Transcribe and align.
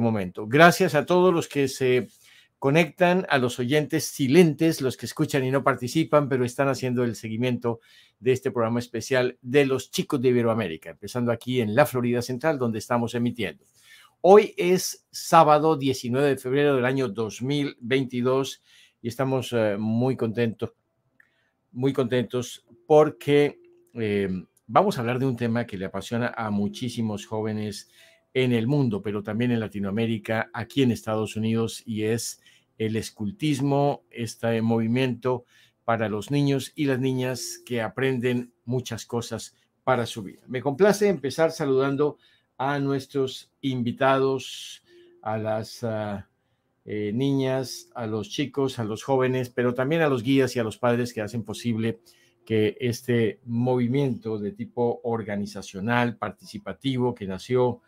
momento. 0.00 0.46
Gracias 0.46 0.94
a 0.94 1.06
todos 1.06 1.32
los 1.32 1.48
que 1.48 1.68
se 1.68 2.08
conectan, 2.58 3.26
a 3.30 3.38
los 3.38 3.58
oyentes 3.58 4.04
silentes, 4.04 4.82
los 4.82 4.96
que 4.96 5.06
escuchan 5.06 5.44
y 5.44 5.50
no 5.50 5.64
participan, 5.64 6.28
pero 6.28 6.44
están 6.44 6.68
haciendo 6.68 7.04
el 7.04 7.16
seguimiento 7.16 7.80
de 8.18 8.32
este 8.32 8.50
programa 8.50 8.80
especial 8.80 9.38
de 9.40 9.64
los 9.64 9.90
chicos 9.90 10.20
de 10.20 10.28
Iberoamérica, 10.28 10.90
empezando 10.90 11.32
aquí 11.32 11.62
en 11.62 11.74
la 11.74 11.86
Florida 11.86 12.20
Central, 12.20 12.58
donde 12.58 12.78
estamos 12.78 13.14
emitiendo. 13.14 13.64
Hoy 14.20 14.52
es 14.58 15.06
sábado 15.10 15.78
19 15.78 16.28
de 16.28 16.36
febrero 16.36 16.76
del 16.76 16.84
año 16.84 17.08
2022 17.08 18.62
y 19.00 19.08
estamos 19.08 19.54
eh, 19.54 19.76
muy 19.78 20.18
contentos, 20.18 20.72
muy 21.72 21.94
contentos 21.94 22.66
porque 22.86 23.58
eh, 23.94 24.28
vamos 24.66 24.98
a 24.98 25.00
hablar 25.00 25.18
de 25.18 25.24
un 25.24 25.36
tema 25.36 25.66
que 25.66 25.78
le 25.78 25.86
apasiona 25.86 26.34
a 26.36 26.50
muchísimos 26.50 27.24
jóvenes 27.24 27.90
en 28.34 28.52
el 28.52 28.66
mundo, 28.66 29.02
pero 29.02 29.22
también 29.22 29.50
en 29.50 29.60
Latinoamérica, 29.60 30.50
aquí 30.52 30.82
en 30.82 30.92
Estados 30.92 31.36
Unidos, 31.36 31.82
y 31.84 32.02
es 32.04 32.40
el 32.78 32.96
escultismo, 32.96 34.04
este 34.10 34.62
movimiento 34.62 35.44
para 35.84 36.08
los 36.08 36.30
niños 36.30 36.72
y 36.74 36.84
las 36.84 37.00
niñas 37.00 37.60
que 37.66 37.82
aprenden 37.82 38.52
muchas 38.64 39.04
cosas 39.06 39.56
para 39.84 40.06
su 40.06 40.22
vida. 40.22 40.42
Me 40.46 40.62
complace 40.62 41.08
empezar 41.08 41.50
saludando 41.50 42.18
a 42.56 42.78
nuestros 42.78 43.50
invitados, 43.60 44.84
a 45.22 45.36
las 45.36 45.82
ah, 45.82 46.28
eh, 46.84 47.10
niñas, 47.14 47.88
a 47.94 48.06
los 48.06 48.30
chicos, 48.30 48.78
a 48.78 48.84
los 48.84 49.02
jóvenes, 49.02 49.50
pero 49.50 49.74
también 49.74 50.02
a 50.02 50.08
los 50.08 50.22
guías 50.22 50.54
y 50.56 50.58
a 50.58 50.64
los 50.64 50.78
padres 50.78 51.12
que 51.12 51.22
hacen 51.22 51.42
posible 51.42 52.00
que 52.44 52.76
este 52.80 53.40
movimiento 53.44 54.38
de 54.38 54.52
tipo 54.52 55.00
organizacional, 55.04 56.16
participativo, 56.16 57.14
que 57.14 57.26
nació 57.26 57.80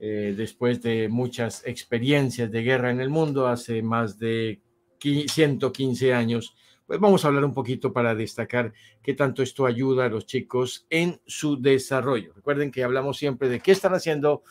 eh, 0.00 0.34
después 0.36 0.80
de 0.82 1.08
muchas 1.08 1.66
experiencias 1.66 2.50
de 2.50 2.62
guerra 2.62 2.90
en 2.90 3.00
el 3.00 3.10
mundo 3.10 3.48
hace 3.48 3.82
más 3.82 4.18
de 4.18 4.60
115 5.00 6.14
años, 6.14 6.54
pues 6.86 7.00
vamos 7.00 7.24
a 7.24 7.28
hablar 7.28 7.44
un 7.44 7.52
poquito 7.52 7.92
para 7.92 8.14
destacar 8.14 8.72
qué 9.02 9.14
tanto 9.14 9.42
esto 9.42 9.66
ayuda 9.66 10.06
a 10.06 10.08
los 10.08 10.26
chicos 10.26 10.86
en 10.88 11.20
su 11.26 11.60
desarrollo. 11.60 12.32
Recuerden 12.34 12.70
que 12.70 12.82
hablamos 12.82 13.18
siempre 13.18 13.48
de 13.48 13.60
qué 13.60 13.72
están 13.72 13.94
haciendo 13.94 14.42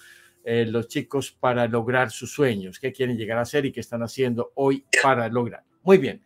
eh, 0.44 0.66
los 0.66 0.88
chicos 0.88 1.32
para 1.32 1.68
lograr 1.68 2.12
sus 2.12 2.32
sueños, 2.32 2.80
qué 2.80 2.94
quieren 2.94 3.18
llegar 3.18 3.38
a 3.38 3.46
ser 3.46 3.66
y 3.66 3.72
qué 3.72 3.80
están 3.80 4.04
haciendo 4.04 4.52
hoy 4.56 4.86
para 5.02 5.28
lograr. 5.30 5.64
Muy 5.84 5.98
bien, 5.98 6.24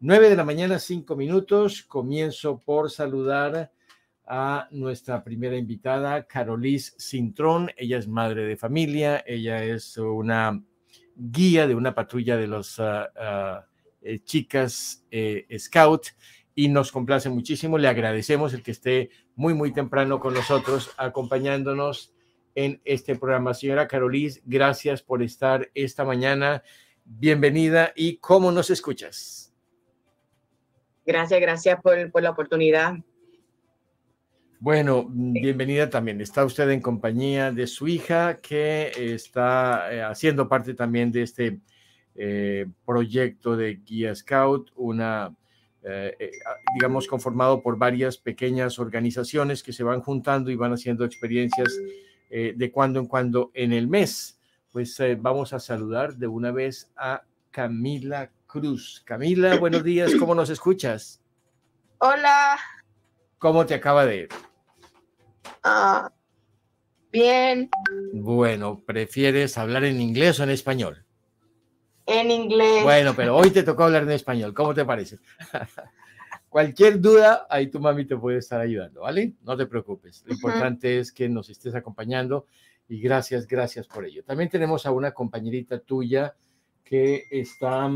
9 0.00 0.30
de 0.30 0.36
la 0.36 0.44
mañana, 0.44 0.78
5 0.78 1.14
minutos. 1.14 1.82
Comienzo 1.82 2.58
por 2.58 2.90
saludar 2.90 3.70
a 4.26 4.68
nuestra 4.70 5.24
primera 5.24 5.56
invitada, 5.56 6.24
Carolis 6.24 6.94
Cintrón. 6.98 7.70
Ella 7.76 7.98
es 7.98 8.08
madre 8.08 8.44
de 8.44 8.56
familia, 8.56 9.22
ella 9.26 9.64
es 9.64 9.96
una 9.98 10.62
guía 11.16 11.66
de 11.66 11.74
una 11.74 11.94
patrulla 11.94 12.36
de 12.36 12.46
las 12.46 12.78
ah, 12.80 13.10
ah, 13.16 13.66
eh, 14.00 14.20
chicas 14.24 15.04
eh, 15.10 15.46
Scout 15.58 16.08
y 16.54 16.68
nos 16.68 16.92
complace 16.92 17.28
muchísimo. 17.28 17.78
Le 17.78 17.88
agradecemos 17.88 18.54
el 18.54 18.62
que 18.62 18.72
esté 18.72 19.10
muy, 19.34 19.54
muy 19.54 19.72
temprano 19.72 20.20
con 20.20 20.34
nosotros, 20.34 20.90
acompañándonos 20.96 22.14
en 22.54 22.80
este 22.84 23.16
programa. 23.16 23.54
Señora 23.54 23.88
Carolis, 23.88 24.42
gracias 24.44 25.02
por 25.02 25.22
estar 25.22 25.70
esta 25.74 26.04
mañana. 26.04 26.62
Bienvenida 27.04 27.92
y 27.96 28.18
cómo 28.18 28.52
nos 28.52 28.70
escuchas. 28.70 29.52
Gracias, 31.04 31.40
gracias 31.40 31.80
por, 31.82 32.10
por 32.12 32.22
la 32.22 32.30
oportunidad. 32.30 32.94
Bueno, 34.62 35.06
mm, 35.08 35.32
bienvenida 35.32 35.90
también. 35.90 36.20
Está 36.20 36.44
usted 36.44 36.70
en 36.70 36.80
compañía 36.80 37.50
de 37.50 37.66
su 37.66 37.88
hija 37.88 38.38
que 38.40 38.92
está 38.96 39.92
eh, 39.92 40.04
haciendo 40.04 40.46
parte 40.46 40.72
también 40.74 41.10
de 41.10 41.22
este 41.22 41.58
eh, 42.14 42.66
proyecto 42.86 43.56
de 43.56 43.80
Guía 43.84 44.14
Scout, 44.14 44.70
una, 44.76 45.34
eh, 45.82 46.30
digamos, 46.74 47.08
conformado 47.08 47.60
por 47.60 47.76
varias 47.76 48.16
pequeñas 48.16 48.78
organizaciones 48.78 49.64
que 49.64 49.72
se 49.72 49.82
van 49.82 50.00
juntando 50.00 50.48
y 50.48 50.54
van 50.54 50.72
haciendo 50.72 51.04
experiencias 51.04 51.76
de 52.30 52.70
cuando 52.72 53.00
en 53.00 53.06
cuando 53.06 53.50
en 53.54 53.72
el 53.72 53.88
mes. 53.88 54.38
Pues 54.70 54.96
vamos 55.18 55.52
a 55.52 55.58
saludar 55.58 56.14
de 56.14 56.28
una 56.28 56.52
vez 56.52 56.88
a 56.96 57.24
Camila 57.50 58.30
Cruz. 58.46 59.02
Camila, 59.04 59.56
buenos 59.58 59.82
días, 59.82 60.14
¿cómo 60.14 60.36
nos 60.36 60.50
escuchas? 60.50 61.20
Hola. 61.98 62.60
¿Cómo 63.38 63.66
te 63.66 63.74
acaba 63.74 64.06
de 64.06 64.16
ir? 64.18 64.28
Ah, 65.62 66.12
bien. 67.10 67.70
Bueno, 68.12 68.82
¿prefieres 68.84 69.58
hablar 69.58 69.84
en 69.84 70.00
inglés 70.00 70.40
o 70.40 70.44
en 70.44 70.50
español? 70.50 71.04
En 72.06 72.30
inglés. 72.30 72.82
Bueno, 72.82 73.14
pero 73.14 73.36
hoy 73.36 73.50
te 73.50 73.62
tocó 73.62 73.84
hablar 73.84 74.02
en 74.02 74.10
español. 74.10 74.52
¿Cómo 74.54 74.74
te 74.74 74.84
parece? 74.84 75.18
Cualquier 76.48 77.00
duda, 77.00 77.46
ahí 77.48 77.68
tu 77.68 77.80
mami 77.80 78.04
te 78.04 78.16
puede 78.16 78.38
estar 78.38 78.60
ayudando, 78.60 79.02
¿vale? 79.02 79.32
No 79.42 79.56
te 79.56 79.66
preocupes. 79.66 80.22
Lo 80.26 80.34
importante 80.34 80.98
es 80.98 81.10
que 81.10 81.28
nos 81.28 81.48
estés 81.48 81.74
acompañando 81.74 82.46
y 82.88 83.00
gracias, 83.00 83.46
gracias 83.46 83.86
por 83.86 84.04
ello. 84.04 84.22
También 84.22 84.50
tenemos 84.50 84.84
a 84.84 84.90
una 84.90 85.12
compañerita 85.12 85.78
tuya 85.78 86.34
que 86.84 87.24
está 87.30 87.90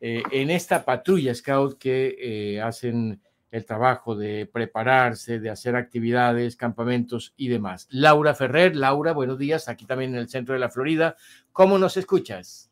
eh, 0.00 0.22
en 0.30 0.50
esta 0.50 0.84
patrulla 0.84 1.34
Scout 1.34 1.76
que 1.78 2.16
eh, 2.20 2.60
hacen 2.60 3.20
el 3.56 3.64
trabajo 3.64 4.14
de 4.14 4.44
prepararse, 4.44 5.40
de 5.40 5.48
hacer 5.48 5.76
actividades, 5.76 6.56
campamentos 6.56 7.32
y 7.38 7.48
demás. 7.48 7.88
Laura 7.90 8.34
Ferrer, 8.34 8.76
Laura, 8.76 9.12
buenos 9.12 9.38
días, 9.38 9.68
aquí 9.68 9.86
también 9.86 10.12
en 10.12 10.20
el 10.20 10.28
centro 10.28 10.52
de 10.52 10.60
la 10.60 10.68
Florida. 10.68 11.16
¿Cómo 11.52 11.78
nos 11.78 11.96
escuchas? 11.96 12.70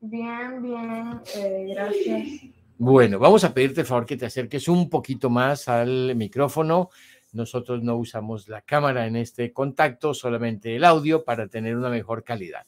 Bien, 0.00 0.62
bien, 0.62 1.20
eh, 1.34 1.66
gracias. 1.74 2.52
Bueno, 2.78 3.18
vamos 3.18 3.42
a 3.42 3.52
pedirte 3.52 3.80
el 3.80 3.86
favor 3.86 4.06
que 4.06 4.16
te 4.16 4.26
acerques 4.26 4.68
un 4.68 4.88
poquito 4.88 5.28
más 5.28 5.66
al 5.66 6.14
micrófono. 6.14 6.90
Nosotros 7.32 7.82
no 7.82 7.96
usamos 7.96 8.48
la 8.48 8.62
cámara 8.62 9.08
en 9.08 9.16
este 9.16 9.52
contacto, 9.52 10.14
solamente 10.14 10.76
el 10.76 10.84
audio 10.84 11.24
para 11.24 11.48
tener 11.48 11.76
una 11.76 11.90
mejor 11.90 12.22
calidad. 12.22 12.64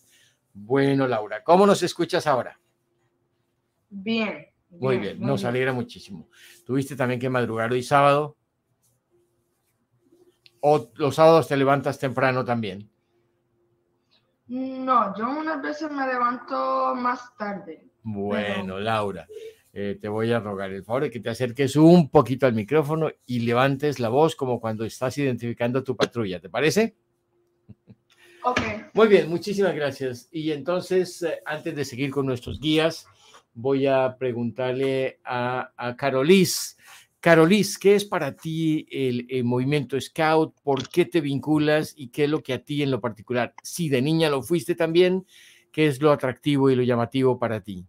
Bueno, 0.53 1.07
Laura, 1.07 1.45
¿cómo 1.45 1.67
nos 1.67 1.85
escuchas 1.85 2.27
ahora? 2.27 2.59
Bien. 3.91 4.52
Muy 4.79 4.99
bien, 4.99 5.21
nos 5.21 5.45
alegra 5.45 5.73
muchísimo. 5.73 6.29
¿Tuviste 6.65 6.97
también 6.97 7.21
que 7.21 7.29
madrugar 7.29 7.71
hoy 7.73 7.83
sábado? 7.83 8.37
¿O 10.61 10.91
los 10.95 11.17
sábados 11.17 11.49
te 11.49 11.57
levantas 11.57 11.99
temprano 11.99 12.45
también? 12.45 12.89
No, 14.47 15.17
yo 15.17 15.31
unas 15.31 15.63
veces 15.63 15.91
me 15.91 16.07
levanto 16.07 16.95
más 16.95 17.37
tarde. 17.37 17.89
Bueno, 18.03 18.79
Laura, 18.79 19.27
eh, 19.73 19.99
te 20.01 20.09
voy 20.09 20.33
a 20.33 20.41
rogar 20.41 20.71
el 20.73 20.85
favor 20.85 21.05
de 21.05 21.11
que 21.11 21.21
te 21.21 21.31
acerques 21.31 21.77
un 21.77 22.11
poquito 22.11 22.47
al 22.47 22.55
micrófono 22.55 23.11
y 23.27 23.41
levantes 23.41 24.01
la 24.01 24.09
voz 24.09 24.37
como 24.37 24.61
cuando 24.61 24.85
estás 24.85 25.17
identificando 25.19 25.83
tu 25.83 25.97
patrulla, 25.97 26.41
¿te 26.41 26.51
parece? 26.51 26.97
Ok. 28.45 28.61
Muy 28.93 29.09
bien, 29.09 29.29
muchísimas 29.29 29.75
gracias. 29.75 30.29
Y 30.31 30.51
entonces, 30.53 31.23
eh, 31.23 31.41
antes 31.47 31.75
de 31.75 31.85
seguir 31.85 32.11
con 32.11 32.27
nuestros 32.27 32.61
guías, 32.61 33.07
voy 33.55 33.87
a 33.87 34.17
preguntarle 34.19 35.21
a, 35.25 35.73
a 35.77 35.97
Carolis. 35.97 36.77
Carolis, 37.23 37.79
¿qué 37.79 37.95
es 37.95 38.05
para 38.05 38.35
ti 38.35 38.85
el, 38.91 39.45
movimiento 39.45 40.01
Scout? 40.01 40.55
¿Por 40.65 40.89
qué 40.89 41.05
te 41.05 41.21
vinculas 41.21 41.95
y 41.97 42.09
qué 42.09 42.25
es 42.25 42.31
lo 42.31 42.43
que 42.43 42.53
a 42.53 42.59
ti 42.59 42.83
en 42.83 42.91
lo 42.91 43.01
particular, 43.01 43.55
si 43.63 43.89
de 43.89 44.03
niña 44.03 44.29
lo 44.29 44.43
fuiste 44.43 44.75
también, 44.75 45.25
qué 45.71 45.87
es 45.87 46.03
lo 46.03 46.11
atractivo 46.11 46.69
y 46.69 46.75
lo 46.75 46.83
llamativo 46.83 47.39
para 47.39 47.61
ti? 47.61 47.87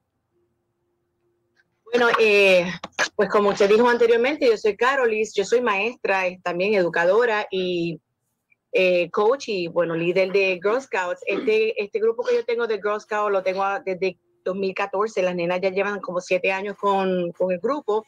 Bueno, 1.92 2.10
eh, 2.20 2.72
pues 3.16 3.28
como 3.28 3.50
usted 3.50 3.70
dijo 3.70 3.90
anteriormente, 3.90 4.46
yo 4.46 4.56
soy 4.56 4.78
Carolis, 4.78 5.34
yo 5.34 5.46
soy 5.46 5.62
maestra, 5.62 6.26
también 6.44 6.76
educadora 6.76 7.48
y 7.50 8.00
eh, 8.72 9.10
coach 9.10 9.50
y 9.50 9.68
bueno, 9.68 9.96
líder 9.96 10.32
de 10.32 10.60
Girl 10.62 10.80
Scouts. 10.80 11.22
Este, 11.26 11.82
este 11.82 12.00
grupo 12.00 12.24
que 12.24 12.36
yo 12.36 12.46
tengo 12.46 12.68
de 12.68 12.76
Girl 12.76 13.02
Scouts 13.02 13.32
lo 13.32 13.42
tengo 13.42 13.64
desde 13.84 14.20
2014, 14.44 15.22
las 15.22 15.36
nenas 15.36 15.60
ya 15.62 15.70
llevan 15.70 16.00
como 16.00 16.22
siete 16.22 16.52
años 16.52 16.76
con, 16.78 17.32
con 17.32 17.52
el 17.52 17.60
grupo. 17.60 18.06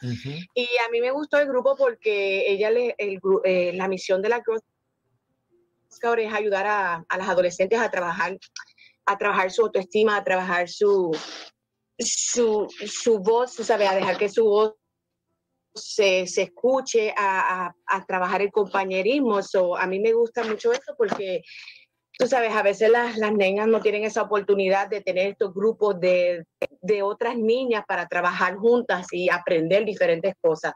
Y 0.53 0.67
a 0.85 0.89
mí 0.91 1.01
me 1.01 1.11
gustó 1.11 1.37
el 1.37 1.47
grupo 1.47 1.75
porque 1.75 2.51
ella 2.51 2.69
le, 2.69 2.95
el, 2.97 3.19
eh, 3.43 3.73
la 3.73 3.87
misión 3.87 4.21
de 4.21 4.29
la 4.29 4.43
Girl 4.43 4.61
Scout 5.91 6.19
es 6.19 6.33
ayudar 6.33 6.67
a, 6.67 7.05
a, 7.07 7.17
las 7.17 7.29
adolescentes 7.29 7.79
a 7.79 7.89
trabajar, 7.89 8.37
a 9.05 9.17
trabajar 9.17 9.51
su 9.51 9.63
autoestima, 9.63 10.17
a 10.17 10.23
trabajar 10.23 10.67
su, 10.67 11.11
su, 11.97 12.67
su 12.85 13.19
voz, 13.19 13.53
¿sabes? 13.53 13.89
a 13.89 13.95
dejar 13.95 14.17
que 14.17 14.29
su 14.29 14.45
voz 14.45 14.73
se, 15.73 16.25
se 16.27 16.43
escuche, 16.43 17.13
a, 17.17 17.65
a, 17.65 17.75
a, 17.85 18.05
trabajar 18.05 18.41
el 18.41 18.51
compañerismo. 18.51 19.41
So, 19.41 19.77
a 19.77 19.85
mí 19.87 19.99
me 19.99 20.13
gusta 20.13 20.43
mucho 20.43 20.71
eso 20.71 20.95
porque 20.97 21.41
tú 22.17 22.27
sabes, 22.27 22.51
a 22.53 22.63
veces 22.63 22.89
las, 22.89 23.17
las 23.17 23.33
niñas 23.33 23.67
no 23.67 23.81
tienen 23.81 24.03
esa 24.03 24.21
oportunidad 24.21 24.87
de 24.87 25.01
tener 25.01 25.27
estos 25.27 25.53
grupos 25.53 25.99
de, 25.99 26.45
de 26.81 27.01
otras 27.01 27.37
niñas 27.37 27.83
para 27.87 28.07
trabajar 28.07 28.55
juntas 28.55 29.07
y 29.11 29.29
aprender 29.29 29.85
diferentes 29.85 30.33
cosas. 30.41 30.73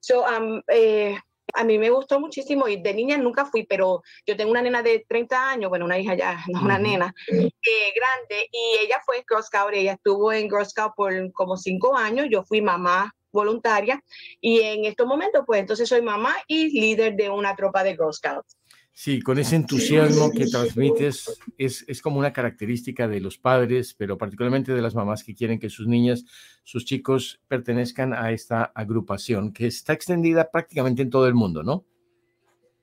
So, 0.00 0.24
um, 0.24 0.60
eh, 0.68 1.16
a 1.54 1.64
mí 1.64 1.78
me 1.78 1.90
gustó 1.90 2.20
muchísimo 2.20 2.68
y 2.68 2.82
de 2.82 2.92
niña 2.92 3.16
nunca 3.16 3.46
fui, 3.46 3.64
pero 3.64 4.02
yo 4.26 4.36
tengo 4.36 4.50
una 4.50 4.62
nena 4.62 4.82
de 4.82 5.04
30 5.08 5.50
años, 5.50 5.70
bueno, 5.70 5.84
una 5.84 5.98
hija 5.98 6.14
ya, 6.14 6.42
no 6.48 6.62
una 6.62 6.78
nena, 6.78 7.14
eh, 7.28 7.92
grande, 7.94 8.48
y 8.50 8.84
ella 8.84 9.00
fue 9.04 9.24
Girl 9.28 9.42
Scout, 9.42 9.72
ella 9.72 9.92
estuvo 9.92 10.32
en 10.32 10.48
Girl 10.48 10.66
Scout 10.66 10.92
por 10.96 11.32
como 11.32 11.56
cinco 11.56 11.96
años, 11.96 12.26
yo 12.30 12.44
fui 12.44 12.60
mamá 12.60 13.14
voluntaria 13.32 14.00
y 14.40 14.60
en 14.60 14.84
estos 14.84 15.06
momentos, 15.06 15.42
pues 15.46 15.60
entonces 15.60 15.88
soy 15.88 16.02
mamá 16.02 16.36
y 16.46 16.80
líder 16.80 17.14
de 17.14 17.30
una 17.30 17.56
tropa 17.56 17.82
de 17.82 17.92
Girl 17.92 18.12
Scouts. 18.12 18.56
Sí, 18.96 19.20
con 19.20 19.40
ese 19.40 19.56
entusiasmo 19.56 20.30
que 20.30 20.46
transmites 20.46 21.40
es, 21.58 21.84
es, 21.88 22.00
como 22.00 22.20
una 22.20 22.32
característica 22.32 23.08
de 23.08 23.20
los 23.20 23.38
padres, 23.38 23.92
pero 23.92 24.16
particularmente 24.16 24.72
de 24.72 24.80
las 24.80 24.94
mamás 24.94 25.24
que 25.24 25.34
quieren 25.34 25.58
que 25.58 25.68
sus 25.68 25.88
niñas, 25.88 26.24
sus 26.62 26.84
chicos 26.84 27.40
pertenezcan 27.48 28.14
a 28.14 28.30
esta 28.30 28.62
agrupación 28.72 29.52
que 29.52 29.66
está 29.66 29.94
extendida 29.94 30.48
prácticamente 30.48 31.02
en 31.02 31.10
todo 31.10 31.26
el 31.26 31.34
mundo, 31.34 31.64
¿no? 31.64 31.84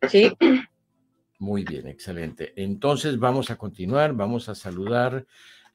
Sí. 0.10 0.34
Muy 1.40 1.64
bien, 1.64 1.88
excelente. 1.88 2.52
Entonces 2.58 3.18
vamos 3.18 3.50
a 3.50 3.56
continuar, 3.56 4.14
vamos 4.14 4.50
a 4.50 4.54
saludar 4.54 5.26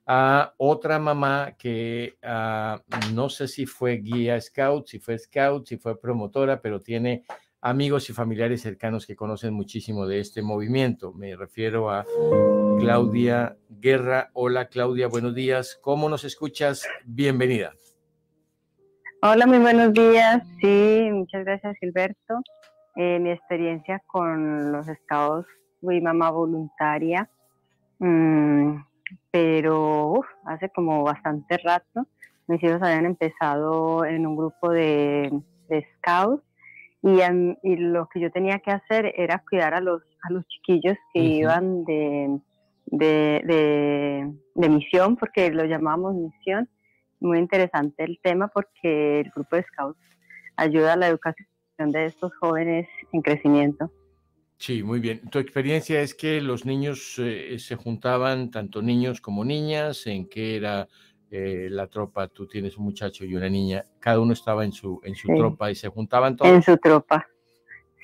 a 0.06 0.54
otra 0.58 0.98
mamá 0.98 1.56
que 1.58 2.18
uh, 2.22 3.14
no 3.14 3.30
sé 3.30 3.48
si 3.48 3.64
fue 3.64 3.96
guía 3.96 4.40
scout, 4.40 4.86
si 4.86 4.98
fue 4.98 5.18
scout, 5.18 5.66
si 5.66 5.78
fue 5.78 5.98
promotora, 5.98 6.60
pero 6.60 6.82
tiene 6.82 7.24
amigos 7.66 8.08
y 8.10 8.12
familiares 8.12 8.62
cercanos 8.62 9.06
que 9.06 9.16
conocen 9.16 9.52
muchísimo 9.52 10.06
de 10.06 10.20
este 10.20 10.40
movimiento. 10.40 11.12
Me 11.12 11.34
refiero 11.34 11.90
a 11.90 12.04
Claudia 12.78 13.56
Guerra. 13.68 14.30
Hola 14.34 14.68
Claudia, 14.68 15.08
buenos 15.08 15.34
días. 15.34 15.76
¿Cómo 15.82 16.08
nos 16.08 16.22
escuchas? 16.22 16.86
Bienvenida. 17.04 17.72
Hola, 19.20 19.46
muy 19.46 19.58
buenos 19.58 19.92
días. 19.92 20.44
Sí, 20.60 21.08
muchas 21.10 21.44
gracias 21.44 21.76
Gilberto. 21.80 22.40
Eh, 22.94 23.18
mi 23.18 23.30
experiencia 23.30 24.00
con 24.06 24.70
los 24.70 24.86
scouts, 24.86 25.48
fui 25.80 26.00
mamá 26.00 26.30
voluntaria, 26.30 27.28
mm, 27.98 28.76
pero 29.32 30.20
hace 30.44 30.68
como 30.70 31.02
bastante 31.02 31.58
rato. 31.58 32.06
Mis 32.46 32.62
hijos 32.62 32.80
habían 32.80 33.06
empezado 33.06 34.04
en 34.04 34.24
un 34.24 34.36
grupo 34.36 34.70
de, 34.70 35.32
de 35.68 35.84
scouts 35.96 36.46
y, 37.02 37.76
lo 37.76 38.08
que 38.08 38.20
yo 38.20 38.31
tenía 38.31 38.58
que 38.58 38.70
hacer 38.70 39.12
era 39.16 39.43
cuidar 39.48 39.75
a 39.75 39.81
los, 39.81 40.02
a 40.22 40.32
los 40.32 40.46
chiquillos 40.48 40.96
que 41.12 41.20
iban 41.20 41.84
de, 41.84 42.40
de, 42.87 44.32
de, 44.54 44.69
misión, 44.69 45.16
porque 45.16 45.50
lo 45.50 45.64
llamábamos 45.64 46.14
misión. 46.14 46.69
Muy 47.20 47.38
interesante 47.38 48.04
el 48.04 48.19
tema 48.22 48.48
porque 48.48 49.20
el 49.20 49.31
grupo 49.31 49.56
de 49.56 49.62
Scouts 49.62 50.00
ayuda 50.56 50.94
a 50.94 50.96
la 50.96 51.08
educación 51.08 51.46
de 51.78 52.06
estos 52.06 52.32
jóvenes 52.40 52.88
en 53.12 53.22
crecimiento. 53.22 53.90
Sí, 54.58 54.82
muy 54.82 55.00
bien. 55.00 55.20
Tu 55.31 55.38
experiencia 55.38 56.00
es 56.00 56.14
que 56.14 56.40
los 56.40 56.64
niños 56.64 57.16
eh, 57.19 57.58
se 57.58 57.76
juntaban, 57.76 58.50
tanto 58.50 58.81
niños 58.81 59.20
como 59.20 59.44
niñas, 59.44 60.06
en 60.06 60.28
qué 60.28 60.56
era 60.56 60.88
eh, 61.31 61.69
la 61.70 61.88
tropa, 61.88 62.28
tú 62.28 62.46
tienes 62.46 62.76
un 62.76 62.84
muchacho 62.84 63.25
y 63.25 63.34
una 63.34 63.49
niña, 63.49 63.84
cada 63.99 64.20
uno 64.20 64.32
estaba 64.32 64.64
en 64.64 64.73
su, 64.73 65.00
en 65.05 65.14
su 65.14 65.28
tropa 65.34 65.70
y 65.70 65.75
se 65.75 65.88
juntaban 65.88 66.37
todos. 66.37 66.52
En 66.52 66.62
su 66.62 66.76
tropa. 66.76 67.26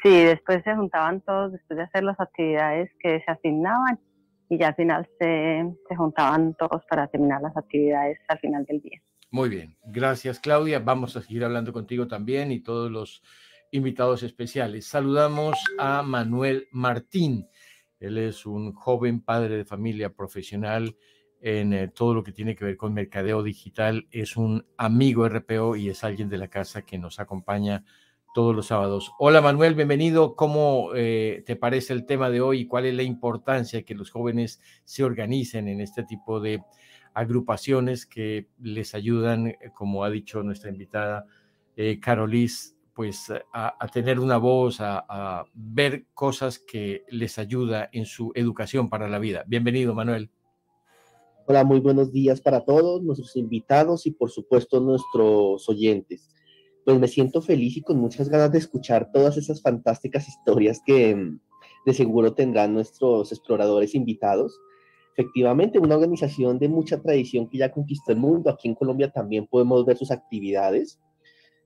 Sí, 0.03 0.25
después 0.25 0.65
se 0.65 0.75
juntaban 0.75 1.21
todos, 1.21 1.53
después 1.53 1.77
de 1.77 1.85
hacer 1.85 2.03
las 2.03 2.19
actividades 2.19 2.91
que 2.99 3.23
se 3.25 3.31
asignaban 3.31 4.01
y 4.49 4.59
ya 4.59 4.69
al 4.69 4.75
final 4.75 5.09
se, 5.19 5.65
se 5.89 5.97
juntaban 5.97 6.55
todos 6.55 6.83
para 6.91 7.07
terminar 7.07 7.41
las 7.41 7.57
actividades 7.57 8.19
al 8.29 8.39
final 8.41 8.65
del 8.65 8.81
día. 8.81 9.01
Muy 9.31 9.49
bien, 9.49 9.77
gracias 9.85 10.41
Claudia. 10.41 10.81
Vamos 10.81 11.17
a 11.17 11.23
seguir 11.23 11.45
hablando 11.45 11.73
contigo 11.73 12.07
también 12.09 12.51
y 12.51 12.61
todos 12.61 12.91
los 12.91 13.23
invitados 13.71 14.23
especiales. 14.23 14.87
Saludamos 14.87 15.57
a 15.79 16.03
Manuel 16.03 16.69
Martín. 16.73 17.49
Él 17.99 18.19
es 18.19 18.45
un 18.45 18.73
joven 18.75 19.21
padre 19.21 19.57
de 19.57 19.65
familia 19.65 20.13
profesional 20.13 20.97
en 21.43 21.73
eh, 21.73 21.89
todo 21.89 22.15
lo 22.15 22.23
que 22.23 22.33
tiene 22.33 22.55
que 22.55 22.65
ver 22.65 22.77
con 22.77 22.94
mercadeo 22.94 23.43
digital. 23.43 24.06
Es 24.11 24.37
un 24.37 24.65
amigo 24.77 25.29
RPO 25.29 25.77
y 25.77 25.91
es 25.91 26.05
alguien 26.05 26.29
de 26.29 26.39
la 26.39 26.49
casa 26.49 26.83
que 26.83 26.99
nos 26.99 27.19
acompaña 27.19 27.85
todos 28.33 28.55
los 28.55 28.69
sábados. 28.69 29.12
Hola 29.19 29.41
Manuel, 29.43 29.75
bienvenido. 29.75 30.37
¿Cómo 30.37 30.91
eh, 30.94 31.43
te 31.44 31.56
parece 31.56 31.93
el 31.93 32.06
tema 32.06 32.31
de 32.31 32.41
hoy 32.41 32.67
cuál 32.67 32.87
es 32.87 32.94
la 32.94 33.03
importancia 33.03 33.83
que 33.83 33.94
los 33.94 34.11
jóvenes 34.11 34.61
se 34.85 35.05
organicen 35.05 35.69
en 35.69 35.81
este 35.81 36.05
tipo 36.05 36.41
de 36.41 36.62
agrupaciones 37.12 38.06
que 38.06 38.47
les 38.61 38.95
ayudan, 38.95 39.49
eh, 39.49 39.59
como 39.75 40.05
ha 40.05 40.11
dicho 40.11 40.43
nuestra 40.43 40.71
invitada 40.71 41.27
Carolis, 42.00 42.77
pues 42.95 43.33
a, 43.55 43.88
tener 43.91 44.21
una 44.21 44.37
voz, 44.37 44.81
a, 44.83 45.05
a 45.09 45.47
ver 45.55 46.05
cosas 46.12 46.59
que 46.59 47.03
les 47.09 47.38
ayuda 47.38 47.88
en 47.93 48.05
su 48.05 48.31
educación 48.35 48.91
para 48.91 49.09
la 49.09 49.19
vida? 49.19 49.43
Bienvenido, 49.47 49.95
Manuel. 49.95 50.31
Hola, 51.44 51.65
muy 51.65 51.81
buenos 51.81 52.12
días 52.12 52.41
para 52.41 52.65
todos 52.65 53.03
nuestros 53.03 53.35
invitados 53.35 54.06
y 54.06 54.12
por 54.12 54.31
supuesto 54.31 54.81
nuestros 54.81 55.69
oyentes. 55.69 56.29
Pues 56.85 57.00
me 57.00 57.09
siento 57.09 57.43
feliz 57.43 57.77
y 57.77 57.83
con 57.83 57.99
muchas 57.99 58.29
ganas 58.29 58.53
de 58.53 58.59
escuchar 58.59 59.11
todas 59.12 59.37
esas 59.37 59.61
fantásticas 59.61 60.29
historias 60.29 60.81
que 60.87 61.17
mm, 61.17 61.41
de 61.85 61.94
seguro 61.94 62.35
tendrán 62.35 62.75
nuestros 62.75 63.33
exploradores 63.33 63.97
invitados. 63.97 64.56
Efectivamente, 65.17 65.81
una 65.81 65.97
organización 65.97 66.61
de 66.61 66.69
mucha 66.69 67.03
tradición 67.03 67.49
que 67.49 67.59
ya 67.59 67.73
conquistó 67.73 68.12
el 68.12 68.19
mundo. 68.19 68.49
Aquí 68.49 68.69
en 68.69 68.77
Colombia 68.77 69.11
también 69.11 69.49
podemos 69.49 69.85
ver 69.85 69.97
sus 69.97 70.12
actividades, 70.12 71.00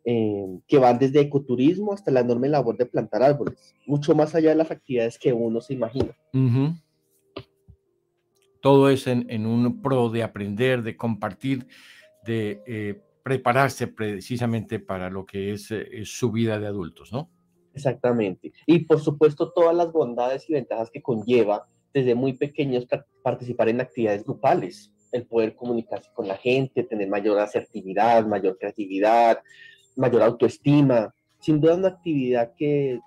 eh, 0.07 0.59
que 0.67 0.79
van 0.79 0.99
desde 0.99 1.21
ecoturismo 1.21 1.93
hasta 1.93 2.11
la 2.11 2.21
enorme 2.21 2.49
labor 2.49 2.79
de 2.79 2.87
plantar 2.87 3.23
árboles, 3.23 3.75
mucho 3.87 4.15
más 4.15 4.35
allá 4.35 4.51
de 4.51 4.57
las 4.57 4.71
actividades 4.71 5.19
que 5.19 5.35
uno 5.35 5.61
se 5.61 5.75
imagina. 5.75 6.17
Todo 8.67 8.91
es 8.91 9.07
en, 9.07 9.47
un 9.47 9.81
pro 9.81 10.09
de 10.09 10.25
aprender, 10.25 10.83
de 10.83 10.97
compartir, 10.97 11.69
de 12.25 12.65
eh, 12.67 13.01
prepararse 13.23 13.87
precisamente 13.87 14.81
para 14.81 15.09
lo 15.09 15.25
que 15.25 15.53
es, 15.53 15.71
eh, 15.71 15.87
su 16.05 16.33
vida 16.33 16.59
de 16.59 16.67
adultos, 16.67 17.13
¿no? 17.13 17.31
Exactamente. 17.75 18.53
Y 18.67 18.81
por 18.81 18.99
supuesto 18.99 19.53
todas 19.53 19.73
las 19.73 19.93
bondades 19.93 20.51
y 20.51 20.55
ventajas 20.55 20.91
que 20.91 21.01
conlleva 21.01 21.69
desde 21.95 22.17
muy 22.17 22.33
pequeños 22.33 22.89
participar 23.23 23.69
en 23.69 23.83
actividades 23.83 24.25
grupales, 24.25 24.93
el 25.13 25.29
poder 25.29 25.55
comunicarse 25.55 26.11
con 26.13 26.27
la 26.27 26.37
gente, 26.37 26.83
tener 26.83 27.09
mayor 27.09 27.39
asertividad, 27.39 28.27
mayor 28.27 28.59
creatividad, 28.59 29.39
mayor 29.95 30.23
autoestima. 30.23 31.15
Sin 31.39 31.61
duda 31.61 31.77
una 31.77 31.89
actividad 31.91 32.53
que 32.57 32.99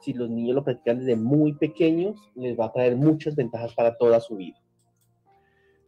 si 0.00 0.12
los 0.12 0.28
niños 0.28 0.56
lo 0.56 0.64
practican 0.64 0.98
desde 0.98 1.14
muy 1.14 1.52
pequeños, 1.52 2.18
les 2.34 2.58
va 2.58 2.66
a 2.66 2.72
traer 2.72 2.96
muchas 2.96 3.36
ventajas 3.36 3.72
para 3.76 3.96
toda 3.96 4.18
su 4.18 4.34
vida. 4.34 4.58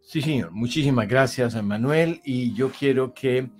Sí, 0.06 0.23
señor. 0.23 0.53
Muchísimas 0.53 1.08
gracias, 1.08 1.61
Manuel. 1.64 2.20
Y 2.22 2.55
yo 2.55 2.70
quiero 2.70 3.13
que 3.13 3.51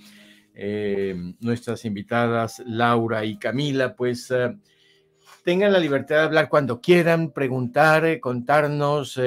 eh, 0.55 1.35
nuestras 1.41 1.85
invitadas, 1.85 2.63
Laura 2.65 3.25
y 3.25 3.37
Camila, 3.37 3.97
pues 3.97 4.31
eh, 4.31 4.57
tengan 5.43 5.73
la 5.73 5.81
libertad 5.81 6.15
de 6.15 6.23
hablar 6.23 6.49
cuando 6.49 6.81
quieran, 6.81 7.33
preguntar, 7.33 8.05
eh, 8.05 8.21
contarnos, 8.21 9.21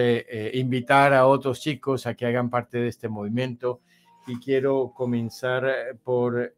invitar 0.53 1.13
a 1.13 1.27
otros 1.27 1.59
chicos 1.59 2.07
a 2.07 2.13
que 2.13 2.25
hagan 2.25 2.49
parte 2.49 2.77
de 2.77 2.87
este 2.87 3.09
movimiento. 3.09 3.81
Y 4.25 4.39
quiero 4.39 4.93
comenzar 4.95 5.97
por 6.01 6.55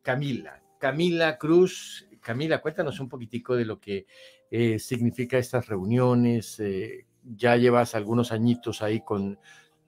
Camila. 0.00 0.62
Camila 0.78 1.36
Cruz. 1.36 2.08
Camila, 2.22 2.62
cuéntanos 2.62 3.00
un 3.00 3.10
poquitico 3.10 3.54
de 3.54 3.66
lo 3.66 3.78
que 3.78 4.06
significa 4.78 5.36
estas 5.36 5.68
reuniones. 5.68 6.58
ya 7.22 7.56
llevas 7.56 7.94
algunos 7.94 8.32
añitos 8.32 8.80
ahí 8.80 9.02
con 9.02 9.38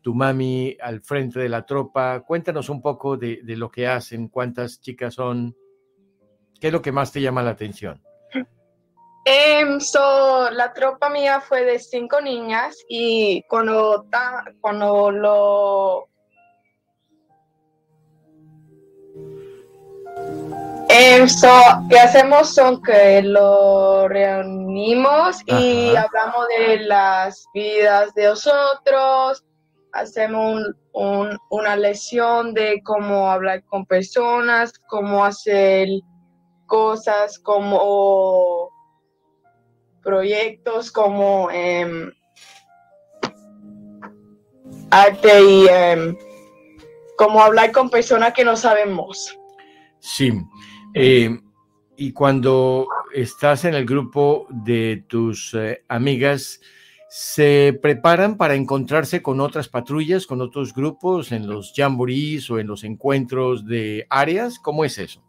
tu 0.07 0.15
mami 0.15 0.77
al 0.81 1.01
frente 1.01 1.41
de 1.41 1.49
la 1.49 1.67
tropa. 1.67 2.21
Cuéntanos 2.21 2.69
un 2.69 2.81
poco 2.81 3.17
de, 3.17 3.41
lo 3.45 3.69
que 3.69 3.89
hacen, 3.89 4.29
cuántas 4.29 4.81
chicas 4.81 5.15
son, 5.15 5.57
qué 6.61 6.69
es 6.69 6.73
lo 6.73 6.81
que 6.81 6.93
más 6.93 7.11
te 7.11 7.21
llama 7.21 7.43
la 7.43 7.51
atención. 7.51 8.01
Em, 9.25 9.81
la 10.53 10.73
tropa 10.73 11.11
mía 11.11 11.41
fue 11.41 11.65
de 11.65 11.81
cinco 11.81 12.21
niñas 12.21 12.77
y 12.89 13.43
cuando, 13.49 14.07
cuando 14.61 15.11
lo... 15.11 16.09
Eh, 20.89 21.27
¿Qué 21.91 21.99
hacemos? 21.99 22.55
Son 22.55 22.81
que 22.81 23.23
lo 23.23 24.07
reunimos 24.07 25.43
y 25.47 25.97
hablamos 25.97 26.47
de 26.57 26.79
las 26.85 27.45
vidas 27.53 28.15
de 28.15 28.27
nosotros, 28.27 29.45
hacemos 29.97 30.62
una 30.93 31.76
lección 31.76 32.55
de 32.55 32.81
cómo 32.85 33.31
hablar 33.31 33.65
con 33.65 33.87
personas, 33.87 34.73
cómo 34.88 35.25
hacer 35.25 35.88
cosas 36.67 37.38
como 37.38 38.71
proyectos 40.03 40.93
como 40.93 41.50
em, 41.50 42.12
arte 44.91 45.43
y 45.43 45.67
em, 45.69 46.17
cómo 47.19 47.41
hablar 47.43 47.73
con 47.73 47.91
personas 47.91 48.33
que 48.33 48.45
no 48.45 48.57
sabemos. 48.57 49.37
Sí. 49.99 50.33
Eh, 50.95 51.37
y 51.97 52.12
cuando 52.12 52.87
estás 53.12 53.65
en 53.65 53.75
el 53.75 53.85
grupo 53.85 54.47
de 54.50 55.05
tus 55.09 55.53
eh, 55.55 55.83
amigas, 55.88 56.61
¿se 57.19 57.73
preparan 57.81 58.37
para 58.37 58.57
encontrarse 58.57 59.23
con 59.23 59.41
otras 59.41 59.71
patrullas, 59.71 60.27
con 60.27 60.43
otros 60.43 60.75
grupos 60.75 61.33
en 61.33 61.47
los 61.47 61.73
jamborees 61.75 62.51
o 62.51 62.59
en 62.59 62.67
los 62.67 62.85
encuentros 62.85 63.65
de 63.65 64.07
áreas? 64.11 64.59
¿Cómo 64.59 64.85
es 64.85 64.99
eso? 64.99 65.25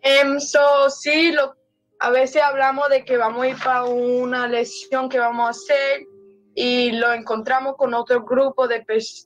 Em, 0.00 0.40
so, 0.40 0.88
sí, 0.88 1.32
lo, 1.32 1.54
a 2.00 2.08
veces 2.08 2.40
hablamos 2.40 2.88
de 2.88 3.04
que 3.04 3.18
vamos 3.18 3.42
a 3.42 3.48
ir 3.48 3.56
para 3.62 3.84
una 3.84 4.48
lección 4.48 5.10
que 5.10 5.18
vamos 5.18 5.46
a 5.46 5.50
hacer 5.50 6.06
y 6.54 6.92
lo 6.92 7.12
encontramos 7.12 7.76
con 7.76 7.92
otro 7.92 8.24
grupo 8.24 8.66
de, 8.66 8.82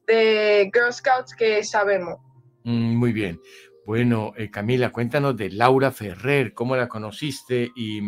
de 0.09 0.69
Girl 0.75 0.93
Scouts 0.93 1.37
que 1.37 1.63
sabemos. 1.63 2.19
Mm, 2.65 2.97
muy 2.97 3.13
bien. 3.13 3.41
Bueno, 3.87 4.33
eh, 4.37 4.51
Camila, 4.51 4.91
cuéntanos 4.91 5.37
de 5.37 5.51
Laura 5.51 5.93
Ferrer, 5.93 6.55
cómo 6.55 6.75
la 6.75 6.89
conociste 6.89 7.71
y 7.77 8.01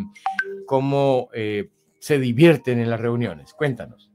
cómo 0.67 1.29
eh, 1.33 1.69
se 2.03 2.19
divierten 2.19 2.81
en 2.81 2.91
las 2.91 3.01
reuniones. 3.01 3.55
Cuéntanos. 3.55 4.11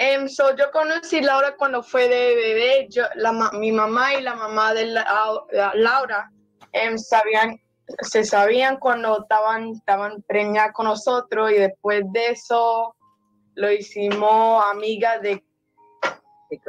Um, 0.00 0.26
yo 0.26 0.72
conocí 0.72 1.20
Laura 1.20 1.54
cuando 1.56 1.84
fue 1.84 2.08
de 2.08 2.34
bebé. 2.34 2.88
Yo, 2.90 3.04
la, 3.14 3.30
mi 3.52 3.70
mamá 3.70 4.14
y 4.14 4.22
la 4.22 4.34
mamá 4.34 4.74
de 4.74 4.86
Laura 4.86 6.32
em, 6.72 6.98
sabían, 6.98 7.60
se 8.00 8.24
sabían 8.24 8.78
cuando 8.78 9.22
estaban, 9.22 9.68
estaban 9.68 10.20
preñadas 10.26 10.72
con 10.72 10.86
nosotros 10.86 11.52
y 11.52 11.54
después 11.54 12.02
de 12.12 12.30
eso 12.30 12.96
lo 13.54 13.70
hicimos 13.70 14.64
amiga 14.66 15.20
de, 15.20 15.44
de 16.50 16.60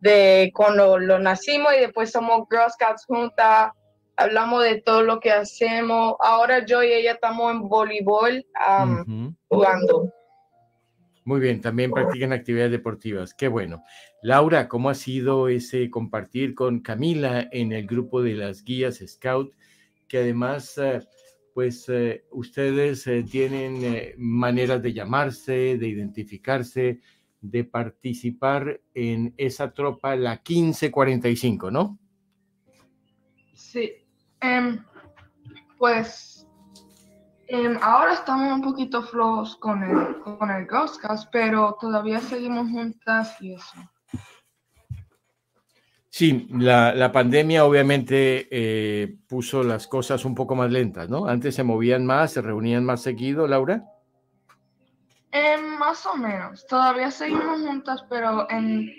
de 0.00 0.52
cuando 0.54 0.98
lo 0.98 1.18
nacimos 1.18 1.72
y 1.74 1.80
después 1.80 2.10
somos 2.10 2.46
Girl 2.50 2.70
Scouts 2.70 3.06
juntas, 3.06 3.72
hablamos 4.18 4.64
de 4.64 4.82
todo 4.82 5.02
lo 5.02 5.20
que 5.20 5.30
hacemos. 5.30 6.16
Ahora 6.20 6.66
yo 6.66 6.82
y 6.82 6.92
ella 6.92 7.12
estamos 7.12 7.52
en 7.52 7.68
voleibol 7.68 8.44
jugando. 9.48 10.12
Muy 11.24 11.40
bien, 11.40 11.60
también 11.60 11.90
practican 11.90 12.32
actividades 12.32 12.72
deportivas. 12.72 13.34
Qué 13.34 13.48
bueno. 13.48 13.84
Laura, 14.22 14.66
¿cómo 14.66 14.90
ha 14.90 14.94
sido 14.94 15.48
ese 15.48 15.90
compartir 15.90 16.54
con 16.54 16.80
Camila 16.80 17.48
en 17.52 17.72
el 17.72 17.86
grupo 17.86 18.22
de 18.22 18.34
las 18.34 18.64
guías 18.64 19.02
Scout? 19.06 19.54
Que 20.08 20.18
además, 20.18 20.76
eh, 20.78 21.00
pues 21.54 21.86
eh, 21.88 22.24
ustedes 22.30 23.06
eh, 23.06 23.24
tienen 23.30 24.14
maneras 24.16 24.82
de 24.82 24.94
llamarse, 24.94 25.76
de 25.76 25.88
identificarse, 25.88 27.00
de 27.42 27.64
participar 27.64 28.80
en 28.94 29.34
esa 29.36 29.72
tropa, 29.72 30.16
la 30.16 30.36
1545, 30.36 31.70
¿no? 31.70 31.98
Sí, 33.52 33.92
em, 34.40 34.84
pues 35.78 36.46
em, 37.46 37.78
ahora 37.82 38.14
estamos 38.14 38.52
un 38.52 38.62
poquito 38.62 39.02
flojos 39.02 39.56
con 39.56 39.82
el, 39.82 40.20
con 40.20 40.50
el 40.50 40.66
Ghost 40.66 41.02
pero 41.32 41.76
todavía 41.80 42.20
seguimos 42.20 42.70
juntas 42.70 43.36
y 43.40 43.54
eso. 43.54 43.78
Sí, 46.10 46.48
la, 46.50 46.94
la 46.94 47.12
pandemia 47.12 47.64
obviamente 47.64 48.48
eh, 48.50 49.18
puso 49.28 49.62
las 49.62 49.86
cosas 49.86 50.24
un 50.24 50.34
poco 50.34 50.56
más 50.56 50.68
lentas, 50.68 51.08
¿no? 51.08 51.26
Antes 51.26 51.54
se 51.54 51.62
movían 51.62 52.04
más, 52.04 52.32
se 52.32 52.42
reunían 52.42 52.84
más 52.84 53.02
seguido, 53.02 53.46
Laura. 53.46 53.84
Eh, 55.30 55.56
más 55.78 56.04
o 56.06 56.16
menos. 56.16 56.66
Todavía 56.66 57.10
seguimos 57.10 57.60
juntas, 57.60 58.04
pero 58.08 58.50
en, 58.50 58.90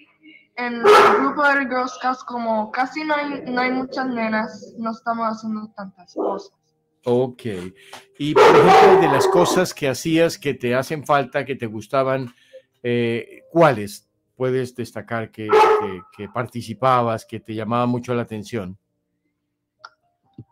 en 0.59 0.75
el 0.75 1.21
grupo 1.21 1.43
de 1.43 1.65
Girl 1.65 1.87
Scouts, 1.87 2.23
como 2.25 2.71
casi 2.71 3.03
no 3.03 3.15
hay, 3.15 3.43
no 3.45 3.61
hay 3.61 3.71
muchas 3.71 4.07
nenas, 4.07 4.75
no 4.77 4.91
estamos 4.91 5.27
haciendo 5.27 5.71
tantas 5.75 6.13
cosas. 6.13 6.53
Ok. 7.05 7.43
Y 8.17 8.33
por 8.33 8.43
ejemplo, 8.43 9.01
de 9.01 9.07
las 9.07 9.27
cosas 9.27 9.73
que 9.73 9.87
hacías 9.87 10.37
que 10.37 10.53
te 10.53 10.75
hacen 10.75 11.05
falta, 11.05 11.45
que 11.45 11.55
te 11.55 11.65
gustaban, 11.65 12.33
eh, 12.83 13.43
¿cuáles 13.51 14.09
puedes 14.35 14.75
destacar 14.75 15.31
que, 15.31 15.47
que, 15.47 16.01
que, 16.15 16.29
participabas, 16.29 17.25
que 17.25 17.39
te 17.39 17.55
llamaba 17.55 17.85
mucho 17.85 18.13
la 18.13 18.23
atención? 18.23 18.77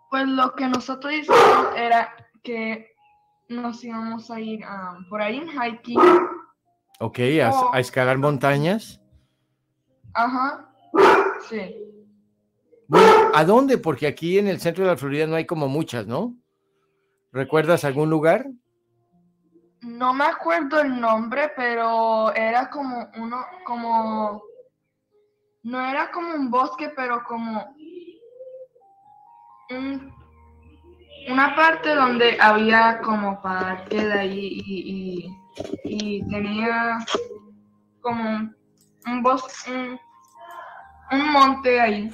Pues 0.10 0.28
lo 0.28 0.54
que 0.56 0.68
nosotros 0.68 1.14
hicimos 1.14 1.68
era 1.76 2.16
que 2.44 2.96
nos 3.50 3.84
íbamos 3.84 4.32
a 4.32 4.40
ir 4.40 4.62
um, 4.66 5.08
por 5.10 5.22
ahí 5.22 5.38
en 5.38 5.50
hiking. 5.50 6.00
Ok, 7.00 7.20
a, 7.44 7.80
escalar 7.80 8.18
montañas. 8.18 9.02
Ajá, 10.18 10.68
sí. 11.48 11.76
Bueno, 12.88 13.32
¿a 13.34 13.46
dónde? 13.46 13.78
Porque 13.78 14.08
aquí 14.08 14.40
en 14.40 14.48
el 14.48 14.60
centro 14.60 14.84
de 14.84 14.92
la 14.92 14.98
Florida 14.98 15.28
no 15.28 15.36
hay 15.36 15.46
como 15.46 15.68
muchas, 15.68 16.08
¿no? 16.08 16.36
¿Recuerdas 17.32 17.84
algún 17.84 18.10
lugar? 18.10 18.48
No 19.82 20.14
me 20.14 20.26
acuerdo 20.26 20.82
el 20.82 21.00
nombre, 21.00 21.52
pero 21.56 22.34
era 22.34 22.70
como 22.70 23.10
uno, 23.18 23.46
como, 23.64 24.42
no 25.62 25.86
era 25.86 26.10
como 26.12 26.34
un 26.34 26.50
bosque, 26.50 26.92
pero 26.96 27.24
como 27.24 27.76
un 29.70 30.18
una 31.28 31.56
parte 31.56 31.94
donde 31.94 32.38
había 32.40 33.00
como 33.02 33.42
parque 33.42 34.04
de 34.04 34.14
ahí 34.14 34.62
y, 34.66 35.30
y, 35.84 36.30
tenía 36.30 37.00
como 38.02 38.50
un, 39.06 39.24
bosque, 39.24 39.72
un, 39.72 40.00
monte 41.12 41.80
ahí. 41.80 42.12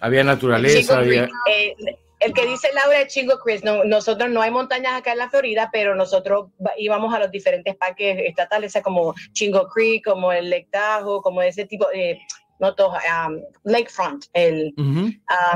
Había 0.00 0.24
naturaleza. 0.24 0.98
Había... 0.98 1.28
Eh, 1.50 1.74
el 2.20 2.32
que 2.32 2.46
dice 2.46 2.68
Laura 2.74 3.00
es 3.00 3.12
Chingo 3.12 3.38
Chris. 3.38 3.62
nosotros 3.62 4.28
no 4.30 4.42
hay 4.42 4.50
montañas 4.50 4.94
acá 4.94 5.12
en 5.12 5.18
la 5.18 5.30
Florida, 5.30 5.70
pero 5.72 5.94
nosotros 5.94 6.50
íbamos 6.76 7.14
a 7.14 7.20
los 7.20 7.30
diferentes 7.30 7.76
parques 7.76 8.18
estatales, 8.26 8.76
como 8.82 9.14
Chingo 9.32 9.68
Creek, 9.68 10.04
como 10.04 10.32
el 10.32 10.50
Lake 10.50 10.68
Tahoe, 10.70 11.22
como 11.22 11.42
ese 11.42 11.64
tipo 11.66 11.86
de 11.88 12.18
no 12.58 12.74
todos, 12.74 12.94
um, 13.04 13.40
Lakefront, 13.64 14.24
el, 14.32 14.74
um, 14.78 15.12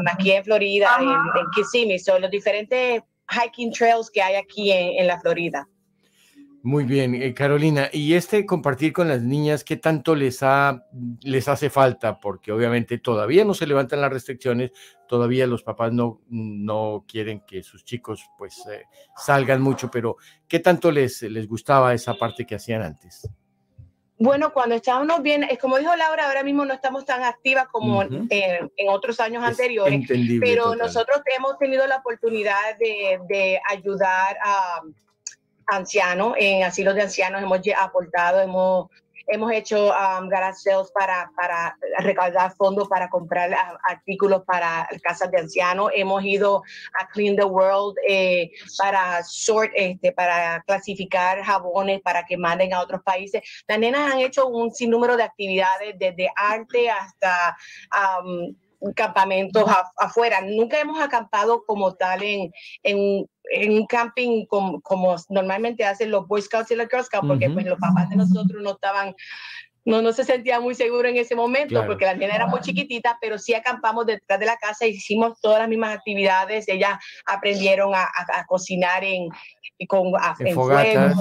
aquí 0.07 0.31
en 0.31 0.45
Florida, 0.45 0.99
en, 1.01 1.51
Kissimmee, 1.55 1.99
son 1.99 2.23
los 2.23 2.31
diferentes 2.31 3.03
hiking 3.29 3.73
trails 3.73 4.11
que 4.11 4.23
hay 4.23 4.37
aquí 4.37 4.71
en, 4.71 5.07
la 5.07 5.21
Florida. 5.21 5.67
Muy 6.64 6.85
bien, 6.85 7.21
eh, 7.21 7.35
Carolina. 7.35 7.88
Y 7.92 8.14
este 8.14 8.47
compartir 8.47 8.92
con 8.92 9.09
las 9.09 9.21
niñas, 9.21 9.64
¿qué 9.64 9.76
tanto 9.76 10.14
les, 10.14 10.45
ha, 10.45 10.87
les 11.21 11.49
hace 11.49 11.71
falta? 11.71 12.21
Porque 12.21 12.52
obviamente 12.52 12.99
todavía 12.99 13.45
no 13.45 13.52
se 13.52 13.66
levantan 13.66 14.00
las 14.00 14.12
restricciones, 14.12 14.71
todavía 15.09 15.49
los 15.49 15.64
papás 15.64 15.92
no, 15.92 16.21
no 16.28 17.04
quieren 17.09 17.40
que 17.45 17.64
sus 17.64 17.85
chicos 17.85 18.25
pues 18.38 18.64
eh, 18.71 18.85
salgan 19.16 19.61
mucho, 19.61 19.90
pero 19.90 20.19
¿qué 20.47 20.61
tanto 20.61 20.92
les, 20.92 21.23
les 21.23 21.49
gustaba 21.49 21.95
esa 21.95 22.14
parte 22.14 22.47
que 22.47 22.54
hacían 22.54 22.83
antes? 22.83 23.28
Bueno, 24.19 24.52
cuando 24.52 24.76
estábamos 24.76 25.21
bien, 25.21 25.42
es 25.42 25.59
como 25.59 25.78
dijo 25.78 25.97
Laura, 25.97 26.28
ahora 26.28 26.45
mismo 26.45 26.64
no 26.64 26.75
estamos 26.75 27.04
tan 27.04 27.25
activas 27.25 27.66
como 27.66 28.02
en 28.04 28.88
otros 28.88 29.19
años 29.19 29.42
anteriores, 29.42 30.09
pero 30.40 30.76
nosotros 30.76 31.23
hemos 31.37 31.59
tenido 31.59 31.85
la 31.88 31.97
oportunidad 31.97 32.78
de, 32.78 33.19
de 33.28 33.61
ayudar 33.69 34.37
a 34.45 34.83
ancianos, 35.73 36.35
en 36.38 36.64
asilos 36.64 36.95
de 36.95 37.02
ancianos 37.02 37.43
hemos 37.43 37.61
aportado, 37.76 38.41
hemos 38.41 38.88
hemos 39.29 39.52
hecho 39.52 39.91
um, 39.91 40.29
garage 40.29 40.59
sales 40.59 40.91
para, 40.93 41.31
para 41.37 41.76
recaudar 42.00 42.55
fondos 42.57 42.88
para 42.88 43.09
comprar 43.09 43.50
artículos 43.88 44.43
para 44.47 44.88
casas 45.02 45.31
de 45.31 45.41
ancianos. 45.41 45.91
Hemos 45.95 46.25
ido 46.25 46.62
a 46.99 47.09
Clean 47.09 47.37
the 47.37 47.45
World 47.45 47.97
eh, 48.09 48.50
para 48.79 49.23
sort, 49.25 49.71
este, 49.75 50.12
para 50.12 50.62
clasificar 50.67 51.43
jabones 51.43 52.00
para 52.02 52.25
que 52.25 52.37
manden 52.37 52.73
a 52.75 52.81
otros 52.81 53.02
países. 53.02 53.43
Las 53.69 53.79
nenas 53.79 54.12
han 54.12 54.21
hecho 54.21 54.47
un 54.49 54.71
sinnúmero 54.71 55.17
de 55.17 55.23
actividades 55.23 55.95
desde 55.99 56.31
arte 56.37 56.91
hasta 56.91 57.57
um, 57.93 58.55
campamentos 58.95 59.65
afuera. 59.97 60.41
Nunca 60.41 60.81
hemos 60.81 61.01
acampado 61.01 61.65
como 61.67 61.95
tal 61.95 62.23
en, 62.23 62.53
en, 62.83 63.27
en 63.51 63.73
un 63.73 63.87
camping 63.87 64.47
como, 64.47 64.81
como, 64.81 65.17
normalmente 65.29 65.85
hacen 65.85 66.11
los 66.11 66.27
Boy 66.27 66.43
Scouts 66.43 66.71
y 66.71 66.77
los 66.77 66.89
Girl 66.89 67.05
Scouts, 67.05 67.27
porque 67.27 67.51
pues 67.51 67.67
los 67.67 67.79
papás 67.79 68.09
de 68.09 68.17
nosotros 68.17 68.62
no 68.62 68.73
estaban 68.73 69.15
no, 69.85 70.03
no 70.03 70.12
se 70.12 70.25
sentía 70.25 70.61
muy 70.61 70.75
seguro 70.75 71.09
en 71.09 71.17
ese 71.17 71.35
momento 71.35 71.85
porque 71.87 72.05
la 72.05 72.15
niña 72.15 72.35
era 72.35 72.47
muy 72.47 72.61
chiquitita, 72.61 73.19
pero 73.21 73.39
sí 73.39 73.55
acampamos 73.55 74.07
detrás 74.07 74.39
de 74.39 74.47
la 74.47 74.57
casa, 74.57 74.87
hicimos 74.87 75.41
todas 75.41 75.61
las 75.61 75.69
mismas 75.69 75.97
actividades, 75.97 76.69
ellas 76.69 76.99
aprendieron 77.27 77.95
a, 77.95 78.05
a 78.05 78.45
cocinar 78.47 79.05
en, 79.05 79.29
con 79.87 80.12
en, 80.39 80.55
fuego. 80.55 81.15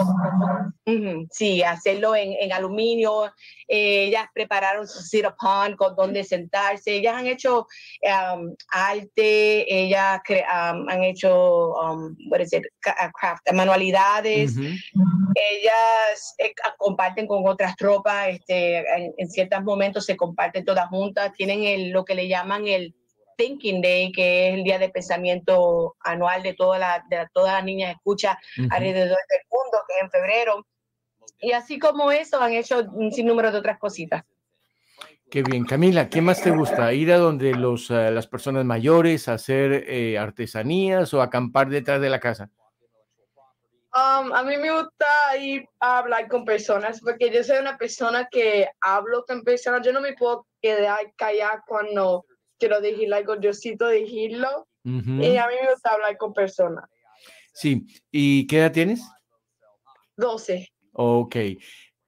Sí, 1.31 1.63
hacerlo 1.63 2.15
en, 2.15 2.33
en 2.39 2.51
aluminio. 2.51 3.25
Eh, 3.67 4.05
ellas 4.05 4.25
prepararon 4.33 4.87
su 4.87 5.01
sit 5.01 5.25
upon 5.25 5.75
con 5.75 5.95
donde 5.95 6.23
sentarse. 6.23 6.95
Ellas 6.95 7.15
han 7.15 7.27
hecho 7.27 7.67
um, 8.01 8.53
arte, 8.71 9.65
ellas 9.67 10.21
um, 10.29 10.89
han 10.89 11.03
hecho 11.03 11.73
um, 11.73 12.15
what 12.29 12.41
is 12.41 12.53
it? 12.53 12.63
craft, 12.81 13.51
manualidades. 13.53 14.57
Ellas 14.57 16.35
eh, 16.39 16.53
comparten 16.77 17.27
con 17.27 17.47
otras 17.47 17.75
tropas, 17.77 18.29
este, 18.29 18.50
en, 18.51 19.29
ciertos 19.29 19.63
momentos 19.63 20.05
se 20.05 20.17
comparten 20.17 20.65
todas 20.65 20.87
juntas. 20.89 21.33
Tienen 21.33 21.63
el, 21.63 21.89
lo 21.89 22.05
que 22.05 22.15
le 22.15 22.27
llaman 22.27 22.67
el 22.67 22.95
Thinking 23.37 23.81
Day, 23.81 24.11
que 24.11 24.49
es 24.49 24.53
el 24.55 24.63
día 24.63 24.77
de 24.79 24.89
pensamiento 24.89 25.95
anual 26.01 26.43
de 26.43 26.53
toda 26.53 26.77
la, 26.77 27.03
de 27.09 27.27
todas 27.33 27.53
las 27.53 27.63
niñas 27.63 27.95
escucha 27.95 28.37
alrededor 28.69 29.17
del 29.29 29.41
mundo, 29.49 29.77
que 29.87 29.95
es 29.95 30.03
en 30.03 30.11
febrero. 30.11 30.67
Y 31.39 31.51
así 31.53 31.79
como 31.79 32.11
eso, 32.11 32.39
han 32.39 32.53
hecho 32.53 32.83
un 32.93 33.11
sinnúmero 33.11 33.51
de 33.51 33.57
otras 33.57 33.79
cositas. 33.79 34.23
Qué 35.31 35.43
bien. 35.43 35.65
Camila, 35.65 36.09
¿qué 36.09 36.21
más 36.21 36.41
te 36.41 36.51
gusta? 36.51 36.93
¿Ir 36.93 37.11
a 37.13 37.17
donde 37.17 37.53
los, 37.53 37.89
eh, 37.89 38.11
las 38.11 38.27
personas 38.27 38.65
mayores, 38.65 39.29
hacer 39.29 39.85
eh, 39.87 40.17
artesanías 40.19 41.13
o 41.13 41.21
acampar 41.21 41.69
detrás 41.69 42.01
de 42.01 42.09
la 42.09 42.19
casa? 42.19 42.51
Um, 43.93 44.31
a 44.31 44.43
mí 44.43 44.55
me 44.57 44.71
gusta 44.71 45.05
ir 45.39 45.65
a 45.79 45.99
hablar 45.99 46.27
con 46.29 46.45
personas 46.45 47.01
porque 47.01 47.29
yo 47.29 47.43
soy 47.43 47.57
una 47.57 47.77
persona 47.77 48.27
que 48.31 48.67
hablo 48.79 49.25
con 49.27 49.43
personas. 49.43 49.85
Yo 49.85 49.91
no 49.91 50.01
me 50.01 50.13
puedo 50.13 50.47
quedar 50.61 51.13
callada 51.17 51.63
cuando 51.67 52.25
quiero 52.57 52.79
decir 52.79 53.13
algo, 53.13 53.39
yo 53.39 53.53
cito 53.53 53.87
decirlo. 53.87 54.67
Y 54.83 55.37
a 55.37 55.47
mí 55.47 55.53
me 55.61 55.71
gusta 55.71 55.91
hablar 55.91 56.17
con 56.17 56.33
personas. 56.33 56.89
Sí. 57.53 57.85
¿Y 58.09 58.47
qué 58.47 58.59
edad 58.59 58.71
tienes? 58.71 59.01
12. 60.15 60.71
Ok 60.93 61.35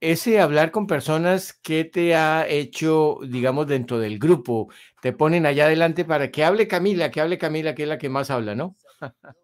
ese 0.04 0.38
hablar 0.38 0.70
con 0.70 0.86
personas 0.86 1.54
que 1.54 1.84
te 1.84 2.14
ha 2.14 2.46
hecho, 2.46 3.20
digamos, 3.26 3.66
dentro 3.66 3.98
del 3.98 4.18
grupo, 4.18 4.68
te 5.00 5.14
ponen 5.14 5.46
allá 5.46 5.64
adelante 5.64 6.04
para 6.04 6.30
que 6.30 6.44
hable 6.44 6.68
Camila, 6.68 7.10
que 7.10 7.22
hable 7.22 7.38
Camila, 7.38 7.74
que 7.74 7.84
es 7.84 7.88
la 7.88 7.96
que 7.96 8.10
más 8.10 8.30
habla, 8.30 8.54
¿no? 8.54 8.76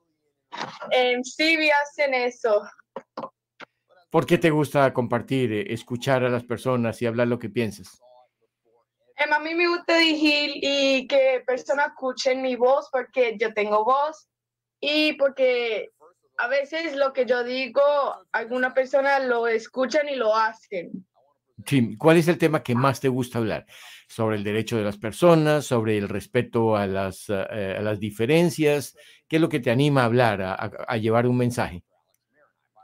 En 0.91 1.25
sí, 1.25 1.57
hacen 1.71 2.15
eso. 2.15 2.63
¿Por 4.11 4.27
qué 4.27 4.39
te 4.39 4.51
gusta 4.51 4.93
compartir, 4.93 5.53
eh, 5.53 5.73
escuchar 5.73 6.25
a 6.25 6.29
las 6.29 6.45
personas 6.45 7.01
y 7.01 7.07
hablar 7.07 7.29
lo 7.29 7.39
que 7.39 7.49
piensas? 7.49 8.01
Em, 9.17 9.33
a 9.33 9.39
mí 9.39 9.55
me 9.55 9.69
gusta 9.69 9.95
decir 9.95 10.51
y 10.55 11.07
que 11.07 11.43
personas 11.47 11.89
escuchen 11.89 12.43
mi 12.43 12.57
voz 12.57 12.89
porque 12.91 13.37
yo 13.39 13.53
tengo 13.55 13.85
voz 13.85 14.29
y 14.81 15.13
porque 15.13 15.91
a 16.39 16.49
veces 16.49 16.97
lo 16.97 17.13
que 17.13 17.27
yo 17.27 17.45
digo, 17.45 17.83
alguna 18.33 18.75
persona 18.75 19.21
lo 19.21 19.47
escuchan 19.47 20.09
y 20.09 20.17
lo 20.17 20.35
hacen. 20.35 21.07
¿cuál 21.99 22.17
es 22.17 22.29
el 22.29 22.39
tema 22.39 22.63
que 22.63 22.75
más 22.75 23.01
te 23.01 23.09
gusta 23.09 23.39
hablar? 23.39 23.67
¿Sobre 24.09 24.37
el 24.37 24.45
derecho 24.45 24.77
de 24.77 24.85
las 24.85 24.97
personas? 24.97 25.67
¿Sobre 25.67 25.99
el 25.99 26.09
respeto 26.09 26.77
a 26.77 26.87
las, 26.87 27.27
eh, 27.29 27.77
a 27.79 27.83
las 27.83 28.01
diferencias? 28.01 28.97
¿Qué 29.31 29.37
es 29.37 29.43
lo 29.43 29.49
que 29.49 29.61
te 29.61 29.71
anima 29.71 30.03
a 30.03 30.07
hablar, 30.07 30.43
a, 30.43 30.55
a 30.55 30.97
llevar 30.97 31.29
un 31.29 31.37
mensaje? 31.39 31.85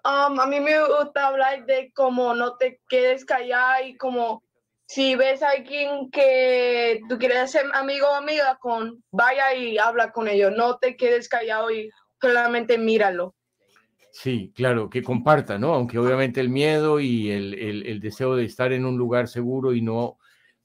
Um, 0.04 0.38
a 0.38 0.46
mí 0.46 0.60
me 0.60 0.78
gusta 0.78 1.26
hablar 1.26 1.66
de 1.66 1.90
cómo 1.92 2.32
no 2.32 2.56
te 2.56 2.80
quedes 2.88 3.24
callada 3.24 3.82
y 3.82 3.96
como 3.96 4.44
si 4.86 5.16
ves 5.16 5.42
a 5.42 5.50
alguien 5.50 6.08
que 6.12 7.00
tú 7.08 7.18
quieres 7.18 7.50
ser 7.50 7.64
amigo 7.74 8.06
o 8.06 8.14
amiga 8.14 8.56
con, 8.60 9.02
vaya 9.10 9.52
y 9.56 9.76
habla 9.76 10.12
con 10.12 10.28
ellos, 10.28 10.52
no 10.56 10.78
te 10.78 10.96
quedes 10.96 11.28
callado 11.28 11.72
y 11.72 11.90
solamente 12.20 12.78
míralo. 12.78 13.34
Sí, 14.12 14.52
claro, 14.54 14.88
que 14.88 15.02
comparta, 15.02 15.58
¿no? 15.58 15.74
Aunque 15.74 15.98
obviamente 15.98 16.40
el 16.40 16.48
miedo 16.48 17.00
y 17.00 17.32
el, 17.32 17.98
deseo 18.00 18.36
de 18.36 18.44
estar 18.44 18.72
en 18.72 18.86
un 18.86 18.96
lugar 18.96 19.26
seguro 19.26 19.74
y 19.74 19.82
no, 19.82 20.18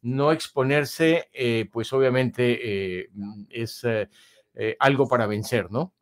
no 0.03 0.31
exponerse, 0.31 1.29
eh, 1.33 1.67
pues 1.71 1.91
obviamente 1.91 2.59
eh, 3.01 3.09
es 3.49 3.83
eh, 3.85 4.07
algo 4.79 5.07
para 5.07 5.27
vencer, 5.27 5.71
¿no? 5.71 5.93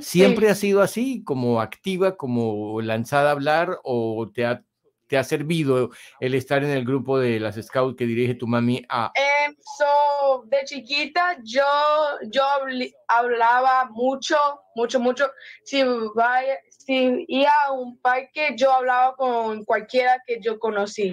¿Siempre 0.00 0.48
ha 0.48 0.54
sido 0.54 0.80
así, 0.80 1.24
como 1.24 1.60
activa, 1.60 2.16
como 2.16 2.80
lanzada 2.80 3.30
a 3.30 3.32
hablar, 3.32 3.78
o 3.82 4.30
te 4.32 4.46
ha 4.46 4.62
te 5.10 5.18
ha 5.18 5.24
servido 5.24 5.90
el 6.20 6.34
estar 6.34 6.62
en 6.62 6.70
el 6.70 6.84
grupo 6.84 7.18
de 7.18 7.40
las 7.40 7.56
Scouts 7.60 7.96
que 7.96 8.06
dirige 8.06 8.36
tu 8.36 8.46
mami 8.46 8.86
a? 8.88 9.12
Em, 9.16 9.56
de 10.46 10.64
chiquita 10.64 11.36
yo, 11.42 11.64
yo 12.30 12.42
hablaba 13.08 13.86
mucho, 13.90 14.36
mucho, 14.76 15.00
mucho. 15.00 15.28
Si, 15.64 15.82
vaya, 16.14 16.58
si 16.70 17.24
iba 17.26 17.50
a 17.66 17.72
un 17.72 17.98
parque, 17.98 18.54
yo 18.56 18.72
hablaba 18.72 19.16
con 19.16 19.64
cualquiera 19.64 20.22
que 20.24 20.40
yo 20.40 20.60
conocí. 20.60 21.12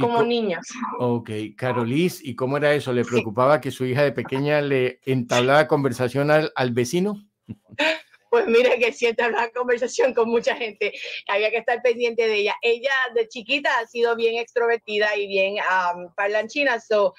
Como 0.00 0.22
niña. 0.22 0.60
Ok, 0.98 1.30
Carolis, 1.56 2.24
¿y 2.24 2.34
cómo 2.34 2.56
era 2.56 2.72
eso? 2.74 2.92
¿Le 2.92 3.04
preocupaba 3.04 3.60
que 3.60 3.70
su 3.70 3.84
hija 3.84 4.02
de 4.02 4.12
pequeña 4.12 4.60
le 4.60 5.00
entablaba 5.04 5.66
conversación 5.66 6.30
al, 6.30 6.52
al 6.54 6.72
vecino? 6.72 7.26
pues 8.30 8.46
mira 8.46 8.76
que 8.76 8.92
siempre 8.92 9.24
hablar 9.24 9.52
conversación 9.52 10.14
con 10.14 10.28
mucha 10.28 10.56
gente, 10.56 10.92
había 11.28 11.50
que 11.50 11.58
estar 11.58 11.82
pendiente 11.82 12.26
de 12.26 12.34
ella. 12.34 12.54
Ella 12.62 12.92
de 13.14 13.28
chiquita 13.28 13.78
ha 13.78 13.86
sido 13.86 14.16
bien 14.16 14.38
extrovertida 14.38 15.16
y 15.16 15.26
bien 15.26 15.56
um, 15.94 16.12
parlanchina, 16.14 16.80
so, 16.80 17.14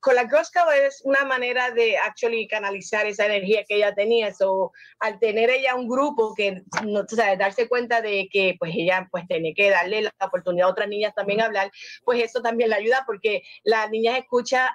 con 0.00 0.14
la 0.14 0.22
Girl 0.22 0.42
es 0.86 1.02
una 1.04 1.24
manera 1.24 1.70
de 1.70 1.96
actually 1.98 2.46
canalizar 2.46 3.06
esa 3.06 3.26
energía 3.26 3.64
que 3.64 3.76
ella 3.76 3.94
tenía, 3.94 4.32
so, 4.32 4.72
al 5.00 5.18
tener 5.18 5.50
ella 5.50 5.74
un 5.74 5.88
grupo 5.88 6.34
que, 6.34 6.62
no, 6.84 7.00
o 7.00 7.08
sea, 7.08 7.36
darse 7.36 7.68
cuenta 7.68 8.00
de 8.00 8.28
que 8.30 8.56
pues 8.58 8.72
ella 8.74 9.08
pues 9.10 9.26
tiene 9.26 9.54
que 9.54 9.70
darle 9.70 10.02
la 10.02 10.12
oportunidad 10.20 10.68
a 10.68 10.70
otras 10.70 10.88
niñas 10.88 11.14
también 11.14 11.40
a 11.40 11.46
hablar, 11.46 11.70
pues 12.04 12.22
eso 12.22 12.42
también 12.42 12.70
le 12.70 12.76
ayuda 12.76 13.04
porque 13.06 13.42
las 13.64 13.90
niñas 13.90 14.18
escuchan 14.18 14.68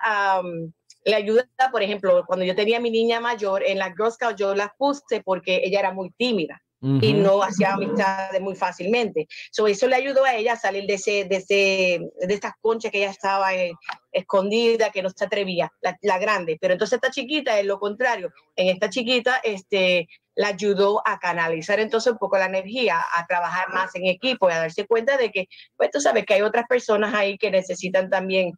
le 1.04 1.16
ayuda, 1.16 1.48
por 1.72 1.82
ejemplo, 1.82 2.24
cuando 2.26 2.46
yo 2.46 2.56
tenía 2.56 2.80
mi 2.80 2.92
niña 2.92 3.20
mayor, 3.20 3.64
en 3.64 3.80
la 3.80 3.92
Girl 3.92 4.12
Scout 4.12 4.38
yo 4.38 4.54
la 4.56 4.74
puse 4.78 5.22
porque 5.24 5.62
ella 5.64 5.80
era 5.80 5.94
muy 5.94 6.12
tímida. 6.12 6.62
y 6.84 7.14
no 7.14 7.44
hacía 7.44 7.74
amistades 7.74 8.42
muy 8.42 8.56
fácilmente. 8.56 9.28
So, 9.52 9.68
eso 9.68 9.88
le 9.88 9.98
ayudó 9.98 10.26
a 10.26 10.34
ella 10.36 10.54
a 10.54 10.60
salir 10.60 10.88
de, 10.88 10.96
ese, 10.96 11.26
de, 11.26 11.36
ese, 11.36 12.00
de 12.28 12.34
estas 12.34 12.54
conchas 12.60 12.92
que 12.92 12.98
ella 12.98 13.12
estaba 13.12 13.54
eh, 13.54 13.74
escondida, 14.12 14.90
que 14.90 15.04
no 15.04 15.12
se 15.12 15.26
atrevía, 15.26 15.72
la, 15.82 16.18
grande. 16.18 16.58
Pero 16.60 16.74
entonces 16.74 16.96
esta 16.96 17.12
chiquita 17.12 17.60
es 17.60 17.68
lo 17.68 17.80
contrario. 17.80 18.34
En 18.56 18.70
esta 18.70 18.90
chiquita 18.90 19.40
este, 19.44 20.08
la 20.34 20.48
ayudó 20.48 21.04
a 21.06 21.20
canalizar 21.20 21.80
entonces 21.80 22.14
un 22.14 22.18
poco 22.18 22.40
la 22.40 22.46
energía, 22.46 23.00
a 23.16 23.28
trabajar 23.28 23.70
más 23.70 23.94
en 23.94 24.08
equipo 24.08 24.50
y 24.50 24.54
a 24.54 24.60
darse 24.60 24.88
cuenta 24.88 25.18
de 25.18 25.32
que, 25.32 25.48
pues 25.78 25.92
tú 25.92 26.02
sabes 26.02 26.26
que 26.26 26.34
hay 26.34 26.42
otras 26.42 26.66
personas 26.68 27.14
ahí 27.14 27.38
que 27.38 27.52
necesitan 27.52 28.10
también 28.10 28.54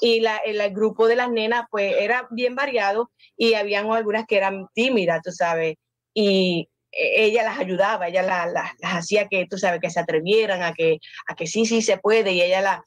y 0.00 0.20
la, 0.20 0.38
el, 0.38 0.60
grupo 0.72 1.08
de 1.08 1.16
las 1.16 1.30
nenas 1.30 1.64
pues 1.70 1.94
era 1.98 2.26
bien 2.30 2.54
variado 2.54 3.10
y 3.36 3.54
habían 3.54 3.90
algunas 3.90 4.26
que 4.26 4.36
eran 4.36 4.66
tímidas, 4.74 5.20
tú 5.22 5.30
sabes, 5.30 5.76
y 6.14 6.68
e, 6.90 7.24
ella 7.24 7.42
las 7.42 7.58
ayudaba, 7.58 8.08
ella 8.08 8.22
las 8.22 8.72
hacía 8.82 9.28
que, 9.28 9.46
tú 9.46 9.58
sabes, 9.58 9.80
que 9.80 9.90
se 9.90 10.00
atrevieran 10.00 10.62
a 10.62 10.72
que, 10.72 10.98
a 11.26 11.34
que 11.34 11.46
sí, 11.46 11.66
sí 11.66 11.82
se 11.82 11.98
puede 11.98 12.32
y 12.32 12.42
ella 12.42 12.60
la... 12.60 12.84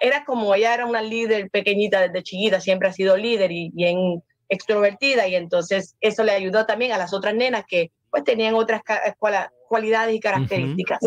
Era 0.00 0.24
como 0.24 0.54
ella 0.54 0.74
era 0.74 0.86
una 0.86 1.02
líder 1.02 1.50
pequeñita 1.50 2.00
desde 2.00 2.22
chiquita, 2.22 2.60
siempre 2.60 2.88
ha 2.88 2.92
sido 2.92 3.16
líder 3.16 3.50
y 3.50 3.70
bien 3.70 4.22
extrovertida 4.48 5.26
y 5.26 5.34
entonces 5.34 5.96
eso 6.00 6.22
le 6.22 6.32
ayudó 6.32 6.66
también 6.66 6.92
a 6.92 6.98
las 6.98 7.12
otras 7.12 7.34
nenas 7.34 7.64
que 7.66 7.90
pues 8.10 8.24
tenían 8.24 8.54
otras 8.54 8.80
cualidades 9.68 10.14
y 10.14 10.20
características. 10.20 11.00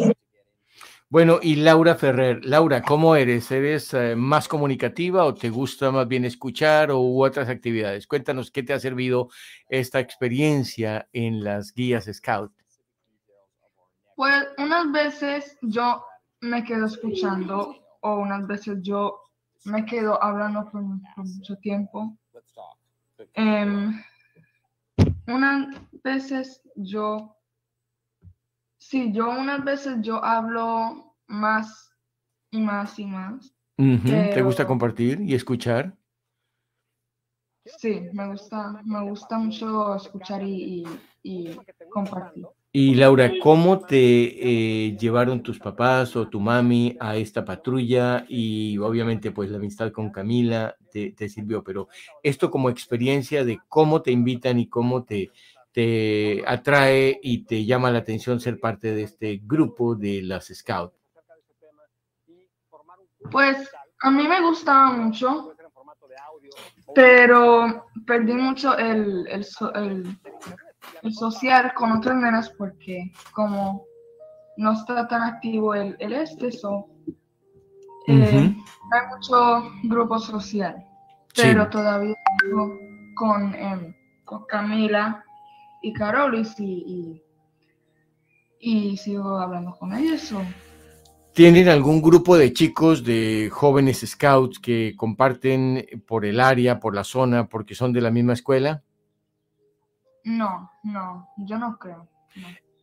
Bueno, 1.11 1.39
y 1.41 1.57
Laura 1.57 1.95
Ferrer. 1.95 2.45
Laura, 2.45 2.81
¿cómo 2.81 3.17
eres? 3.17 3.51
¿Eres 3.51 3.93
eh, 3.93 4.15
más 4.15 4.47
comunicativa 4.47 5.25
o 5.25 5.33
te 5.33 5.49
gusta 5.49 5.91
más 5.91 6.07
bien 6.07 6.23
escuchar 6.23 6.89
o 6.89 7.01
u 7.01 7.25
otras 7.25 7.49
actividades? 7.49 8.07
Cuéntanos 8.07 8.49
qué 8.49 8.63
te 8.63 8.71
ha 8.71 8.79
servido 8.79 9.27
esta 9.67 9.99
experiencia 9.99 11.09
en 11.11 11.43
las 11.43 11.73
guías 11.73 12.09
Scout. 12.09 12.53
Pues 14.15 14.47
unas 14.57 14.89
veces 14.93 15.57
yo 15.61 16.01
me 16.39 16.63
quedo 16.63 16.85
escuchando 16.85 17.75
o 17.99 18.15
unas 18.15 18.47
veces 18.47 18.77
yo 18.81 19.19
me 19.65 19.83
quedo 19.85 20.23
hablando 20.23 20.69
por, 20.71 20.81
mucho 20.81 21.57
tiempo. 21.57 22.15
Em, 23.33 24.01
unas 25.27 25.75
veces 26.05 26.61
yo 26.75 27.35
Sí, 28.81 29.11
yo 29.13 29.29
unas 29.29 29.63
veces 29.63 29.97
yo 30.01 30.23
hablo 30.25 31.15
más 31.27 31.91
y 32.49 32.59
más 32.59 32.97
y 32.97 33.05
más. 33.05 33.53
¿Te 33.77 34.41
gusta 34.41 34.65
compartir 34.65 35.21
y 35.21 35.35
escuchar? 35.35 35.95
Sí, 37.63 38.01
me 38.11 38.27
gusta, 38.27 38.81
me 38.83 39.07
gusta 39.07 39.37
mucho 39.37 39.95
escuchar 39.95 40.41
y, 40.43 40.83
compartir. 41.91 42.47
Y 42.73 42.95
Laura, 42.95 43.31
¿cómo 43.41 43.81
te 43.81 43.97
eh, 44.87 44.97
llevaron 44.97 45.43
tus 45.43 45.59
papás 45.59 46.15
o 46.15 46.27
tu 46.27 46.39
mami 46.39 46.97
a 46.99 47.15
esta 47.17 47.45
patrulla? 47.45 48.25
Y 48.27 48.79
obviamente, 48.79 49.31
pues 49.31 49.51
la 49.51 49.57
amistad 49.57 49.91
con 49.91 50.09
Camila 50.09 50.75
te, 50.91 51.11
te 51.11 51.29
sirvió, 51.29 51.63
pero 51.63 51.87
esto 52.23 52.49
como 52.49 52.69
experiencia 52.69 53.45
de 53.45 53.59
cómo 53.69 54.01
te 54.01 54.11
invitan 54.11 54.57
y 54.57 54.67
cómo 54.67 55.03
te, 55.03 55.31
te 55.71 56.43
atrae 56.45 57.19
y 57.21 57.45
te 57.45 57.65
llama 57.65 57.91
la 57.91 57.99
atención 57.99 58.39
ser 58.39 58.59
parte 58.59 58.93
de 58.93 59.03
este 59.03 59.41
grupo 59.43 59.95
de 59.95 60.21
las 60.21 60.47
Scouts? 60.47 60.95
Pues 63.29 63.69
a 64.01 64.11
mí 64.11 64.27
me 64.27 64.41
gustaba 64.41 64.91
mucho, 64.91 65.53
pero 66.93 67.87
perdí 68.05 68.33
mucho 68.33 68.77
el, 68.77 69.27
el, 69.27 69.45
el, 71.03 71.13
social 71.13 71.73
con 71.75 71.91
otras 71.93 72.17
nenas 72.17 72.49
porque 72.57 73.11
como 73.31 73.85
no 74.57 74.73
está 74.73 75.07
tan 75.07 75.21
activo 75.21 75.73
el, 75.75 75.95
el 75.99 76.13
este, 76.13 76.51
so, 76.51 76.87
eh, 78.07 78.55
hay 78.91 79.07
mucho 79.15 79.71
grupo 79.83 80.19
social, 80.19 80.83
pero 81.35 81.69
todavía 81.69 82.15
trabajo 82.39 82.73
con, 83.15 83.53
em, 83.53 83.95
con 84.25 84.45
Camila 84.45 85.23
y 85.81 85.93
Carolis 85.93 86.59
y, 86.59 87.21
y, 88.59 88.97
sigo 88.97 89.37
hablando 89.37 89.75
con 89.77 89.93
ellos. 89.93 90.33
¿Tienen 91.33 91.69
algún 91.69 92.01
grupo 92.01 92.37
de 92.37 92.53
chicos, 92.53 93.03
de 93.03 93.49
jóvenes 93.51 94.03
scouts 94.05 94.59
que 94.59 94.93
comparten 94.97 95.87
por 96.05 96.25
el 96.25 96.39
área, 96.39 96.79
por 96.79 96.93
la 96.93 97.03
zona, 97.03 97.47
porque 97.47 97.73
son 97.73 97.93
de 97.93 98.01
la 98.01 98.11
misma 98.11 98.33
escuela? 98.33 98.83
No, 100.23 100.71
no, 100.83 101.29
yo 101.37 101.57
no 101.57 101.77
creo. 101.79 102.07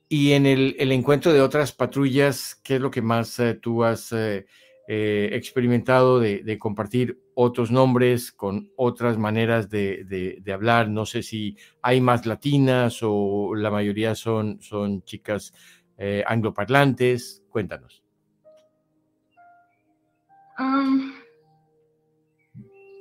Y 0.08 0.32
en 0.32 0.46
el, 0.46 0.90
encuentro 0.90 1.32
de 1.32 1.42
otras 1.42 1.72
patrullas, 1.72 2.58
¿qué 2.64 2.76
es 2.76 2.80
lo 2.80 2.90
que 2.90 3.02
más 3.02 3.38
eh, 3.38 3.54
tú 3.54 3.84
has 3.84 4.10
eh, 4.12 4.46
eh, 4.88 5.28
experimentado 5.32 6.18
de, 6.18 6.58
compartir 6.58 7.20
otros 7.34 7.70
nombres 7.70 8.32
con 8.32 8.70
otras 8.74 9.18
maneras 9.18 9.68
de, 9.68 10.42
hablar? 10.52 10.88
No 10.88 11.04
sé 11.06 11.22
si 11.22 11.56
hay 11.82 12.00
más 12.00 12.26
latinas 12.26 13.00
o 13.02 13.54
la 13.54 13.70
mayoría 13.70 14.14
son, 14.14 14.60
son 14.60 15.02
chicas 15.02 15.52
angloparlantes. 16.26 17.44
Cuéntanos. 17.50 18.02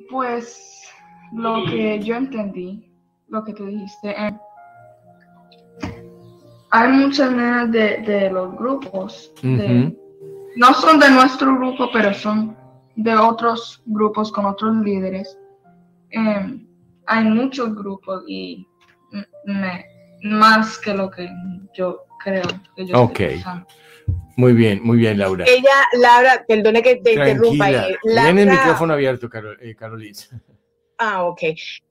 pues 0.09 0.91
lo 1.33 1.65
que 1.65 1.99
yo 1.99 2.15
entendí, 2.15 2.91
lo 3.27 3.43
que 3.43 3.53
tú 3.53 3.65
dijiste, 3.65 4.15
hay 6.71 6.91
muchas 6.91 7.31
nenas 7.31 7.71
de, 7.71 8.29
los 8.31 8.55
grupos. 8.57 9.33
No 10.57 10.73
son 10.73 10.99
de 10.99 11.09
nuestro 11.09 11.55
grupo, 11.57 11.89
pero 11.91 12.13
son 12.13 12.55
de 12.95 13.15
otros 13.15 13.81
grupos 13.85 14.31
con 14.31 14.45
otros 14.45 14.75
líderes. 14.77 15.37
Em, 16.09 16.67
hay 17.05 17.23
muchos 17.23 17.75
grupos 17.75 18.23
y 18.27 18.67
más 20.23 20.77
que 20.79 20.93
lo 20.93 21.09
que 21.09 21.29
yo 21.73 22.05
creo 22.23 22.43
que 22.75 22.85
yo 22.85 23.01
ok. 23.01 23.19
Muy 24.35 24.53
bien, 24.53 24.81
muy 24.83 24.97
bien, 24.99 25.17
Laura. 25.17 25.45
Ella, 25.47 25.69
Laura, 25.99 26.45
perdone 26.47 26.81
que 26.83 26.97
te 26.97 27.13
interrumpa. 27.13 27.69
Tiene 28.03 28.43
el 28.43 28.49
micrófono 28.49 28.93
abierto, 28.93 29.29
Carol, 29.29 29.57
eh, 29.61 29.75
Ah, 30.97 31.25
ok. 31.25 31.41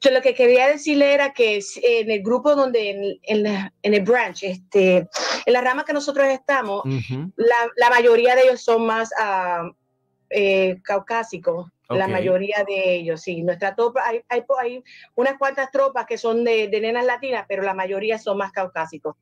Yo 0.01 0.11
lo 0.11 0.21
que 0.21 0.35
quería 0.35 0.67
decirle 0.67 1.15
era 1.15 1.33
que 1.33 1.61
en 1.83 2.11
el 2.11 2.23
grupo 2.23 2.57
donde, 2.57 3.21
en, 3.23 3.71
el 3.83 4.03
branch, 4.03 4.43
este, 4.43 5.09
en 5.47 5.53
la 5.53 5.61
rama 5.61 5.85
que 5.85 5.93
nosotros 5.93 6.27
estamos, 6.27 6.83
la, 7.37 7.91
mayoría 7.91 8.35
de 8.35 8.43
ellos 8.43 8.63
son 8.63 8.85
más 8.85 9.11
uh, 9.13 9.73
eh, 10.31 10.81
caucásicos. 10.83 11.71
La 11.89 12.09
mayoría 12.09 12.65
de 12.67 12.97
ellos, 12.97 13.21
sí. 13.21 13.45
Nuestra 13.45 13.77
tropa, 13.77 14.03
hay, 14.05 14.25
hay, 14.29 14.83
unas 15.15 15.39
cuantas 15.39 15.71
tropas 15.71 16.05
que 16.05 16.19
son 16.19 16.43
de, 16.43 16.67
de, 16.67 16.81
nenas 16.81 17.07
latinas, 17.07 17.45
pero 17.49 17.63
la 17.63 17.75
mayoría 17.75 18.19
son 18.19 18.39
más 18.39 18.51
caucásicos. 18.51 19.15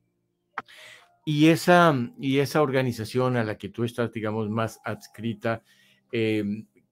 Y 1.25 1.49
esa, 1.49 1.93
y 2.19 2.39
esa 2.39 2.63
organización 2.63 3.37
a 3.37 3.43
la 3.43 3.55
que 3.57 3.69
tú 3.69 3.83
estás, 3.83 4.11
digamos, 4.11 4.49
más 4.49 4.79
adscrita, 4.83 5.61
eh, 6.11 6.43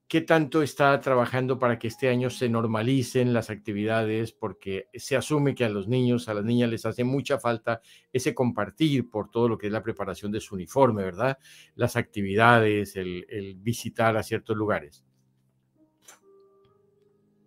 ¿Qué 0.08 0.22
tanto 0.22 0.62
está 0.62 1.00
trabajando 1.00 1.58
para 1.58 1.80
que 1.80 1.88
este 1.88 2.08
año 2.08 2.30
se 2.30 2.48
normalicen 2.48 3.34
las 3.34 3.50
actividades? 3.50 4.32
Porque 4.32 4.88
se 4.94 5.16
asume 5.16 5.56
que 5.56 5.66
a 5.66 5.70
los 5.70 5.88
niños, 5.88 6.30
a 6.30 6.36
las 6.36 6.44
niñas 6.44 6.70
les 6.70 6.86
hace 6.86 7.04
mucha 7.04 7.40
falta 7.40 7.82
ese 8.12 8.36
compartir 8.36 9.10
por 9.10 9.32
todo 9.32 9.50
lo 9.50 9.58
que 9.58 9.68
es 9.68 9.74
la 9.74 9.82
preparación 9.82 10.32
de 10.32 10.40
su 10.40 10.56
uniforme, 10.56 11.04
¿verdad? 11.04 11.38
Las 11.76 11.96
actividades, 11.96 12.96
el, 12.96 13.56
visitar 13.58 14.16
a 14.16 14.24
ciertos 14.24 14.56
lugares. 14.56 15.04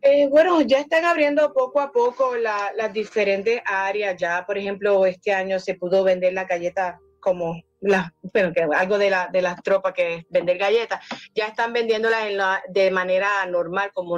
Eh, 0.03 0.29
bueno, 0.29 0.61
ya 0.63 0.81
están 0.81 1.05
abriendo 1.05 1.53
poco 1.53 1.81
a 1.81 1.93
poco 1.93 2.35
las 2.37 2.93
diferentes 2.93 3.61
áreas. 3.65 4.17
Ya, 4.17 4.45
por 4.47 4.59
ejemplo, 4.59 5.07
este 5.07 5.33
año 5.33 5.61
se 5.61 5.75
pudo 5.75 6.03
vender 6.03 6.33
la 6.33 6.45
galleta 6.45 7.01
como 7.27 7.61
la, 7.81 8.15
bueno, 8.23 8.53
que 8.53 8.63
algo 8.63 8.99
de, 8.99 9.11
la, 9.11 9.27
de 9.27 9.43
las 9.43 9.61
tropas 9.61 9.93
que 9.95 10.27
vender 10.31 10.59
galletas, 10.59 11.05
ya 11.35 11.47
están 11.47 11.73
vendiéndolas 11.73 12.27
en 12.27 12.37
la, 12.37 12.63
de 12.69 12.89
manera 12.93 13.45
normal, 13.47 13.91
como, 13.93 14.17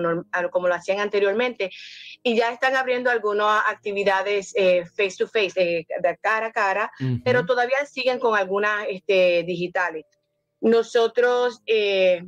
como 0.50 0.68
lo 0.68 0.74
hacían 0.74 1.00
anteriormente, 1.00 1.70
y 2.22 2.36
ya 2.36 2.52
están 2.52 2.76
abriendo 2.76 3.10
algunas 3.10 3.62
actividades 3.66 4.52
eh, 4.56 4.84
face 4.84 5.16
to 5.16 5.26
face, 5.26 5.54
eh, 5.56 5.86
de 6.02 6.18
cara 6.18 6.48
a 6.48 6.52
cara, 6.52 6.92
pero 7.24 7.46
todavía 7.46 7.82
siguen 7.86 8.18
con 8.18 8.36
algunas 8.36 8.84
este, 8.90 9.42
digitales. 9.44 10.04
Nosotros, 10.60 11.62
eh, 11.64 12.22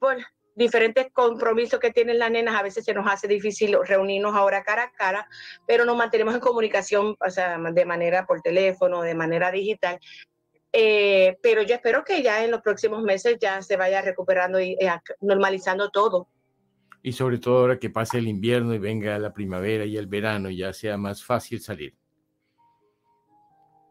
bueno, 0.00 0.24
diferentes 0.54 1.08
compromisos 1.12 1.80
que 1.80 1.90
tienen 1.90 2.18
las 2.18 2.30
nenas, 2.30 2.54
a 2.54 2.62
veces 2.62 2.84
se 2.84 2.94
nos 2.94 3.06
hace 3.06 3.26
difícil 3.28 3.76
reunirnos 3.84 4.34
ahora 4.34 4.62
cara 4.62 4.84
a 4.84 4.92
cara, 4.92 5.28
pero 5.66 5.84
nos 5.84 5.96
mantenemos 5.96 6.34
en 6.34 6.40
comunicación, 6.40 7.16
o 7.18 7.30
sea, 7.30 7.58
de 7.58 7.84
manera 7.84 8.26
por 8.26 8.40
teléfono, 8.40 9.02
de 9.02 9.14
manera 9.14 9.50
digital. 9.50 9.98
Eh, 10.72 11.36
pero 11.40 11.62
yo 11.62 11.76
espero 11.76 12.04
que 12.04 12.22
ya 12.22 12.44
en 12.44 12.50
los 12.50 12.60
próximos 12.60 13.02
meses 13.02 13.36
ya 13.40 13.62
se 13.62 13.76
vaya 13.76 14.02
recuperando 14.02 14.60
y 14.60 14.72
eh, 14.72 14.90
normalizando 15.20 15.90
todo. 15.90 16.28
Y 17.02 17.12
sobre 17.12 17.38
todo 17.38 17.58
ahora 17.58 17.78
que 17.78 17.90
pase 17.90 18.18
el 18.18 18.26
invierno 18.26 18.74
y 18.74 18.78
venga 18.78 19.18
la 19.18 19.32
primavera 19.32 19.84
y 19.84 19.96
el 19.96 20.06
verano, 20.06 20.50
ya 20.50 20.72
sea 20.72 20.96
más 20.96 21.22
fácil 21.22 21.60
salir. 21.60 21.94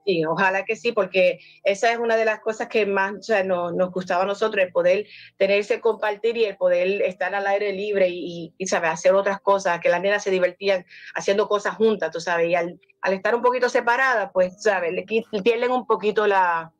Sí, 0.06 0.26
ojalá 0.26 0.66
que 0.66 0.76
sí, 0.76 0.92
porque 0.92 1.40
esa 1.64 1.92
es 1.94 1.98
una 1.98 2.18
de 2.18 2.26
las 2.26 2.42
cosas 2.42 2.68
que 2.68 2.86
más 2.86 3.14
nos 3.46 3.92
gustaba 3.92 4.24
a 4.24 4.26
nosotros, 4.26 4.66
el 4.66 4.72
poder 4.72 5.08
tener 5.38 5.60
ese 5.60 5.80
compartir 5.80 6.36
y 6.36 6.44
el 6.44 6.58
poder 6.58 7.02
estar 7.04 7.34
al 7.34 7.48
aire 7.48 7.72
libre 7.72 8.10
y, 8.10 8.54
y 8.58 8.68
¿sabes? 8.68 8.92
hacer 8.92 9.14
otras 9.14 9.40
cosas, 9.40 9.80
que 9.80 9.88
las 9.88 10.02
nenas 10.02 10.22
se 10.22 10.32
divertían 10.32 10.86
haciendo 11.16 11.48
cosas 11.48 11.76
juntas, 11.76 12.12
tú 12.12 12.20
sabes, 12.20 12.50
y 12.50 12.56
al, 12.56 12.80
estar 13.12 13.34
un 13.34 13.42
poquito 13.42 13.70
separadas, 13.70 14.30
pues, 14.34 14.62
¿sabes? 14.62 14.92
Le, 14.92 15.06
pierden 15.42 15.72
un 15.72 15.88
poquito 15.88 16.28
la, 16.28 16.74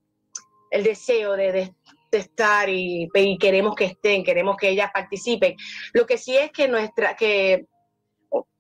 el 0.70 0.84
deseo 0.84 1.38
de, 1.38 1.52
de, 1.54 1.74
estar 2.12 2.70
y, 2.70 3.10
y, 3.14 3.38
queremos 3.38 3.74
que 3.74 3.86
estén, 3.86 4.24
queremos 4.24 4.58
que 4.58 4.70
ellas 4.70 4.92
participen. 4.94 5.56
Lo 5.94 6.06
que 6.06 6.18
sí 6.18 6.38
es 6.38 6.52
que 6.52 6.68
nuestra, 6.68 7.16
que 7.16 7.68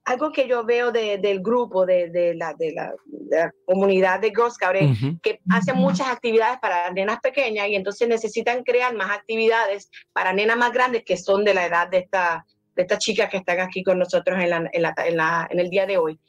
algo 0.06 0.32
que 0.32 0.48
yo 0.48 0.66
veo 0.66 0.92
del 0.92 1.42
grupo, 1.42 1.86
de, 1.86 2.34
la, 2.36 2.54
de, 2.54 2.74
la, 2.74 3.54
comunidad 3.66 4.20
de 4.20 4.30
Girl 4.30 4.52
Scouts, 4.52 4.80
es 4.82 5.22
que 5.22 5.39
hacen 5.50 5.78
muchas 5.78 6.08
actividades 6.08 6.60
para 6.60 6.92
nenas 6.92 7.20
pequeñas 7.22 7.68
y 7.70 7.76
entonces 7.76 8.08
necesitan 8.08 8.63
crear 8.63 8.94
más 8.96 9.12
actividades 9.12 9.89
para 10.12 10.34
nenas 10.34 10.58
más 10.58 10.74
grandes 10.74 11.04
que 11.04 11.18
son 11.18 11.46
de 11.46 11.54
la 11.54 11.66
edad 11.66 11.88
de, 11.88 12.00
esta, 12.00 12.46
de 12.76 12.82
estas 12.82 13.00
chicas 13.00 13.30
que 13.30 13.38
están 13.38 13.60
aquí 13.60 13.84
con 13.84 13.98
nosotros 13.98 14.38
en, 14.42 14.50
la, 14.50 14.70
en, 14.74 15.18
la, 15.18 15.48
en, 15.50 15.60
el 15.60 15.70
día 15.70 15.86
de 15.86 15.98
hoy. 15.98 16.20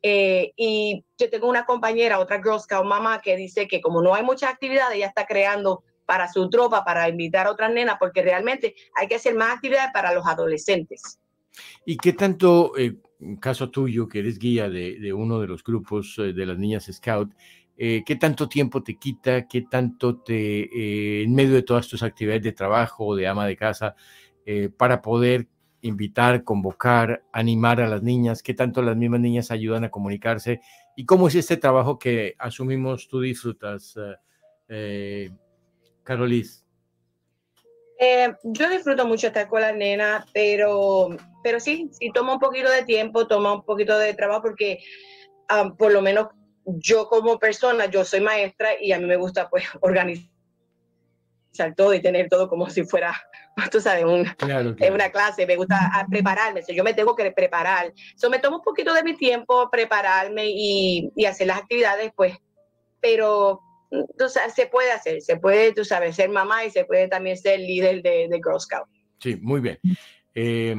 Eh, 0.00 0.52
y 0.56 1.04
yo 1.18 1.28
tengo 1.28 1.48
una 1.48 1.66
compañera, 1.66 2.20
otra 2.20 2.40
Girl 2.40 2.60
Scout 2.60 2.86
mamá, 2.86 3.20
que 3.20 3.36
dice 3.36 3.66
que 3.66 3.80
como 3.80 4.00
no 4.00 4.14
hay 4.14 4.22
muchas 4.22 4.52
actividades, 4.52 4.96
ella 4.96 5.08
está 5.08 5.26
creando 5.26 5.82
para 6.06 6.32
su 6.32 6.48
tropa, 6.48 6.84
para 6.84 7.08
invitar 7.08 7.48
a 7.48 7.50
otras 7.50 7.72
nenas, 7.72 7.96
porque 7.98 8.22
realmente 8.22 8.76
hay 8.94 9.08
que 9.08 9.16
hacer 9.16 9.34
más 9.34 9.56
actividades 9.56 9.90
para 9.92 10.14
los 10.14 10.24
adolescentes. 10.24 11.18
¿Y 11.84 11.96
qué 11.96 12.12
tanto, 12.12 12.76
eh, 12.78 12.94
caso 13.40 13.70
tuyo, 13.70 14.08
que 14.08 14.20
eres 14.20 14.38
guía 14.38 14.68
de, 14.68 15.12
uno 15.12 15.40
de 15.40 15.46
los 15.46 15.62
grupos 15.62 16.16
eh, 16.18 16.32
de 16.32 16.46
las 16.46 16.58
niñas 16.58 16.88
Scout, 16.90 17.32
eh, 17.76 18.02
qué 18.04 18.16
tanto 18.16 18.48
tiempo 18.48 18.82
te 18.82 18.96
quita, 18.96 19.46
qué 19.46 19.62
tanto 19.62 20.18
te, 20.20 20.62
eh, 20.62 21.22
en 21.22 21.34
medio 21.34 21.54
de 21.54 21.62
todas 21.62 21.88
tus 21.88 22.02
actividades 22.02 22.42
de 22.42 22.52
trabajo 22.52 23.06
o 23.06 23.16
de 23.16 23.28
ama 23.28 23.46
de 23.46 23.56
casa, 23.56 23.94
para 24.78 25.02
poder 25.02 25.46
invitar, 25.82 26.42
convocar, 26.42 27.22
animar 27.34 27.82
a 27.82 27.86
las 27.86 28.02
niñas, 28.02 28.42
qué 28.42 28.54
tanto 28.54 28.80
las 28.80 28.96
mismas 28.96 29.20
niñas 29.20 29.50
ayudan 29.50 29.84
a 29.84 29.90
comunicarse 29.90 30.62
y 30.96 31.04
cómo 31.04 31.28
es 31.28 31.34
este 31.34 31.58
trabajo 31.58 31.98
que 31.98 32.34
asumimos 32.38 33.08
tú 33.08 33.20
disfrutas, 33.20 33.94
Carolis. 36.02 36.67
Eh, 38.00 38.32
yo 38.44 38.68
disfruto 38.70 39.06
mucho 39.06 39.26
estar 39.26 39.48
con 39.48 39.60
las 39.60 39.74
nenas, 39.74 40.24
pero, 40.32 41.08
pero 41.42 41.58
sí, 41.58 41.90
sí 41.92 42.12
toma 42.12 42.34
un 42.34 42.38
poquito 42.38 42.70
de 42.70 42.84
tiempo, 42.84 43.26
toma 43.26 43.54
un 43.54 43.64
poquito 43.64 43.98
de 43.98 44.14
trabajo 44.14 44.42
porque 44.42 44.78
ah, 45.48 45.72
por 45.76 45.92
lo 45.92 46.00
menos 46.00 46.28
yo 46.64 47.08
como 47.08 47.40
persona, 47.40 47.86
yo 47.86 48.04
soy 48.04 48.20
maestra 48.20 48.70
y 48.80 48.92
a 48.92 49.00
mí 49.00 49.06
me 49.06 49.16
gusta 49.16 49.48
pues 49.50 49.64
organizar 49.80 50.28
todo 51.76 51.92
y 51.92 52.00
tener 52.00 52.28
todo 52.28 52.48
como 52.48 52.70
si 52.70 52.84
fuera, 52.84 53.20
tú 53.72 53.80
sabes, 53.80 54.04
un, 54.04 54.24
una 54.92 55.10
clase, 55.10 55.44
me 55.44 55.56
gusta 55.56 55.90
ah, 55.92 56.06
prepararme, 56.08 56.62
yo 56.68 56.84
me 56.84 56.94
tengo 56.94 57.16
que 57.16 57.32
preparar. 57.32 57.92
Eso 58.14 58.30
me 58.30 58.38
toma 58.38 58.58
un 58.58 58.62
poquito 58.62 58.94
de 58.94 59.02
mi 59.02 59.16
tiempo 59.16 59.68
prepararme 59.70 60.46
y, 60.46 61.10
y 61.16 61.24
hacer 61.24 61.48
las 61.48 61.58
actividades, 61.58 62.12
pues, 62.14 62.36
pero 63.00 63.60
se 64.50 64.66
puede 64.66 64.92
hacer, 64.92 65.20
se 65.22 65.36
puede, 65.36 65.72
tú 65.72 65.84
sabes, 65.84 66.16
ser 66.16 66.30
mamá 66.30 66.64
y 66.64 66.70
se 66.70 66.84
puede 66.84 67.08
también 67.08 67.36
ser 67.36 67.60
líder 67.60 68.02
de, 68.02 68.28
de 68.28 68.36
Girl 68.36 68.60
Scout. 68.60 68.88
Sí, 69.18 69.36
muy 69.40 69.60
bien. 69.60 69.78
Eh, 70.34 70.76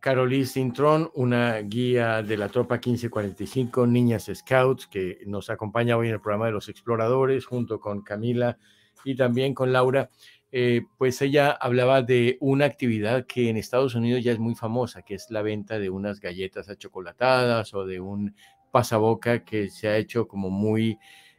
Carolis 0.00 0.52
Cintrón, 0.52 1.10
una 1.14 1.58
guía 1.58 2.22
de 2.22 2.36
la 2.36 2.48
Tropa 2.48 2.76
1545 2.76 3.86
Niñas 3.86 4.30
Scouts, 4.32 4.86
que 4.86 5.18
nos 5.26 5.50
acompaña 5.50 5.96
hoy 5.96 6.08
en 6.08 6.14
el 6.14 6.20
programa 6.20 6.46
de 6.46 6.52
los 6.52 6.68
exploradores, 6.68 7.46
junto 7.46 7.80
con 7.80 8.02
Camila 8.02 8.58
y 9.04 9.16
también 9.16 9.54
con 9.54 9.72
Laura. 9.72 10.10
eh, 10.50 10.82
pues 10.96 11.20
ella 11.20 11.50
hablaba 11.50 12.00
de 12.00 12.38
una 12.40 12.64
actividad 12.64 13.26
que 13.26 13.50
en 13.50 13.56
Estados 13.58 13.94
Unidos 13.94 14.24
ya 14.24 14.32
es 14.32 14.38
muy 14.38 14.54
famosa, 14.54 15.02
que 15.02 15.14
es 15.14 15.26
la 15.30 15.42
venta 15.42 15.78
de 15.78 15.90
unas 15.90 16.20
galletas 16.20 16.68
achocolatadas 16.70 17.74
o 17.74 17.84
de 17.84 18.00
un 18.00 18.34
pasaboca 18.70 19.44
que 19.44 19.68
se 19.68 19.88
ha 19.88 19.96
hecho 19.96 20.26
como 20.26 20.48
muy 20.48 20.98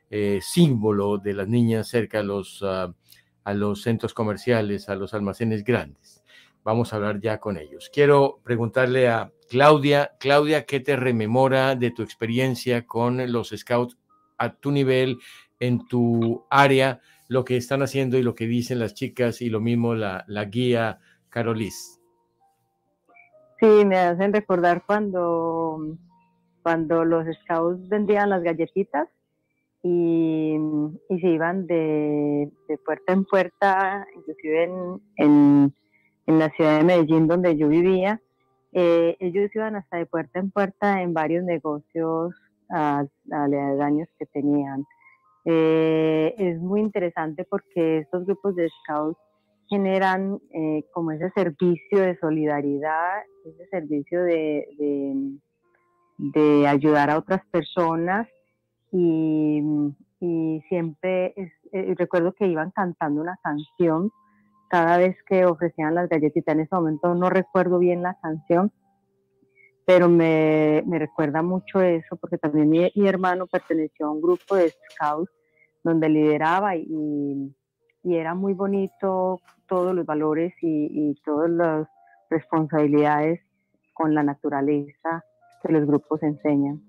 eh, 0.09 0.39
símbolo 0.41 1.17
de 1.17 1.33
las 1.33 1.47
niñas 1.47 1.87
cerca 1.87 2.19
a 2.19 2.23
los, 2.23 2.63
ah, 2.63 2.93
a 3.43 3.53
los 3.53 3.81
centros 3.81 4.13
comerciales, 4.13 4.89
a 4.89 4.95
los 4.95 5.13
almacenes 5.13 5.63
grandes. 5.63 6.23
Vamos 6.63 6.91
a 6.91 6.97
hablar 6.97 7.19
ya 7.21 7.39
con 7.39 7.57
ellos. 7.57 7.89
Quiero 7.93 8.39
preguntarle 8.43 9.07
a 9.07 9.31
Claudia, 9.49 10.11
Claudia, 10.19 10.65
¿qué 10.65 10.79
te 10.79 10.95
rememora 10.95 11.75
de 11.75 11.91
tu 11.91 12.03
experiencia 12.03 12.85
con 12.85 13.31
los 13.31 13.49
scouts 13.55 13.97
a 14.37 14.55
tu 14.55 14.71
nivel, 14.71 15.17
en 15.59 15.85
tu 15.87 16.45
área? 16.49 17.01
lo 17.29 17.45
que 17.45 17.55
están 17.55 17.81
haciendo 17.81 18.17
y 18.17 18.23
lo 18.23 18.35
que 18.35 18.47
dicen 18.47 18.79
las 18.79 18.95
chicas 18.95 19.41
y 19.41 19.49
lo 19.49 19.61
mismo 19.61 19.95
la, 19.95 20.25
la 20.27 20.45
guía 20.45 20.99
Carolis. 21.29 22.01
Sí, 23.59 23.85
me 23.85 23.97
hacen 23.97 24.33
recordar 24.33 24.83
cuando, 24.85 25.95
cuando 26.63 27.05
los 27.05 27.25
scouts 27.43 27.87
vendían 27.87 28.31
las 28.31 28.41
galletitas 28.41 29.07
y, 29.83 30.57
se 31.07 31.27
iban 31.27 31.67
de, 31.67 32.49
puerta 32.85 33.13
en 33.13 33.25
puerta, 33.25 34.05
inclusive 34.15 34.63
en, 34.63 35.01
en, 35.17 35.73
en, 36.27 36.39
la 36.39 36.49
ciudad 36.51 36.77
de 36.77 36.83
Medellín 36.83 37.27
donde 37.27 37.57
yo 37.57 37.67
vivía, 37.67 38.21
eh, 38.71 39.17
ellos 39.19 39.49
iban 39.55 39.75
hasta 39.75 39.97
de 39.97 40.05
puerta 40.05 40.39
en 40.39 40.51
puerta 40.51 41.01
en 41.01 41.13
varios 41.13 41.43
negocios 41.43 42.35
aledaños 42.69 44.07
que 44.19 44.27
tenían. 44.27 44.85
Eh, 45.45 46.35
es 46.37 46.59
muy 46.59 46.81
interesante 46.81 47.45
porque 47.49 47.99
estos 47.99 48.25
grupos 48.25 48.55
de 48.55 48.69
scouts 48.69 49.17
generan 49.69 50.39
eh, 50.51 50.83
como 50.93 51.11
ese 51.11 51.31
servicio 51.31 52.01
de 52.01 52.17
solidaridad, 52.19 53.21
ese 53.45 53.65
servicio 53.69 54.23
de, 54.23 54.67
de, 56.17 56.67
ayudar 56.67 57.09
a 57.09 57.17
otras 57.17 57.41
personas 57.47 58.27
y, 58.91 59.85
siempre 60.67 61.33
eh, 61.71 61.95
recuerdo 61.97 62.33
que 62.33 62.45
iban 62.45 62.71
cantando 62.71 63.21
una 63.21 63.37
canción 63.41 64.11
cada 64.69 64.97
vez 64.97 65.15
que 65.27 65.45
ofrecían 65.45 65.95
las 65.95 66.09
galletitas. 66.09 66.53
En 66.53 66.61
ese 66.61 66.75
momento 66.75 67.15
no 67.15 67.29
recuerdo 67.29 67.79
bien 67.79 68.03
la 68.03 68.17
canción, 68.21 68.71
pero 69.85 70.09
me, 70.09 70.83
me 70.85 70.99
recuerda 70.99 71.41
mucho 71.41 71.81
eso 71.81 72.15
porque 72.17 72.37
también 72.37 72.69
mi, 72.69 72.91
mi, 72.95 73.07
hermano 73.07 73.47
perteneció 73.47 74.07
a 74.07 74.11
un 74.11 74.21
grupo 74.21 74.55
de 74.55 74.69
scouts 74.91 75.31
donde 75.83 76.09
lideraba 76.09 76.75
y, 76.75 77.55
y 78.03 78.15
era 78.15 78.35
muy 78.35 78.53
bonito 78.53 79.41
todos 79.67 79.95
los 79.95 80.05
valores 80.05 80.53
y, 80.61 80.89
y, 80.91 81.15
todas 81.23 81.49
las 81.49 81.87
responsabilidades 82.29 83.39
con 83.93 84.13
la 84.13 84.23
naturaleza 84.23 85.23
que 85.63 85.71
los 85.73 85.85
grupos 85.87 86.21
enseñan. 86.23 86.81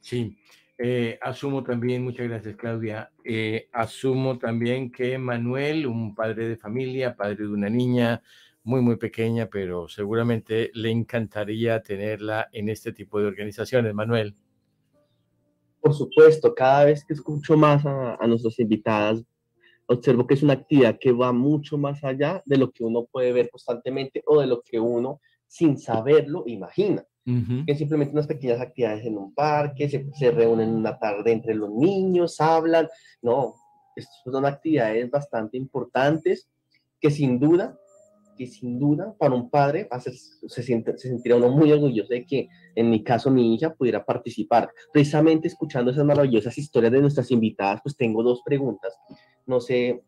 Sí, 0.00 0.36
eh, 0.82 1.18
asumo 1.20 1.62
también, 1.62 2.02
muchas 2.02 2.26
gracias 2.26 2.56
Claudia, 2.56 3.12
eh, 3.22 3.68
asumo 3.70 4.38
también 4.38 4.90
que 4.90 5.18
Manuel, 5.18 5.86
un 5.86 6.14
padre 6.14 6.48
de 6.48 6.56
familia, 6.56 7.14
padre 7.14 7.36
de 7.36 7.48
una 7.48 7.68
niña 7.68 8.22
muy, 8.62 8.80
muy 8.80 8.96
pequeña, 8.96 9.50
pero 9.50 9.88
seguramente 9.88 10.70
le 10.72 10.90
encantaría 10.90 11.82
tenerla 11.82 12.48
en 12.50 12.70
este 12.70 12.92
tipo 12.92 13.20
de 13.20 13.26
organizaciones. 13.26 13.92
Manuel. 13.92 14.34
Por 15.82 15.92
supuesto, 15.92 16.54
cada 16.54 16.86
vez 16.86 17.04
que 17.04 17.12
escucho 17.12 17.58
más 17.58 17.84
a, 17.84 18.14
a 18.14 18.26
nuestras 18.26 18.58
invitadas, 18.58 19.22
observo 19.84 20.26
que 20.26 20.32
es 20.32 20.42
una 20.42 20.54
actividad 20.54 20.98
que 20.98 21.12
va 21.12 21.30
mucho 21.30 21.76
más 21.76 22.02
allá 22.04 22.42
de 22.46 22.56
lo 22.56 22.70
que 22.70 22.84
uno 22.84 23.04
puede 23.04 23.34
ver 23.34 23.50
constantemente 23.50 24.22
o 24.24 24.40
de 24.40 24.46
lo 24.46 24.62
que 24.62 24.80
uno, 24.80 25.20
sin 25.46 25.76
saberlo, 25.76 26.44
imagina. 26.46 27.04
Uh 27.26 27.32
-huh. 27.32 27.66
Que 27.66 27.74
simplemente 27.74 28.14
unas 28.14 28.26
pequeñas 28.26 28.60
actividades 28.60 29.04
en 29.04 29.16
un 29.16 29.34
parque, 29.34 29.88
se, 29.88 30.06
se 30.14 30.30
reúnen 30.30 30.70
una 30.70 30.98
tarde 30.98 31.32
entre 31.32 31.54
los 31.54 31.70
niños, 31.70 32.40
hablan. 32.40 32.88
No, 33.22 33.54
son 34.24 34.46
actividades 34.46 35.10
bastante 35.10 35.56
importantes 35.56 36.48
que 37.00 37.10
sin 37.10 37.38
duda 37.38 37.76
que 38.40 38.46
sin 38.46 38.78
duda 38.78 39.14
para 39.18 39.34
un 39.34 39.50
padre 39.50 39.86
se, 40.00 40.12
se, 40.48 40.62
siente, 40.62 40.96
se 40.96 41.08
sentirá 41.08 41.36
uno 41.36 41.50
muy 41.50 41.70
orgulloso 41.72 42.08
de 42.08 42.24
que 42.24 42.48
en 42.74 42.88
mi 42.88 43.04
caso 43.04 43.30
mi 43.30 43.54
hija 43.54 43.74
pudiera 43.74 44.02
participar. 44.02 44.70
Precisamente 44.90 45.46
escuchando 45.46 45.90
esas 45.90 46.06
maravillosas 46.06 46.56
historias 46.56 46.90
de 46.90 47.02
nuestras 47.02 47.30
invitadas, 47.30 47.80
pues 47.82 47.98
tengo 47.98 48.22
dos 48.22 48.40
preguntas. 48.42 48.96
No 49.44 49.60
sé 49.60 50.02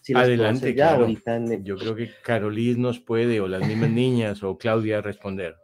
si 0.00 0.14
Adelante, 0.14 0.74
ya 0.74 0.88
claro. 0.88 1.02
ahorita 1.02 1.36
en... 1.36 1.64
Yo 1.64 1.76
creo 1.76 1.94
que 1.94 2.10
Carolis 2.24 2.76
nos 2.76 2.98
puede, 2.98 3.40
o 3.40 3.46
las 3.46 3.64
mismas 3.64 3.90
niñas, 3.90 4.42
o 4.42 4.58
Claudia 4.58 5.00
responder. 5.00 5.54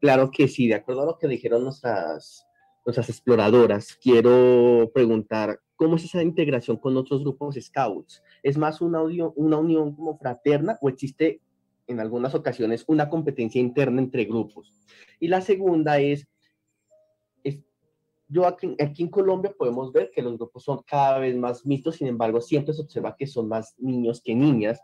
Claro 0.00 0.30
que 0.30 0.46
sí, 0.48 0.68
de 0.68 0.74
acuerdo 0.74 1.02
a 1.02 1.06
lo 1.06 1.18
que 1.18 1.26
dijeron 1.26 1.64
nuestras, 1.64 2.46
nuestras 2.86 3.08
exploradoras, 3.08 3.94
quiero 3.94 4.90
preguntar, 4.94 5.60
¿cómo 5.74 5.96
es 5.96 6.04
esa 6.04 6.22
integración 6.22 6.76
con 6.76 6.96
otros 6.96 7.22
grupos 7.22 7.56
scouts? 7.60 8.22
¿Es 8.42 8.56
más 8.56 8.80
una, 8.80 9.02
unión, 9.02 9.32
una 9.34 9.58
unión 9.58 9.94
como 9.94 10.16
fraterna 10.16 10.78
o 10.80 10.88
existe 10.88 11.40
en 11.86 12.00
algunas 12.00 12.34
ocasiones 12.34 12.84
una 12.86 13.08
competencia 13.08 13.60
interna 13.60 14.00
entre 14.00 14.24
grupos? 14.24 14.72
Y 15.18 15.28
la 15.28 15.40
segunda 15.40 15.98
es, 15.98 16.28
es 17.42 17.58
yo 18.28 18.46
aquí, 18.46 18.76
aquí, 18.80 19.02
en 19.02 19.10
Colombia 19.10 19.54
podemos 19.56 19.92
ver 19.92 20.10
que 20.14 20.22
los 20.22 20.36
grupos 20.36 20.62
son 20.62 20.82
cada 20.86 21.18
vez 21.18 21.36
más 21.36 21.66
mixtos, 21.66 21.96
sin 21.96 22.06
embargo, 22.06 22.40
siempre 22.40 22.74
se 22.74 22.82
observa 22.82 23.16
que 23.16 23.26
son 23.26 23.48
más 23.48 23.74
niños 23.78 24.22
que 24.22 24.34
niñas. 24.34 24.80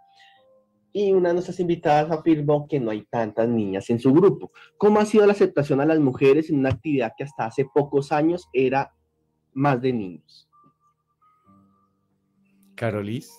Y 0.92 1.12
una 1.12 1.29
de 1.29 1.35
nuestras 1.35 1.61
invitadas 1.61 2.11
afirmó 2.11 2.66
que 2.66 2.81
no 2.81 2.90
hay 2.90 3.03
tantas 3.11 3.48
niñas 3.48 3.88
en 3.90 4.00
su 4.00 4.12
grupo. 4.12 4.50
¿Cómo 4.76 4.98
ha 5.00 5.05
sido 5.05 5.26
la 5.26 5.33
aceptación 5.33 5.81
a 5.81 5.87
las 5.87 6.00
mujeres 6.00 6.50
en 6.50 6.59
una 6.59 6.70
actividad 6.70 7.12
que 7.16 7.24
hasta 7.24 7.46
hace 7.46 7.64
pocos 7.64 8.11
años 8.11 8.48
era 8.53 8.92
más 9.53 9.81
de 9.81 9.92
niños? 9.92 10.48
Carolis. 12.74 13.31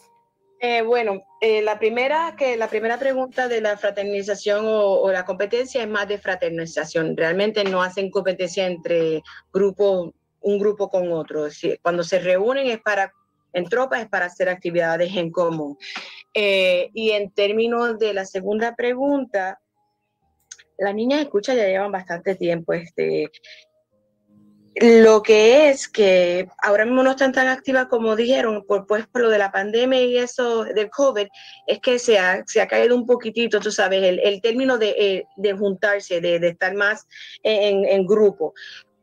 Eh, 0.63 0.83
bueno, 0.83 1.23
eh, 1.41 1.63
la, 1.63 1.79
primera, 1.79 2.35
que, 2.37 2.55
la 2.55 2.67
primera 2.67 2.99
pregunta 2.99 3.47
de 3.47 3.61
la 3.61 3.77
fraternización 3.77 4.65
o, 4.67 5.01
o, 5.01 5.11
la 5.11 5.25
competencia 5.25 5.81
es 5.81 5.89
más 5.89 6.07
de 6.07 6.19
fraternización. 6.19 7.17
Realmente 7.17 7.63
no 7.63 7.81
hacen 7.81 8.11
competencia 8.11 8.67
entre 8.67 9.23
grupos, 9.51 10.11
un 10.41 10.59
grupo 10.59 10.89
con 10.89 11.11
otro. 11.11 11.47
Cuando 11.81 12.03
se 12.03 12.19
reúnen 12.19 12.67
es 12.67 12.79
para, 12.79 13.11
en 13.53 13.65
tropas 13.65 14.01
es 14.01 14.09
para 14.09 14.25
hacer 14.27 14.49
actividades 14.49 15.15
en 15.15 15.31
común. 15.31 15.77
Eh, 16.33 16.89
y 16.93 17.11
en 17.11 17.31
términos 17.31 17.99
de 17.99 18.13
la 18.13 18.25
segunda 18.25 18.75
pregunta, 18.75 19.59
las 20.77 20.95
niñas 20.95 21.21
escucha 21.21 21.53
ya 21.53 21.67
llevan 21.67 21.91
bastante 21.91 22.35
tiempo. 22.35 22.73
Este, 22.73 23.29
lo 24.75 25.21
que 25.21 25.69
es 25.69 25.89
que 25.89 26.47
ahora 26.63 26.85
mismo 26.85 27.03
no 27.03 27.11
están 27.11 27.33
tan 27.33 27.47
activas 27.47 27.87
como 27.87 28.15
dijeron, 28.15 28.63
por, 28.65 28.87
pues 28.87 29.05
por 29.07 29.21
lo 29.21 29.29
de 29.29 29.37
la 29.37 29.51
pandemia 29.51 30.01
y 30.01 30.17
eso 30.17 30.63
del 30.63 30.89
COVID, 30.89 31.27
es 31.67 31.79
que 31.79 31.99
se 31.99 32.17
ha, 32.17 32.43
se 32.47 32.61
ha 32.61 32.67
caído 32.67 32.95
un 32.95 33.05
poquitito, 33.05 33.59
tú 33.59 33.71
sabes, 33.71 34.01
el, 34.01 34.19
el 34.19 34.41
término 34.41 34.77
de, 34.77 34.95
eh, 34.97 35.25
de 35.35 35.53
juntarse, 35.53 36.21
de, 36.21 36.39
de, 36.39 36.47
estar 36.49 36.73
más 36.73 37.05
en, 37.43 37.83
en, 37.83 38.05
grupo. 38.05 38.53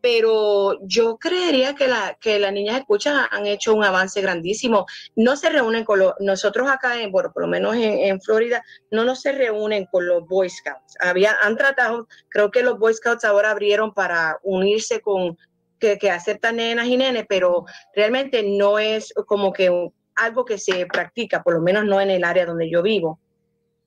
Pero 0.01 0.79
yo 0.83 1.19
creería 1.19 1.75
que, 1.75 1.89
la, 1.89 2.17
que 2.21 2.39
las 2.39 2.53
niñas 2.53 2.79
escuchan 2.79 3.27
han 3.31 3.47
hecho 3.47 3.75
un 3.75 3.85
avance 3.85 4.21
grandísimo. 4.21 4.87
No 5.17 5.37
se 5.37 5.51
reúnen 5.51 5.85
con 5.85 5.99
los, 5.99 6.15
nosotros 6.21 6.69
acá, 6.71 7.01
en, 7.01 7.11
bueno, 7.11 7.33
por 7.33 7.43
lo 7.43 7.49
menos 7.49 7.77
en, 7.77 8.21
Florida, 8.21 8.63
no 8.91 9.05
nos 9.05 9.23
se 9.23 9.33
reúnen 9.33 9.87
con 9.87 10.07
los 10.07 10.27
Boy 10.27 10.49
Scouts. 10.49 10.97
Había, 11.01 11.37
han 11.43 11.57
tratado, 11.57 12.07
creo 12.29 12.51
que 12.51 12.63
los 12.63 12.79
Boy 12.79 12.95
Scouts 12.95 13.25
ahora 13.25 13.51
abrieron 13.51 13.93
para 13.93 14.39
unirse 14.43 15.01
con 15.01 15.37
que, 15.79 15.99
que 15.99 16.11
aceptan 16.11 16.57
nenas 16.57 16.87
y 16.87 16.97
nenes, 16.97 17.27
pero 17.29 17.65
realmente 17.95 18.43
no 18.43 18.79
es 18.79 19.13
como 19.27 19.53
que 19.53 19.91
algo 20.17 20.45
que 20.45 20.59
se 20.59 20.87
practica, 20.87 21.43
por 21.43 21.55
lo 21.55 21.61
menos 21.61 21.85
no 21.85 22.01
en 22.01 22.11
el 22.11 22.25
área 22.25 22.47
donde 22.47 22.71
yo 22.71 22.83
vivo. 22.83 23.21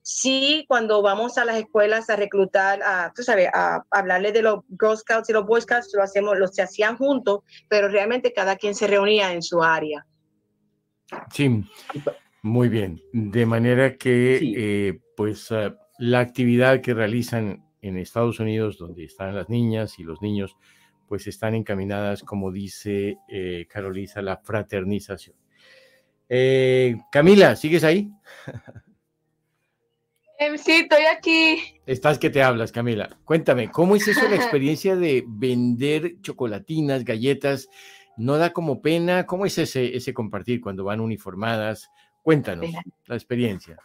Sí, 0.03 0.65
cuando 0.67 1.01
vamos 1.01 1.37
a 1.37 1.45
las 1.45 1.57
escuelas 1.57 2.09
a 2.09 2.15
reclutar, 2.15 2.81
a, 2.83 3.13
tú 3.15 3.21
sabes, 3.21 3.49
a, 3.53 3.75
a 3.75 3.85
hablarle 3.91 4.31
de 4.31 4.41
los 4.41 4.61
Girl 4.79 4.97
Scouts 4.97 5.29
y 5.29 5.33
los 5.33 5.45
Boy 5.45 5.61
Scouts, 5.61 5.91
lo 5.93 6.01
hacemos, 6.01 6.37
los 6.39 6.55
se 6.55 6.63
hacían 6.63 6.97
juntos, 6.97 7.41
pero 7.69 7.87
realmente 7.87 8.33
cada 8.33 8.55
quien 8.55 8.73
se 8.73 8.87
reunía 8.87 9.31
en 9.33 9.43
su 9.43 9.61
área. 9.61 10.05
Sí, 11.31 11.63
muy 12.41 12.69
bien. 12.69 13.01
De 13.13 13.45
manera 13.45 13.95
que, 13.97 14.37
sí. 14.39 14.53
eh, 14.57 14.99
pues, 15.15 15.51
uh, 15.51 15.75
la 15.99 16.19
actividad 16.19 16.81
que 16.81 16.93
realizan 16.93 17.63
en 17.81 17.97
Estados 17.97 18.39
Unidos, 18.39 18.77
donde 18.77 19.03
están 19.03 19.35
las 19.35 19.49
niñas 19.49 19.99
y 19.99 20.03
los 20.03 20.21
niños, 20.21 20.55
pues 21.07 21.27
están 21.27 21.55
encaminadas, 21.55 22.23
como 22.23 22.51
dice 22.51 23.17
eh, 23.27 23.67
Carolisa, 23.69 24.21
la 24.21 24.37
fraternización. 24.37 25.35
Eh, 26.29 26.97
Camila, 27.11 27.55
¿sigues 27.55 27.83
ahí? 27.83 28.09
Eh, 30.41 30.57
sí, 30.57 30.71
estoy 30.71 31.05
aquí. 31.05 31.81
Estás 31.85 32.17
que 32.17 32.31
te 32.31 32.41
hablas, 32.41 32.71
Camila. 32.71 33.15
Cuéntame, 33.25 33.69
¿cómo 33.69 33.95
es 33.95 34.07
eso 34.07 34.27
la 34.27 34.35
experiencia 34.43 34.95
de 34.95 35.23
vender 35.27 36.19
chocolatinas, 36.21 37.05
galletas? 37.05 37.69
¿No 38.17 38.37
da 38.37 38.51
como 38.51 38.81
pena? 38.81 39.25
¿Cómo 39.25 39.45
es 39.45 39.57
ese, 39.57 39.95
ese 39.95 40.13
compartir 40.13 40.59
cuando 40.59 40.83
van 40.83 40.99
uniformadas 40.99 41.89
Cuéntanos 42.21 42.69
la 43.07 43.15
experiencia. 43.15 43.77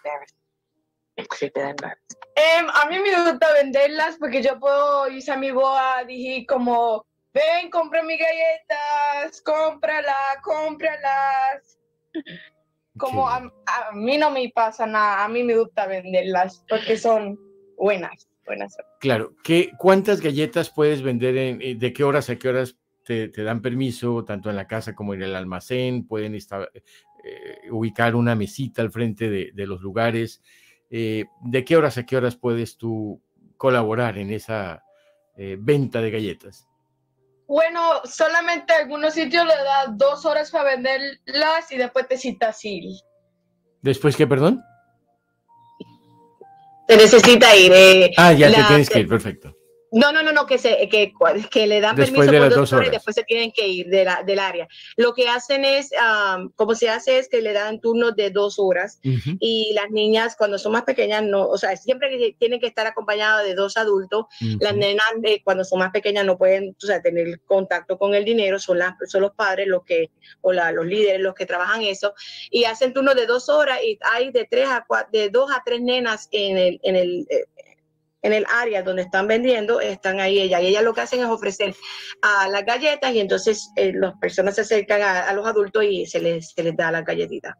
Em, 1.16 2.68
a 2.68 2.86
mí 2.90 2.98
me 2.98 3.30
gusta 3.30 3.52
venderlas 3.54 4.16
porque 4.18 4.42
yo 4.42 4.58
puedo 4.58 5.08
irse 5.08 5.32
a 5.32 5.36
mi 5.36 5.50
boda, 5.50 6.04
dije 6.04 6.44
como, 6.46 7.06
ven, 7.32 7.70
compra 7.70 8.02
mis 8.02 8.18
galletas, 8.18 9.40
cómprala, 9.40 10.40
cómpralas. 10.42 11.78
Como 12.96 13.28
a, 13.28 13.40
mí 13.92 14.16
no 14.18 14.30
me 14.30 14.50
pasa 14.54 14.86
nada, 14.86 15.24
a 15.24 15.28
mí 15.28 15.42
me 15.42 15.56
gusta 15.56 15.86
venderlas 15.86 16.64
porque 16.68 16.96
son 16.96 17.38
buenas, 17.76 18.28
buenas. 18.44 18.76
Claro, 19.00 19.34
¿Qué, 19.44 19.70
¿cuántas 19.78 20.20
galletas 20.20 20.70
puedes 20.70 21.02
vender? 21.02 21.36
En, 21.36 21.62
eh, 21.62 21.74
¿De 21.74 21.92
qué 21.92 22.04
horas 22.04 22.30
a 22.30 22.36
qué 22.36 22.48
horas 22.48 22.76
te, 23.04 23.28
dan 23.28 23.62
permiso, 23.62 24.24
tanto 24.24 24.50
en 24.50 24.56
la 24.56 24.66
casa 24.66 24.94
como 24.94 25.14
en 25.14 25.22
el 25.22 25.34
almacén? 25.34 26.06
¿Pueden 26.06 26.34
estar, 26.34 26.70
eh, 26.74 27.70
ubicar 27.70 28.14
una 28.14 28.34
mesita 28.34 28.82
al 28.82 28.90
frente 28.90 29.28
de, 29.30 29.66
los 29.66 29.80
lugares? 29.80 30.42
Eh, 30.90 31.24
¿De 31.42 31.64
qué 31.64 31.76
horas 31.76 31.98
a 31.98 32.06
qué 32.06 32.16
horas 32.16 32.36
puedes 32.36 32.76
tú 32.76 33.20
colaborar 33.56 34.18
en 34.18 34.32
esa 34.32 34.82
venta 35.58 36.00
de 36.00 36.10
galletas? 36.10 36.66
Bueno, 37.48 38.00
solamente 38.04 38.72
algunos 38.72 39.14
sitios 39.14 39.46
le 39.46 39.54
da 39.54 39.86
dos 39.92 40.26
horas 40.26 40.50
para 40.50 40.76
venderlas 40.76 41.70
y 41.70 41.76
después 41.76 42.08
te 42.08 42.18
cita 42.18 42.52
Siri. 42.52 43.00
¿Después 43.82 44.16
qué, 44.16 44.26
perdón? 44.26 44.62
Te 46.88 46.96
necesita 46.96 47.54
ir. 47.56 47.72
Eh, 47.72 48.10
ah, 48.16 48.32
ya 48.32 48.48
te 48.48 48.62
tienes 48.64 48.90
que 48.90 49.00
ir, 49.00 49.08
perfecto. 49.08 49.55
No, 49.92 50.12
no, 50.12 50.22
no, 50.22 50.32
no, 50.32 50.46
que, 50.46 50.58
se, 50.58 50.88
que, 50.88 51.12
que 51.50 51.66
le 51.66 51.80
dan 51.80 51.96
permiso 51.96 52.26
por 52.26 52.50
dos 52.50 52.72
horas 52.72 52.88
y 52.88 52.90
después 52.90 53.14
se 53.14 53.22
tienen 53.22 53.52
que 53.52 53.68
ir 53.68 53.86
de 53.86 54.04
la, 54.04 54.22
del 54.24 54.38
área. 54.38 54.68
Lo 54.96 55.14
que 55.14 55.28
hacen 55.28 55.64
es, 55.64 55.90
como 56.56 56.74
se 56.74 56.88
hace 56.88 57.18
es 57.18 57.28
que 57.28 57.40
le 57.40 57.52
dan 57.52 57.80
turnos 57.80 58.16
de 58.16 58.30
dos 58.30 58.58
horas 58.58 58.98
y 59.02 59.72
las 59.74 59.90
niñas 59.90 60.34
cuando 60.36 60.58
son 60.58 60.72
más 60.72 60.82
pequeñas, 60.82 61.22
no, 61.22 61.46
o 61.48 61.58
sea, 61.58 61.76
siempre 61.76 62.34
tienen 62.38 62.60
que 62.60 62.66
estar 62.66 62.86
acompañadas 62.86 63.44
de 63.44 63.54
dos 63.54 63.76
adultos. 63.76 64.26
Las 64.60 64.74
nenas 64.74 65.06
eh, 65.22 65.40
cuando 65.44 65.64
son 65.64 65.78
más 65.78 65.92
pequeñas 65.92 66.24
no 66.24 66.36
pueden 66.36 66.76
o 66.82 66.86
sea, 66.86 67.00
tener 67.00 67.40
contacto 67.42 67.98
con 67.98 68.14
el 68.14 68.24
dinero, 68.24 68.58
son, 68.58 68.78
las, 68.78 68.94
son 69.06 69.22
los 69.22 69.32
padres 69.32 69.66
los 69.66 69.84
que, 69.84 70.10
o 70.40 70.52
la, 70.52 70.72
los 70.72 70.86
líderes 70.86 71.20
los 71.20 71.34
que 71.34 71.46
trabajan 71.46 71.82
eso 71.82 72.14
y 72.50 72.64
hacen 72.64 72.92
turnos 72.92 73.14
de 73.14 73.26
dos 73.26 73.48
horas 73.48 73.78
y 73.82 73.98
hay 74.12 74.30
de 74.30 74.46
tres 74.50 74.68
a 74.68 74.84
cuatro, 74.86 75.10
de 75.12 75.30
dos 75.30 75.50
a 75.50 75.62
tres 75.64 75.80
nenas 75.80 76.28
en 76.32 76.56
el, 76.56 76.80
en 76.82 76.96
el 76.96 77.26
eh, 77.30 77.44
en 78.26 78.32
el 78.32 78.44
área 78.52 78.82
donde 78.82 79.02
están 79.02 79.28
vendiendo, 79.28 79.80
están 79.80 80.18
ahí 80.18 80.40
ella. 80.40 80.60
Y 80.60 80.66
ellas 80.66 80.82
lo 80.82 80.92
que 80.92 81.00
hacen 81.00 81.20
es 81.20 81.26
ofrecer 81.26 81.74
a 82.22 82.48
las 82.48 82.64
galletas 82.64 83.14
y 83.14 83.20
entonces 83.20 83.70
eh, 83.76 83.92
las 83.94 84.14
personas 84.18 84.56
se 84.56 84.62
acercan 84.62 85.00
a, 85.00 85.32
los 85.32 85.46
adultos 85.46 85.84
y 85.84 86.06
se 86.06 86.20
les, 86.20 86.50
se 86.50 86.64
les 86.64 86.76
da 86.76 86.90
la 86.90 87.02
galletita. 87.02 87.56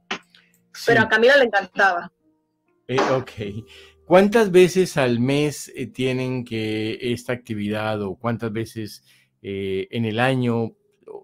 Pero 0.85 1.03
a 1.03 1.09
Camila 1.09 1.37
le 1.37 1.45
encantaba. 1.45 2.13
Eh, 2.89 3.01
ok. 3.01 3.31
¿Cuántas 4.05 4.51
veces 4.51 4.97
al 4.97 5.21
mes 5.21 5.73
eh, 5.77 5.87
tienen 5.87 6.45
que 6.45 6.99
esta 7.01 7.33
actividad 7.33 8.03
o 8.03 8.17
cuántas 8.17 8.53
veces 8.53 9.05
en 9.49 10.05
el 10.05 10.19
año 10.19 10.73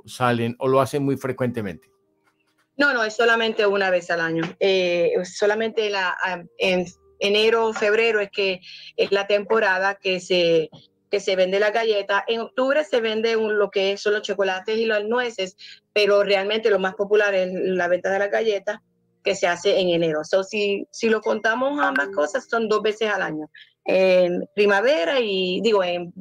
salen 0.06 0.54
o 0.60 0.68
lo 0.68 0.80
hacen 0.80 1.04
muy 1.04 1.16
frecuentemente? 1.16 1.90
No, 2.76 2.94
no, 2.94 3.02
es 3.02 3.16
solamente 3.16 3.66
una 3.66 3.90
vez 3.90 4.08
al 4.12 4.20
año. 4.20 4.44
solamente 5.24 5.90
la, 5.90 6.16
en 6.58 6.86
enero, 7.22 7.72
febrero 7.72 8.20
es 8.20 8.30
que 8.30 8.60
es 8.96 9.12
la 9.12 9.26
temporada 9.26 9.94
que 9.94 10.20
se, 10.20 10.68
que 11.10 11.20
se 11.20 11.36
vende 11.36 11.60
la 11.60 11.70
galleta. 11.70 12.24
En 12.26 12.40
octubre 12.40 12.84
se 12.84 13.00
vende 13.00 13.36
lo 13.36 13.70
que 13.70 13.96
son 13.96 14.14
los 14.14 14.22
chocolates 14.22 14.76
y 14.76 14.86
las 14.86 15.04
nueces, 15.04 15.56
pero 15.92 16.24
realmente 16.24 16.70
lo 16.70 16.78
más 16.78 16.94
popular 16.94 17.34
es 17.34 17.50
la 17.52 17.88
venta 17.88 18.10
de 18.10 18.18
la 18.18 18.28
galleta 18.28 18.82
que 19.22 19.34
se 19.34 19.46
hace 19.46 19.78
en 19.78 19.90
enero. 19.90 20.24
So, 20.24 20.42
si, 20.42 20.86
si 20.90 21.08
lo 21.08 21.20
contamos 21.20 21.78
ambas 21.80 22.08
cosas, 22.08 22.48
son 22.48 22.68
dos 22.68 22.82
veces 22.82 23.08
al 23.08 23.22
año. 23.22 23.50
En 23.84 24.48
primavera 24.54 25.20
y, 25.20 25.60
digo, 25.60 25.82
en, 25.84 26.12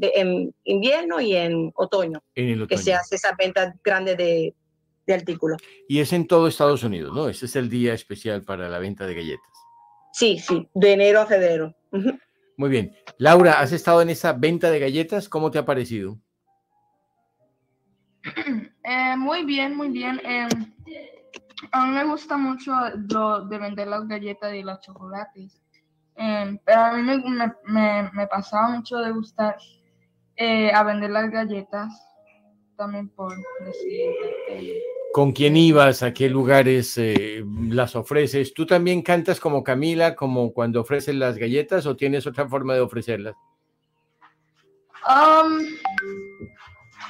invierno 0.64 1.20
y 1.20 1.36
en 1.36 1.72
otoño, 1.76 2.24
que 2.34 2.78
se 2.78 2.94
hace 2.94 3.16
esa 3.16 3.36
venta 3.38 3.74
grande 3.84 4.16
de, 4.16 4.54
de 5.06 5.14
artículos. 5.14 5.62
Y 5.88 6.00
es 6.00 6.14
en 6.14 6.28
todo 6.28 6.48
Estados 6.48 6.84
Unidos, 6.84 7.14
¿no? 7.14 7.30
Ese 7.30 7.46
es 7.46 7.56
el 7.56 7.70
día 7.70 7.94
especial 7.94 8.44
para 8.44 8.70
la 8.70 8.80
venta 8.80 9.06
de 9.06 9.16
galletas. 9.16 9.51
Sí, 10.12 10.40
sí, 10.40 10.68
de 10.74 10.94
enero 10.94 11.22
a 11.22 11.26
febrero. 11.26 11.76
Muy 12.58 12.70
bien. 12.70 12.96
Laura, 13.18 13.60
¿has 13.60 13.72
estado 13.72 14.02
en 14.02 14.10
esa 14.10 14.34
venta 14.34 14.70
de 14.70 14.80
galletas? 14.80 15.30
¿Cómo 15.30 15.52
te 15.52 15.60
ha 15.60 15.66
parecido? 15.66 16.18
Eh, 18.84 19.16
muy 19.16 19.46
bien, 19.46 19.78
muy 19.78 19.90
bien. 19.90 20.20
Eh, 20.26 20.50
a 21.72 21.86
mí 21.86 21.92
me 21.92 22.04
gusta 22.04 22.36
mucho 22.36 22.74
lo 23.10 23.46
de 23.46 23.60
vender 23.60 23.88
las 23.88 24.08
galletas 24.08 24.54
y 24.56 24.64
los 24.64 24.82
chocolates. 24.82 25.62
Eh, 26.16 26.60
pero 26.66 26.80
a 26.80 26.94
mí 26.94 27.04
me, 27.04 28.28
pasaba 28.28 28.70
mucho 28.70 28.98
de 28.98 29.12
gustar 29.12 29.56
a 30.74 30.84
vender 30.84 31.12
las 31.12 31.30
galletas 31.30 31.94
también 32.76 33.08
por 33.10 33.32
decir 33.64 34.82
con 35.14 35.34
quién 35.34 35.58
ibas, 35.58 36.04
a 36.04 36.14
qué 36.14 36.30
lugares 36.30 36.98
eh, 36.98 37.44
las 37.68 37.96
ofreces. 37.96 38.54
¿Tú 38.54 38.66
también 38.66 39.02
cantas 39.02 39.40
como 39.40 39.64
Camila, 39.64 40.16
como 40.16 40.54
cuando 40.54 40.82
ofreces 40.82 41.16
las 41.16 41.38
galletas 41.38 41.86
o 41.86 41.96
tienes 41.96 42.26
otra 42.26 42.48
forma 42.48 42.74
de 42.74 42.82
ofrecerlas? 42.82 43.36
Um, 45.08 45.60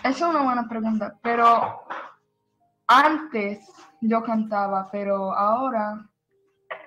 es 0.04 0.22
una 0.22 0.42
buena 0.42 0.68
pregunta, 0.68 1.18
pero 1.22 1.84
antes 2.88 3.60
yo 4.02 4.24
cantaba, 4.24 4.90
pero 4.92 5.34
ahora 5.34 6.10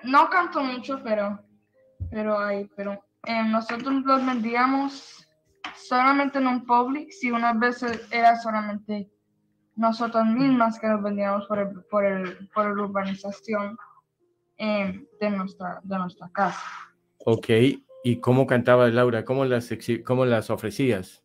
no 0.03 0.29
canto 0.29 0.61
mucho, 0.61 0.99
pero 1.03 1.39
pero 2.11 2.37
pero 2.75 3.03
eh, 3.25 3.43
nosotros 3.43 4.03
los 4.03 4.25
vendíamos 4.25 5.27
solamente 5.75 6.39
en 6.39 6.47
un 6.47 6.65
public, 6.65 7.11
si 7.11 7.31
unas 7.31 7.57
veces 7.57 8.07
era 8.11 8.35
solamente 8.35 9.09
nosotros 9.75 10.25
mismas 10.25 10.79
que 10.79 10.87
nos 10.87 11.01
vendíamos 11.01 11.45
por, 11.47 11.59
el, 11.59 11.83
por, 11.89 12.05
el, 12.05 12.49
por 12.53 12.75
la 12.75 12.83
urbanización 12.83 13.77
eh, 14.57 15.05
de, 15.19 15.29
nuestra, 15.29 15.79
de 15.83 15.97
nuestra 15.97 16.29
casa. 16.29 16.61
Ok, 17.25 17.49
¿y 18.03 18.17
cómo 18.17 18.47
cantabas, 18.47 18.93
Laura? 18.93 19.25
¿Cómo 19.25 19.45
las, 19.45 19.69
cómo 20.05 20.25
las 20.25 20.49
ofrecías? 20.49 21.23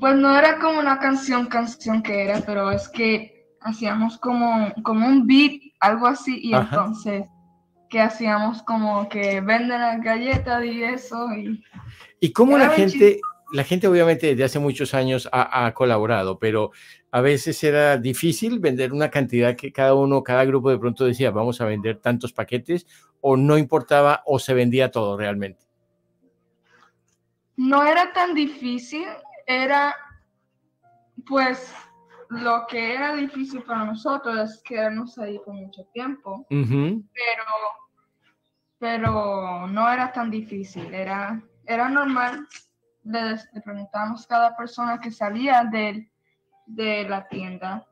Pues 0.00 0.16
no 0.16 0.36
era 0.36 0.58
como 0.58 0.78
una 0.78 0.98
canción, 0.98 1.46
canción 1.46 2.02
que 2.02 2.24
era, 2.24 2.40
pero 2.40 2.70
es 2.70 2.88
que 2.88 3.48
hacíamos 3.60 4.18
como, 4.18 4.72
como 4.82 5.06
un 5.06 5.26
beat, 5.26 5.60
algo 5.80 6.06
así, 6.06 6.40
y 6.42 6.54
entonces 6.54 7.26
que 7.88 8.00
hacíamos 8.00 8.62
como 8.62 9.08
que 9.08 9.40
venden 9.40 9.80
las 9.80 10.00
galletas 10.02 10.64
y 10.64 10.82
eso. 10.82 11.32
¿Y, 11.34 11.64
¿Y 12.20 12.32
cómo 12.32 12.58
la 12.58 12.68
gente, 12.70 13.20
la 13.52 13.64
gente 13.64 13.88
obviamente 13.88 14.28
desde 14.28 14.44
hace 14.44 14.58
muchos 14.58 14.94
años 14.94 15.28
ha, 15.32 15.72
colaborado, 15.74 16.38
pero 16.38 16.70
a 17.10 17.20
veces 17.20 17.62
era 17.64 17.96
difícil 17.96 18.58
vender 18.58 18.92
una 18.92 19.10
cantidad 19.10 19.56
que 19.56 19.72
cada 19.72 19.94
uno, 19.94 20.22
cada 20.22 20.44
grupo 20.44 20.70
de 20.70 20.78
pronto 20.78 21.04
decía, 21.04 21.30
vamos 21.30 21.60
a 21.60 21.64
vender 21.64 21.98
tantos 21.98 22.32
paquetes, 22.32 22.86
o 23.20 23.36
no 23.36 23.58
importaba, 23.58 24.22
o 24.26 24.38
se 24.38 24.54
vendía 24.54 24.90
todo 24.90 25.16
realmente. 25.16 25.66
No 27.56 27.84
era 27.84 28.12
tan 28.12 28.34
difícil, 28.34 29.06
era 29.46 29.94
pues 31.26 31.72
lo 32.28 32.66
que 32.68 32.94
era 32.94 33.14
difícil 33.16 33.62
para 33.62 33.84
nosotros 33.84 34.50
es 34.50 34.62
quedarnos 34.62 35.18
ahí 35.18 35.40
por 35.44 35.54
mucho 35.54 35.84
tiempo, 35.92 36.46
pero, 36.48 37.44
pero 38.78 39.66
no 39.66 39.90
era 39.90 40.12
tan 40.12 40.30
difícil, 40.30 40.92
era, 40.94 41.42
era 41.66 41.88
normal 41.88 42.46
le, 43.08 43.60
preguntamos 43.62 44.24
a 44.24 44.28
cada 44.28 44.56
persona 44.56 45.00
que 45.00 45.10
salía 45.10 45.64
de, 45.64 46.10
de 46.66 47.08
la 47.08 47.26
tienda 47.28 47.86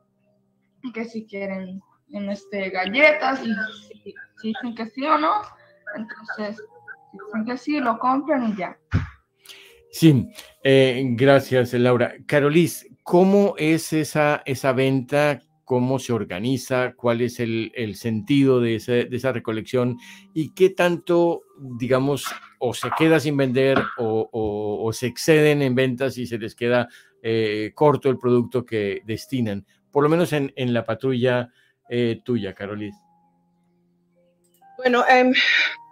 que 0.93 1.05
si 1.05 1.25
quieren 1.25 1.81
en 2.11 2.29
este, 2.29 2.69
galletas 2.69 3.41
y 3.43 3.53
si, 3.87 4.15
dicen 4.43 4.75
que 4.75 4.85
sí 4.87 5.03
o 5.05 5.17
no, 5.17 5.41
entonces 5.95 6.63
si 7.11 7.17
dicen 7.25 7.45
que 7.45 7.57
sí, 7.57 7.79
lo 7.79 7.99
compran 7.99 8.49
y 8.49 8.55
ya. 8.55 8.77
Sí, 9.91 10.29
eh, 10.63 11.03
gracias 11.11 11.73
Laura. 11.73 12.13
Carolis, 12.25 12.87
¿cómo 13.03 13.55
es 13.57 13.93
esa, 13.93 14.43
esa 14.45 14.73
venta? 14.73 15.41
¿Cómo 15.65 15.99
se 15.99 16.13
organiza? 16.13 16.93
¿Cuál 16.95 17.21
es 17.21 17.39
el, 17.39 17.71
el 17.75 17.95
sentido 17.95 18.61
de, 18.61 18.79
de 18.79 19.17
esa 19.17 19.33
recolección? 19.33 19.97
¿Y 20.33 20.53
qué 20.53 20.69
tanto, 20.69 21.41
digamos, 21.57 22.25
o 22.59 22.73
se 22.73 22.89
queda 22.97 23.19
sin 23.19 23.37
vender 23.37 23.77
o, 23.97 24.89
se 24.93 25.07
exceden 25.07 25.61
en 25.61 25.75
ventas 25.75 26.17
y 26.17 26.25
se 26.25 26.37
les 26.37 26.55
queda 26.55 26.87
eh, 27.21 27.71
corto 27.75 28.09
el 28.09 28.17
producto 28.17 28.65
que 28.65 29.01
destinan, 29.05 29.65
por 29.91 30.03
lo 30.03 30.09
menos 30.09 30.33
en, 30.33 30.53
en 30.55 30.73
la 30.73 30.83
patrulla 30.85 31.49
eh, 31.89 32.21
tuya, 32.23 32.53
Carolis. 32.53 32.95
Bueno, 34.77 35.03
em, 35.09 35.33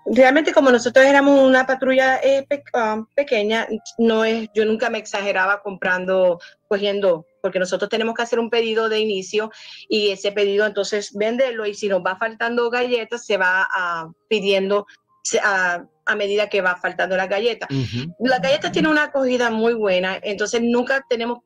realmente 0.06 0.54
como 0.54 0.72
nosotros 0.72 1.06
éramos 1.06 1.40
una 1.40 1.66
patrulla 1.66 2.18
eh, 2.18 2.46
um, 2.74 3.06
pequeña, 3.16 3.68
no 3.98 4.24
es, 4.24 4.50
yo 4.54 4.66
nunca 4.66 4.90
me 4.90 5.00
exageraba 5.00 5.62
comprando, 5.62 6.40
cogiendo, 6.68 7.26
porque 7.42 7.60
nosotros 7.60 7.90
tenemos 7.90 8.14
que 8.14 8.22
hacer 8.22 8.40
un 8.40 8.50
pedido 8.50 8.90
de 8.90 9.00
inicio 9.00 9.52
y 9.90 10.12
ese 10.12 10.32
pedido 10.32 10.66
entonces 10.66 11.12
venderlo 11.14 11.66
y 11.66 11.74
si 11.74 11.88
nos 11.88 12.02
va 12.02 12.18
faltando 12.18 12.70
galletas 12.70 13.26
se 13.26 13.38
va 13.38 13.68
uh, 13.76 14.14
pidiendo 14.28 14.86
a, 15.42 15.86
a, 16.06 16.16
medida 16.16 16.50
que 16.50 16.62
va 16.62 16.76
faltando 16.76 17.18
la 17.18 17.28
galleta. 17.28 17.68
La 18.20 18.40
galleta 18.40 18.72
tiene 18.72 18.90
una 18.90 19.06
acogida 19.06 19.50
muy 19.50 19.74
buena, 19.74 20.20
entonces 20.22 20.62
nunca 20.62 21.06
tenemos 21.10 21.40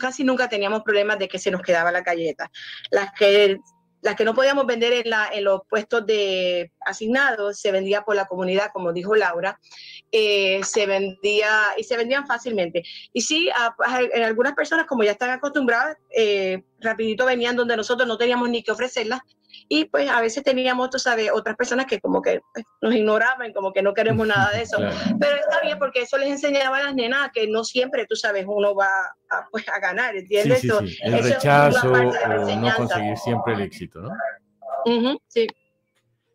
casi 0.00 0.24
nunca 0.24 0.48
teníamos 0.48 0.82
problemas 0.82 1.18
de 1.18 1.28
que 1.28 1.38
se 1.38 1.50
nos 1.50 1.62
quedaba 1.62 1.92
la 1.92 2.02
galleta. 2.02 2.50
Las 2.90 3.12
que 3.12 3.58
las 4.00 4.14
que 4.14 4.24
no 4.24 4.34
podíamos 4.34 4.66
vender 4.66 4.92
en, 4.92 5.10
la, 5.10 5.28
en 5.32 5.44
los 5.44 5.62
puestos 5.68 6.06
de 6.06 6.70
asignados 6.86 7.58
se 7.58 7.72
vendía 7.72 8.02
por 8.02 8.14
la 8.14 8.26
comunidad, 8.26 8.70
como 8.72 8.92
dijo 8.92 9.16
Laura, 9.16 9.58
eh, 10.12 10.60
se 10.62 10.86
vendía 10.86 11.50
y 11.76 11.82
se 11.82 11.96
vendían 11.96 12.26
fácilmente. 12.26 12.84
Y 13.12 13.22
sí, 13.22 13.50
en 14.12 14.22
algunas 14.22 14.54
personas, 14.54 14.86
como 14.86 15.02
ya 15.02 15.12
están 15.12 15.30
acostumbradas, 15.30 15.96
eh, 16.10 16.62
rapidito 16.80 17.26
venían 17.26 17.56
donde 17.56 17.76
nosotros 17.76 18.06
no 18.06 18.16
teníamos 18.16 18.48
ni 18.48 18.62
que 18.62 18.70
ofrecerlas 18.70 19.20
y 19.68 19.86
pues 19.86 20.08
a 20.08 20.20
veces 20.20 20.42
teníamos, 20.42 20.90
tú 20.90 20.98
sabes, 20.98 21.30
otras 21.32 21.56
personas 21.56 21.86
que 21.86 22.00
como 22.00 22.22
que 22.22 22.40
pues, 22.52 22.64
nos 22.80 22.94
ignoraban, 22.94 23.52
como 23.52 23.72
que 23.72 23.82
no 23.82 23.94
queremos 23.94 24.26
nada 24.28 24.50
de 24.52 24.62
eso. 24.62 24.78
Pero 24.78 25.36
está 25.36 25.60
bien 25.62 25.78
porque 25.78 26.02
eso 26.02 26.18
les 26.18 26.28
enseñaba 26.28 26.78
a 26.78 26.84
las 26.84 26.94
nenas 26.94 27.30
que 27.32 27.48
no 27.48 27.64
siempre, 27.64 28.06
tú 28.06 28.16
sabes, 28.16 28.44
uno 28.46 28.74
va 28.74 28.88
a, 29.30 29.48
pues, 29.50 29.68
a 29.68 29.78
ganar, 29.78 30.16
¿entiendes? 30.16 30.60
Sí, 30.60 30.68
sí, 30.68 30.98
El 31.02 31.22
rechazo 31.22 31.92
o 31.92 32.56
no 32.56 32.76
conseguir 32.76 33.16
siempre 33.16 33.54
el 33.54 33.60
éxito, 33.62 34.00
¿no? 34.00 34.10
sí. 35.28 35.46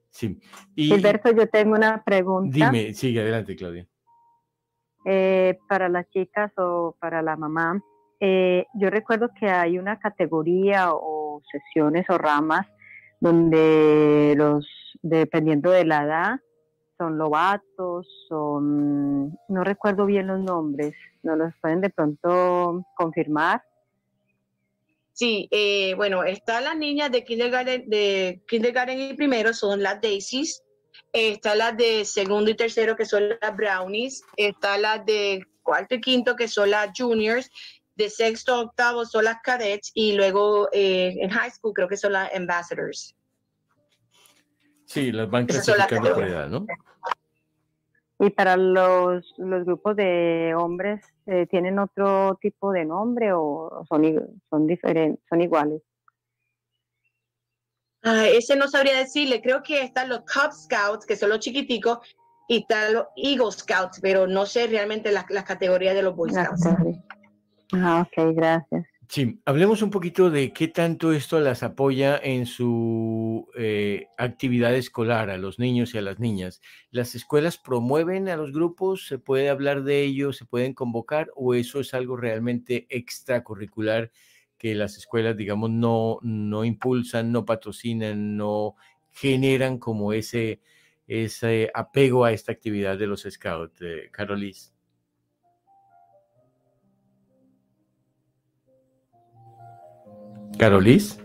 Sí. 0.09 0.39
Y, 0.75 0.89
Gilberto, 0.89 1.31
yo 1.31 1.49
tengo 1.49 1.73
una 1.73 2.03
pregunta. 2.03 2.53
Dime, 2.53 2.93
sigue 2.93 3.21
adelante, 3.21 3.55
Claudia. 3.55 3.87
Eh, 5.05 5.57
para 5.67 5.89
las 5.89 6.07
chicas 6.11 6.51
o 6.57 6.95
para 6.99 7.23
la 7.23 7.35
mamá, 7.35 7.81
eh, 8.19 8.67
yo 8.75 8.91
recuerdo 8.91 9.31
que 9.37 9.47
hay 9.47 9.79
una 9.79 9.97
categoría 9.97 10.93
o 10.93 11.41
sesiones 11.51 12.05
o 12.09 12.17
ramas 12.19 12.67
donde 13.23 14.33
los, 14.35 14.67
dependiendo 15.01 15.71
de 15.71 15.85
la 15.85 16.03
edad, 16.03 16.39
son 16.97 17.17
lobatos, 17.17 18.05
son, 18.27 19.39
no 19.47 19.63
recuerdo 19.63 20.05
bien 20.05 20.27
los 20.27 20.41
nombres, 20.41 20.93
¿no 21.23 21.37
los 21.37 21.53
pueden 21.61 21.79
de 21.79 21.89
pronto 21.89 22.85
confirmar? 22.97 23.63
Sí, 25.13 25.47
eh, 25.51 25.93
bueno, 25.95 26.25
están 26.25 26.65
las 26.65 26.75
niñas 26.75 27.13
de 27.13 27.23
kindergarten, 27.23 27.89
de 27.89 28.43
kindergarten 28.45 28.99
y 28.99 29.13
primero, 29.13 29.53
son 29.53 29.81
las 29.81 30.01
Daisies, 30.01 30.61
está 31.13 31.55
las 31.55 31.77
de 31.77 32.03
segundo 32.03 32.51
y 32.51 32.55
tercero, 32.55 32.97
que 32.97 33.05
son 33.05 33.29
las 33.41 33.55
Brownies, 33.55 34.21
está 34.35 34.77
las 34.77 35.05
de 35.05 35.45
cuarto 35.61 35.95
y 35.95 36.01
quinto, 36.01 36.35
que 36.35 36.49
son 36.49 36.71
las 36.71 36.89
Juniors, 36.93 37.49
de 37.95 38.09
sexto 38.09 38.53
a 38.53 38.61
octavo 38.61 39.05
son 39.05 39.25
las 39.25 39.37
cadets 39.43 39.91
y 39.93 40.13
luego 40.13 40.69
eh, 40.71 41.15
en 41.19 41.29
high 41.29 41.51
school 41.51 41.73
creo 41.73 41.87
que 41.87 41.97
son 41.97 42.13
las 42.13 42.33
ambassadors. 42.33 43.15
Sí, 44.85 45.11
las 45.11 45.29
van 45.29 45.45
clasificando 45.45 46.13
por 46.13 46.23
edad, 46.23 46.49
¿no? 46.49 46.65
Y 48.19 48.29
para 48.29 48.55
los, 48.55 49.33
los 49.37 49.65
grupos 49.65 49.95
de 49.95 50.53
hombres, 50.55 51.03
eh, 51.25 51.47
¿tienen 51.47 51.79
otro 51.79 52.37
tipo 52.39 52.71
de 52.71 52.85
nombre 52.85 53.33
o 53.33 53.83
son, 53.89 54.39
son, 54.49 54.67
diferentes, 54.67 55.23
son 55.27 55.41
iguales? 55.41 55.81
Ah, 58.03 58.27
ese 58.27 58.55
no 58.55 58.67
sabría 58.67 58.97
decirle. 58.97 59.41
Creo 59.41 59.63
que 59.63 59.81
están 59.81 60.09
los 60.09 60.19
Cub 60.19 60.51
Scouts, 60.51 61.05
que 61.05 61.15
son 61.15 61.29
los 61.29 61.39
chiquiticos, 61.39 61.99
y 62.47 62.59
están 62.59 62.93
los 62.93 63.05
Eagle 63.15 63.51
Scouts, 63.51 63.99
pero 64.01 64.27
no 64.27 64.45
sé 64.45 64.67
realmente 64.67 65.11
las 65.11 65.25
la 65.29 65.43
categorías 65.43 65.95
de 65.95 66.03
los 66.03 66.15
Boy 66.15 66.31
Scouts. 66.31 66.67
Ah, 67.73 68.07
ok, 68.07 68.35
gracias. 68.35 68.85
Sí, 69.09 69.41
hablemos 69.45 69.81
un 69.81 69.91
poquito 69.91 70.29
de 70.31 70.53
qué 70.53 70.67
tanto 70.67 71.11
esto 71.13 71.39
las 71.39 71.61
apoya 71.61 72.17
en 72.17 72.45
su 72.45 73.47
eh, 73.55 74.07
actividad 74.17 74.73
escolar 74.75 75.29
a 75.29 75.37
los 75.37 75.59
niños 75.59 75.93
y 75.93 75.97
a 75.97 76.01
las 76.01 76.19
niñas. 76.19 76.61
¿Las 76.89 77.13
escuelas 77.13 77.57
promueven 77.57 78.27
a 78.29 78.37
los 78.37 78.51
grupos? 78.51 79.05
¿Se 79.07 79.19
puede 79.19 79.49
hablar 79.49 79.83
de 79.83 80.01
ello? 80.03 80.33
¿Se 80.33 80.45
pueden 80.45 80.73
convocar? 80.73 81.29
¿O 81.35 81.53
eso 81.53 81.79
es 81.79 81.93
algo 81.93 82.17
realmente 82.17 82.87
extracurricular 82.89 84.11
que 84.57 84.73
las 84.73 84.97
escuelas, 84.97 85.37
digamos, 85.37 85.69
no, 85.69 86.17
no 86.21 86.63
impulsan, 86.63 87.31
no 87.31 87.45
patrocinan, 87.45 88.37
no 88.37 88.75
generan 89.11 89.77
como 89.77 90.13
ese, 90.13 90.61
ese 91.05 91.69
apego 91.75 92.25
a 92.25 92.31
esta 92.31 92.51
actividad 92.51 92.97
de 92.97 93.07
los 93.07 93.27
scouts, 93.29 93.79
Carolis? 94.11 94.72
Carolis. 100.57 101.19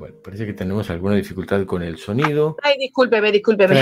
Bueno, 0.00 0.16
parece 0.24 0.46
que 0.46 0.54
tenemos 0.54 0.88
alguna 0.88 1.14
dificultad 1.14 1.66
con 1.66 1.82
el 1.82 1.98
sonido. 1.98 2.56
Ay, 2.62 2.78
discúlpeme, 2.78 3.30
discúlpeme. 3.30 3.78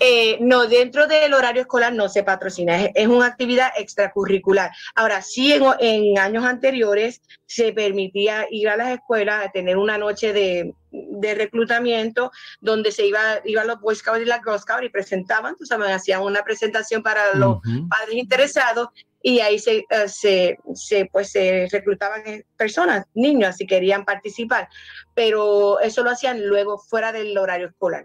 Eh, 0.00 0.38
no, 0.40 0.66
dentro 0.66 1.06
del 1.06 1.32
horario 1.32 1.62
escolar 1.62 1.92
no 1.92 2.08
se 2.08 2.24
patrocina, 2.24 2.86
es, 2.86 3.06
una 3.06 3.26
actividad 3.26 3.70
extracurricular. 3.78 4.72
Ahora, 4.96 5.22
sí, 5.22 5.54
en, 5.78 6.18
años 6.18 6.44
anteriores 6.44 7.22
se 7.46 7.72
permitía 7.72 8.46
ir 8.50 8.68
a 8.68 8.76
las 8.76 8.90
escuelas 8.90 9.46
a 9.46 9.52
tener 9.52 9.76
una 9.76 9.96
noche 9.96 10.32
de, 10.32 10.74
reclutamiento 11.36 12.32
donde 12.60 12.90
se 12.90 13.06
iba, 13.06 13.20
iban 13.44 13.68
los 13.68 13.80
Boy 13.80 13.94
Scouts 13.94 14.22
y 14.22 14.24
las 14.24 14.40
Girl 14.42 14.58
Scouts 14.58 14.86
y 14.86 14.88
presentaban, 14.88 15.54
tú 15.56 15.64
sabes, 15.66 15.88
hacían 15.88 16.22
una 16.22 16.42
presentación 16.42 17.00
para 17.00 17.32
los 17.36 17.60
padres 17.88 18.16
interesados 18.16 18.88
y 19.22 19.40
ahí 19.40 19.58
se, 19.58 19.84
eh, 19.90 20.56
se, 20.74 21.08
pues, 21.12 21.30
se 21.30 21.68
reclutaban 21.70 22.22
personas, 22.56 23.06
niños, 23.14 23.56
si 23.56 23.66
querían 23.66 24.04
participar, 24.04 24.68
pero 25.14 25.80
eso 25.80 26.02
lo 26.02 26.10
hacían 26.10 26.46
luego 26.46 26.78
fuera 26.78 27.12
del 27.12 27.36
horario 27.36 27.68
escolar. 27.68 28.04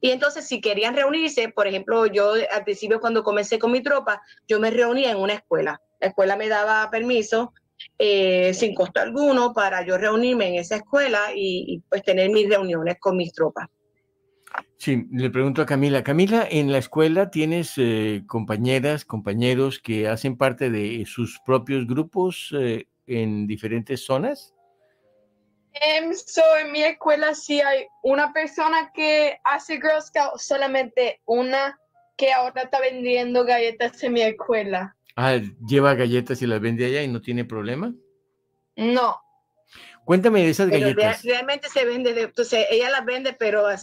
Y 0.00 0.10
entonces, 0.10 0.46
si 0.46 0.60
querían 0.60 0.96
reunirse, 0.96 1.48
por 1.50 1.66
ejemplo, 1.66 2.06
yo 2.06 2.32
al 2.50 2.64
principio 2.64 3.00
cuando 3.00 3.22
comencé 3.22 3.58
con 3.58 3.70
mi 3.70 3.82
tropa, 3.82 4.20
yo 4.48 4.58
me 4.58 4.70
reunía 4.70 5.12
en 5.12 5.18
una 5.18 5.34
escuela. 5.34 5.80
La 6.00 6.08
escuela 6.08 6.36
me 6.36 6.48
daba 6.48 6.90
permiso 6.90 7.52
eh, 7.98 8.52
sin 8.54 8.74
costo 8.74 9.00
alguno 9.00 9.52
para 9.52 9.86
yo 9.86 9.98
reunirme 9.98 10.48
en 10.48 10.54
esa 10.56 10.76
escuela 10.76 11.32
y, 11.34 11.64
y 11.68 11.78
pues 11.88 12.02
tener 12.02 12.30
mis 12.30 12.48
reuniones 12.48 12.96
con 12.98 13.16
mis 13.16 13.32
tropas. 13.32 13.68
Sí, 14.82 15.06
le 15.12 15.30
pregunto 15.30 15.62
a 15.62 15.66
Camila. 15.66 16.02
Camila, 16.02 16.44
¿en 16.50 16.72
la 16.72 16.78
escuela 16.78 17.30
tienes 17.30 17.74
eh, 17.76 18.24
compañeras, 18.26 19.04
compañeros 19.04 19.78
que 19.78 20.08
hacen 20.08 20.36
parte 20.36 20.70
de 20.70 21.06
sus 21.06 21.38
propios 21.46 21.86
grupos 21.86 22.52
eh, 22.58 22.88
en 23.06 23.46
diferentes 23.46 24.04
zonas? 24.04 24.52
Um, 25.70 26.12
en 26.58 26.72
mi 26.72 26.82
escuela 26.82 27.32
sí 27.32 27.60
hay 27.60 27.86
una 28.02 28.32
persona 28.32 28.90
que 28.92 29.38
hace 29.44 29.74
Girl 29.74 30.02
Scout, 30.02 30.40
solamente 30.40 31.20
una 31.26 31.78
que 32.16 32.32
ahora 32.32 32.62
está 32.62 32.80
vendiendo 32.80 33.44
galletas 33.44 34.02
en 34.02 34.14
mi 34.14 34.22
escuela. 34.22 34.96
Ah, 35.14 35.38
lleva 35.64 35.94
galletas 35.94 36.42
y 36.42 36.48
las 36.48 36.60
vende 36.60 36.86
allá 36.86 37.04
y 37.04 37.06
no 37.06 37.20
tiene 37.20 37.44
problema. 37.44 37.94
No. 38.74 39.16
Cuéntame 40.04 40.42
de 40.42 40.50
esas 40.50 40.70
galletas. 40.70 41.22
realmente 41.22 41.68
se 41.68 41.84
vende, 41.84 42.20
entonces 42.20 42.66
ella 42.68 42.90
las 42.90 43.04
vende, 43.04 43.32
pero 43.32 43.70
eh, 43.70 43.76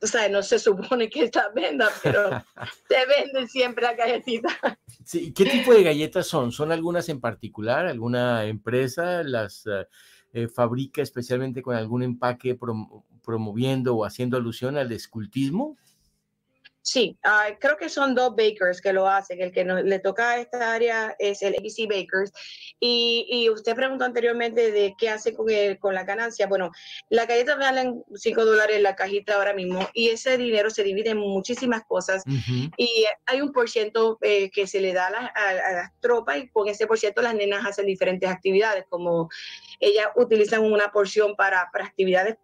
o 0.00 0.06
sea, 0.06 0.28
no 0.28 0.42
se 0.42 0.58
supone 0.58 1.08
que 1.08 1.24
está 1.24 1.48
venda, 1.50 1.88
pero 2.02 2.30
se 2.88 2.96
venden 3.06 3.48
siempre 3.48 3.84
las 3.84 3.96
galletitas. 3.96 4.52
Sí, 5.04 5.32
¿qué 5.32 5.44
tipo 5.44 5.72
de 5.72 5.82
galletas 5.82 6.26
son? 6.26 6.52
¿Son 6.52 6.72
algunas 6.72 7.08
en 7.08 7.20
particular? 7.20 7.86
¿Alguna 7.86 8.44
empresa 8.44 9.22
las 9.22 9.66
eh, 9.66 9.86
eh, 10.32 10.48
fabrica 10.48 11.02
especialmente 11.02 11.62
con 11.62 11.74
algún 11.74 12.02
empaque 12.02 12.58
promoviendo 13.24 13.96
o 13.96 14.04
haciendo 14.04 14.36
alusión 14.36 14.76
al 14.76 14.92
escultismo? 14.92 15.76
Sí, 16.88 17.18
ah, 17.22 17.48
creo 17.60 17.76
que 17.76 17.90
son 17.90 18.14
dos 18.14 18.34
bakers 18.34 18.80
que 18.80 18.94
lo 18.94 19.06
hacen. 19.06 19.42
El 19.42 19.52
que 19.52 19.62
le 19.62 19.98
toca 19.98 20.30
a 20.30 20.38
esta 20.38 20.72
área 20.72 21.14
es 21.18 21.42
el 21.42 21.54
ABC 21.54 21.86
Bakers. 21.86 22.32
Y, 22.80 23.46
usted 23.50 23.74
preguntó 23.74 24.04
anteriormente 24.04 24.72
de 24.72 24.94
qué 24.98 25.10
hace 25.10 25.34
con, 25.34 25.46
con 25.80 25.94
la 25.94 26.04
ganancia. 26.04 26.46
Bueno, 26.46 26.70
la 27.10 27.26
galleta 27.26 27.56
valen 27.56 28.02
5 28.14 28.42
dólares 28.42 28.76
en 28.76 28.84
la 28.84 28.96
cajita 28.96 29.34
ahora 29.34 29.52
mismo 29.52 29.86
y 29.92 30.08
ese 30.08 30.38
dinero 30.38 30.70
se 30.70 30.82
divide 30.82 31.10
en 31.10 31.18
muchísimas 31.18 31.82
cosas. 31.86 32.22
Y 32.78 33.04
hay 33.26 33.40
un 33.42 33.52
por 33.52 33.68
ciento 33.68 34.16
eh, 34.22 34.50
que 34.50 34.66
se 34.66 34.80
le 34.80 34.94
da 34.94 35.08
a, 35.08 35.72
las 35.72 36.00
tropas 36.00 36.38
y 36.38 36.48
con 36.48 36.68
ese 36.68 36.86
por 36.86 36.98
ciento 36.98 37.20
las 37.20 37.34
nenas 37.34 37.66
hacen 37.66 37.84
diferentes 37.84 38.30
actividades, 38.30 38.86
como 38.88 39.28
ellas 39.78 40.06
utilizan 40.16 40.64
una 40.64 40.90
porción 40.90 41.36
para, 41.36 41.68
para 41.70 41.84
actividades 41.84 42.36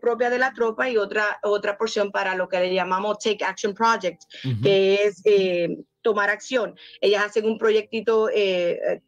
propia 0.00 0.30
de 0.30 0.38
la 0.38 0.52
tropa 0.52 0.88
y 0.88 0.96
otra, 0.96 1.38
otra 1.42 1.76
porción 1.76 2.10
para 2.10 2.34
lo 2.34 2.48
que 2.48 2.60
le 2.60 2.74
llamamos 2.74 3.18
Take 3.18 3.44
Action 3.44 3.74
Project, 3.74 4.22
que 4.62 5.02
es 5.04 5.22
eh, 5.24 5.76
tomar 6.02 6.30
acción. 6.30 6.76
Ellas 7.00 7.24
hacen 7.24 7.46
un 7.46 7.58
proyectito 7.58 8.28
eh, 8.32 9.00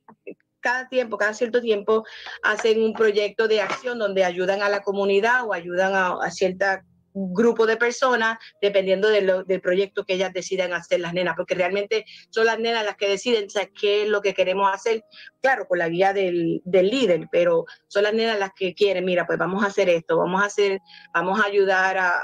cada 0.62 0.88
tiempo, 0.88 1.18
cada 1.18 1.34
cierto 1.34 1.60
tiempo, 1.60 2.04
hacen 2.42 2.82
un 2.82 2.94
proyecto 2.94 3.48
de 3.48 3.60
acción 3.60 3.98
donde 3.98 4.24
ayudan 4.24 4.62
a 4.62 4.70
la 4.70 4.82
comunidad 4.82 5.46
o 5.46 5.52
ayudan 5.52 5.92
a, 5.94 6.30
cierta 6.30 6.84
grupo 7.14 7.66
de 7.66 7.76
personas 7.76 8.38
dependiendo 8.60 9.08
del 9.08 9.60
proyecto 9.60 10.04
que 10.04 10.14
ellas 10.14 10.32
decidan 10.32 10.72
hacer 10.72 11.00
las 11.00 11.12
nenas, 11.12 11.34
porque 11.36 11.54
realmente 11.54 12.04
son 12.30 12.46
las 12.46 12.58
nenas 12.58 12.84
las 12.84 12.96
que 12.96 13.08
deciden 13.08 13.46
qué 13.78 14.02
es 14.02 14.08
lo 14.08 14.20
que 14.20 14.34
queremos 14.34 14.72
hacer, 14.72 15.04
claro, 15.40 15.66
con 15.66 15.78
la 15.78 15.88
guía 15.88 16.12
del, 16.12 16.62
del, 16.64 16.88
líder, 16.88 17.28
pero 17.30 17.64
son 17.88 18.04
las 18.04 18.14
nenas 18.14 18.38
las 18.38 18.52
que 18.54 18.74
quieren, 18.74 19.04
mira, 19.04 19.26
pues 19.26 19.38
vamos 19.38 19.62
a 19.62 19.66
hacer 19.66 19.88
esto, 19.88 20.18
vamos 20.18 20.42
a 20.42 20.46
hacer, 20.46 20.80
vamos 21.14 21.40
a 21.40 21.46
ayudar 21.46 21.98
a, 21.98 22.20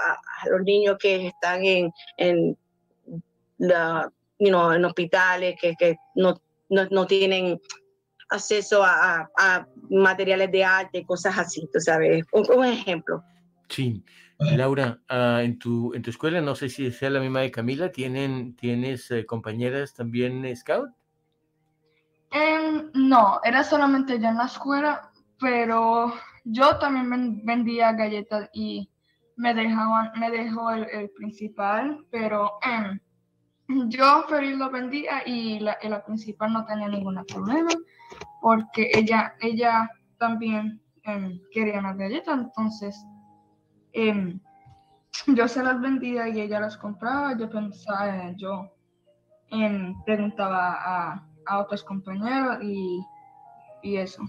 los 0.51 0.63
niños 0.63 0.97
que 0.99 1.29
están 1.29 1.65
en, 1.65 1.93
en, 2.17 2.57
la, 3.59 4.11
en 4.39 4.85
hospitales, 4.85 5.57
que, 5.61 5.75
que 5.79 5.97
no, 6.15 6.41
no, 6.69 6.87
no 6.91 7.07
tienen 7.07 7.61
acceso 8.31 8.83
a, 8.85 9.31
a, 9.37 9.67
materiales 9.91 10.51
de 10.51 10.65
arte, 10.65 11.05
cosas 11.05 11.39
así, 11.39 11.69
tú 11.73 11.81
sabes, 11.81 12.25
un, 12.33 12.47
un 12.59 12.65
ejemplo. 12.65 13.23
Sí. 13.69 14.03
Laura, 14.39 15.01
ah, 15.09 15.43
en, 15.43 15.59
tu, 15.59 15.93
en 15.95 16.03
tu 16.03 16.11
escuela, 16.11 16.41
no 16.41 16.55
sé 16.55 16.69
si 16.69 16.91
sea 16.93 17.11
la 17.11 17.21
misma 17.21 17.41
de 17.41 17.51
Camila, 17.51 17.91
¿tienen, 17.91 18.55
¿tienes 18.55 19.11
eh, 19.11 19.27
compañeras 19.27 19.95
también 19.95 20.45
scout? 20.55 20.91
Em, 22.31 22.91
no, 22.95 23.41
era 23.43 23.65
solamente 23.65 24.21
ya 24.21 24.31
en 24.31 24.37
la 24.37 24.45
escuela, 24.45 25.11
pero 25.41 26.15
yo 26.45 26.79
también 26.79 27.45
vendía 27.45 27.93
galletas 27.93 28.49
y 28.53 28.89
me 29.37 29.55
dejaban, 29.55 30.13
me 30.19 30.31
dejó 30.31 30.71
el, 30.71 31.11
principal, 31.11 32.05
pero 32.11 32.59
em, 32.63 33.01
yo 33.89 34.25
feliz 34.29 34.57
lo 34.57 34.71
vendía 34.71 35.27
y 35.27 35.59
la, 35.59 35.77
la, 35.83 36.05
principal 36.05 36.53
no 36.53 36.65
tenía 36.65 36.89
ningún 36.89 37.25
problema 37.25 37.71
porque 38.41 38.91
ella, 38.95 39.35
ella 39.41 39.91
también 40.19 40.81
em, 41.03 41.41
quería 41.51 41.81
una 41.81 41.95
galleta, 41.95 42.35
entonces 42.35 42.97
Em, 43.93 44.41
yo 45.27 45.49
se 45.49 45.63
las 45.63 45.81
vendía 45.81 46.29
y 46.29 46.41
ella 46.41 46.61
las 46.61 46.77
compraba, 46.77 47.37
yo 47.37 47.49
pensaba, 47.49 48.33
yo 48.37 48.71
em, 49.51 49.95
preguntaba 50.05 50.75
a, 50.75 51.27
a, 51.47 51.59
otros 51.61 51.83
compañeros 51.83 52.59
y, 52.63 53.01
y, 53.83 53.97
eso. 53.97 54.23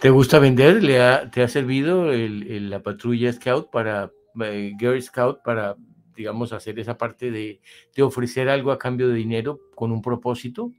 ¿Te 0.00 0.10
gusta 0.10 0.38
vender? 0.38 0.82
¿Le 0.82 1.02
ha, 1.02 1.30
¿Te 1.30 1.42
ha 1.42 1.48
servido 1.48 2.12
el, 2.12 2.70
la 2.70 2.82
patrulla 2.82 3.32
Scout 3.32 3.70
para, 3.70 4.10
eh, 4.42 4.72
Girl 4.78 5.00
Scout 5.02 5.42
para, 5.42 5.76
digamos, 6.14 6.52
hacer 6.52 6.78
esa 6.78 6.96
parte 6.96 7.30
de, 7.30 7.60
de 7.94 8.02
ofrecer 8.02 8.48
algo 8.48 8.72
a 8.72 8.78
cambio 8.78 9.08
de 9.08 9.14
dinero 9.14 9.60
con 9.74 9.92
un 9.92 10.00
propósito? 10.00 10.72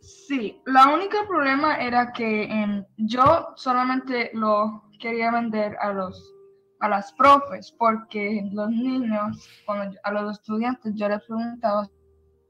Sí, 0.00 0.60
la 0.64 0.88
única 0.88 1.26
problema 1.26 1.76
era 1.76 2.12
que 2.12 2.44
em, 2.44 2.84
yo 2.96 3.48
solamente 3.56 4.30
lo 4.32 4.87
quería 4.98 5.30
vender 5.30 5.76
a 5.80 5.92
los 5.92 6.34
a 6.80 6.88
las 6.88 7.12
profes, 7.12 7.74
porque 7.76 8.48
los 8.52 8.70
niños, 8.70 9.48
cuando 9.66 9.96
a 10.02 10.12
los 10.12 10.38
estudiantes 10.38 10.94
yo 10.94 11.08
les 11.08 11.22
preguntaba 11.24 11.88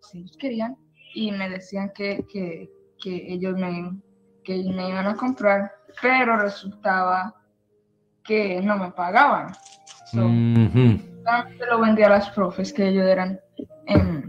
si 0.01 0.19
ellos 0.19 0.37
querían 0.39 0.77
y 1.15 1.33
me 1.33 1.49
decían 1.49 1.91
que, 1.95 2.25
que, 2.31 2.71
que 3.03 3.33
ellos 3.33 3.57
me, 3.57 3.99
que 4.45 4.57
me 4.65 4.91
iban 4.91 5.07
a 5.07 5.15
comprar, 5.15 5.73
pero 6.03 6.37
resultaba 6.37 7.35
que 8.25 8.61
no 8.61 8.77
me 8.77 8.91
pagaban. 8.93 9.55
So, 10.13 10.29
lo 11.71 11.81
vendía 11.81 12.07
a 12.07 12.11
las 12.11 12.31
profes, 12.31 12.73
que 12.73 12.89
ellos 12.89 13.07
eran 13.07 13.41
em, 13.87 14.28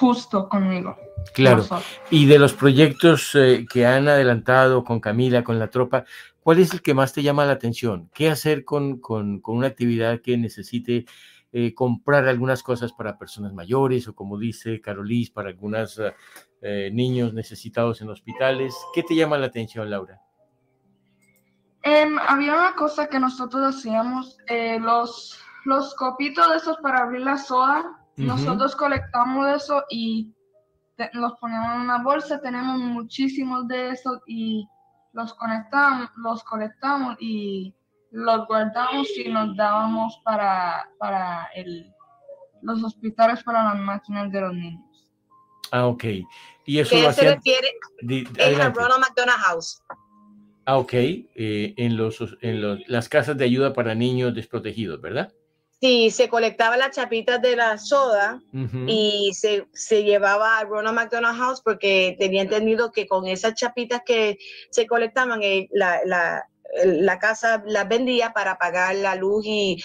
justo 0.00 0.48
conmigo. 0.48 0.96
Claro. 1.34 1.66
Y 2.08 2.24
de 2.24 2.38
los 2.38 2.54
proyectos 2.54 3.34
eh, 3.34 3.66
que 3.70 3.86
han 3.86 4.08
adelantado 4.08 4.82
con 4.82 4.98
Camila, 4.98 5.44
con 5.44 5.58
la 5.58 5.68
tropa, 5.68 6.06
¿cuál 6.42 6.58
es 6.58 6.72
el 6.72 6.80
que 6.80 6.94
más 6.94 7.12
te 7.12 7.22
llama 7.22 7.44
la 7.44 7.52
atención? 7.52 8.08
¿Qué 8.14 8.30
hacer 8.30 8.64
con, 8.64 8.98
con, 8.98 9.40
con 9.40 9.58
una 9.58 9.66
actividad 9.66 10.22
que 10.22 10.38
necesite 10.38 11.04
eh, 11.52 11.74
comprar 11.74 12.26
algunas 12.26 12.62
cosas 12.62 12.94
para 12.94 13.18
personas 13.18 13.52
mayores 13.52 14.08
o 14.08 14.14
como 14.14 14.38
dice 14.38 14.80
Carolis, 14.80 15.30
para 15.30 15.50
algunos 15.50 16.00
eh, 16.62 16.90
niños 16.90 17.34
necesitados 17.34 18.00
en 18.00 18.08
hospitales? 18.08 18.74
¿Qué 18.94 19.02
te 19.02 19.14
llama 19.14 19.36
la 19.36 19.48
atención, 19.48 19.90
Laura? 19.90 20.18
Em, 21.82 22.18
había 22.18 22.54
una 22.54 22.74
cosa 22.74 23.06
que 23.06 23.20
nosotros 23.20 23.76
hacíamos, 23.76 24.38
los, 24.80 25.38
los 25.66 25.94
copitos 25.94 26.48
de 26.48 26.56
esos 26.56 26.78
para 26.78 27.00
abrir 27.00 27.20
la 27.20 27.36
soda, 27.36 27.99
nosotros 28.20 28.76
colectamos 28.76 29.62
eso 29.62 29.84
y 29.90 30.32
los 31.12 31.32
ponemos 31.40 31.74
en 31.74 31.80
una 31.82 32.02
bolsa, 32.02 32.40
tenemos 32.40 32.78
muchísimos 32.78 33.66
de 33.68 33.90
esos 33.90 34.18
y 34.26 34.66
los 35.12 35.34
conectamos, 35.34 36.10
los 36.16 36.44
colectamos 36.44 37.16
y 37.20 37.74
los 38.10 38.46
guardamos 38.46 39.08
y 39.16 39.28
nos 39.28 39.56
dábamos 39.56 40.20
para, 40.24 40.88
para 40.98 41.48
el, 41.54 41.92
los 42.62 42.82
hospitales 42.82 43.42
para 43.42 43.64
las 43.64 43.78
máquinas 43.78 44.30
de 44.30 44.40
los 44.40 44.54
niños. 44.54 45.10
Ah, 45.72 45.86
ok. 45.86 46.04
Y 46.66 46.78
eso 46.78 46.90
¿Qué 46.90 47.12
se 47.12 47.34
refiere? 47.34 47.68
en 48.00 48.60
el 48.60 48.74
Ronald 48.74 49.00
McDonald 49.00 49.38
House. 49.40 49.82
Ah, 50.66 50.78
ok. 50.78 50.92
Eh, 50.92 51.74
en 51.76 51.96
los, 51.96 52.20
en 52.40 52.60
los, 52.60 52.80
las 52.88 53.08
casas 53.08 53.36
de 53.36 53.44
ayuda 53.44 53.72
para 53.72 53.94
niños 53.94 54.34
desprotegidos, 54.34 55.00
¿verdad? 55.00 55.32
Sí, 55.80 56.10
se 56.10 56.28
colectaba 56.28 56.76
las 56.76 56.94
chapitas 56.94 57.40
de 57.40 57.56
la 57.56 57.78
soda 57.78 58.42
y 58.86 59.32
se, 59.32 59.66
se, 59.72 60.04
llevaba 60.04 60.58
a 60.58 60.64
Ronald 60.64 60.94
McDonald 60.94 61.38
House 61.38 61.62
porque 61.64 62.16
tenía 62.18 62.42
entendido 62.42 62.92
que 62.92 63.06
con 63.06 63.26
esas 63.26 63.54
chapitas 63.54 64.02
que 64.04 64.36
se 64.70 64.86
colectaban, 64.86 65.42
eh, 65.42 65.70
la, 65.72 66.00
la, 66.04 66.44
la, 66.84 67.18
casa 67.18 67.62
las 67.66 67.88
vendía 67.88 68.34
para 68.34 68.58
pagar 68.58 68.94
la 68.96 69.14
luz 69.14 69.46
y 69.46 69.82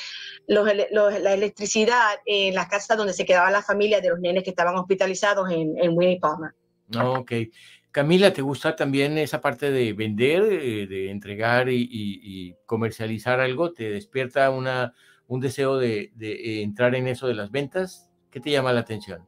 los, 0.48 0.68
la 0.76 1.34
electricidad 1.34 2.20
en 2.26 2.56
las 2.56 2.68
casas 2.68 2.98
donde 2.98 3.14
se 3.14 3.26
quedaban 3.26 3.54
las 3.54 3.66
familias 3.66 4.02
de 4.02 4.10
los 4.10 4.20
nenes 4.20 4.44
que 4.44 4.50
estaban 4.50 4.76
hospitalizados 4.76 5.50
en, 5.50 5.78
en 5.82 5.98
Winnie 5.98 6.20
Palmer. 6.20 6.52
Ok. 7.02 7.32
Camila, 7.92 8.34
¿te 8.34 8.42
gusta 8.42 8.76
también 8.76 9.18
esa 9.18 9.40
parte 9.40 9.72
de 9.72 9.94
vender, 9.94 10.44
eh, 10.44 10.88
de 10.88 11.10
entregar 11.10 11.70
y, 11.70 11.88
y 11.90 12.54
comercializar 12.66 13.40
algo? 13.40 13.72
¿Te 13.72 13.90
despierta 13.90 14.50
una 14.50 14.94
un 15.28 15.40
deseo 15.40 15.78
de, 15.78 16.12
de, 16.16 16.62
entrar 16.62 16.96
en 16.96 17.08
eso 17.08 17.28
de 17.28 17.34
las 17.34 17.52
ventas? 17.52 18.10
¿Qué 18.32 18.40
te 18.40 18.52
llama 18.52 18.74
la 18.74 18.82
atención? 18.82 19.26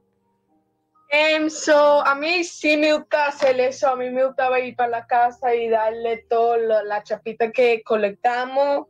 Um, 1.10 1.50
so, 1.50 2.06
a 2.06 2.16
mí 2.16 2.44
sí 2.44 2.76
me 2.76 2.94
gusta 2.94 3.28
hacer 3.28 3.60
eso, 3.62 3.88
a 3.88 3.96
mí 3.96 4.10
me 4.10 4.26
gustaba 4.26 4.60
ir 4.60 4.76
para 4.76 4.90
la 4.90 5.08
casa 5.08 5.56
y 5.56 5.70
darle 5.70 6.26
toda 6.30 6.84
la 6.84 7.02
chapita 7.02 7.52
que 7.52 7.82
colectamos. 7.84 8.88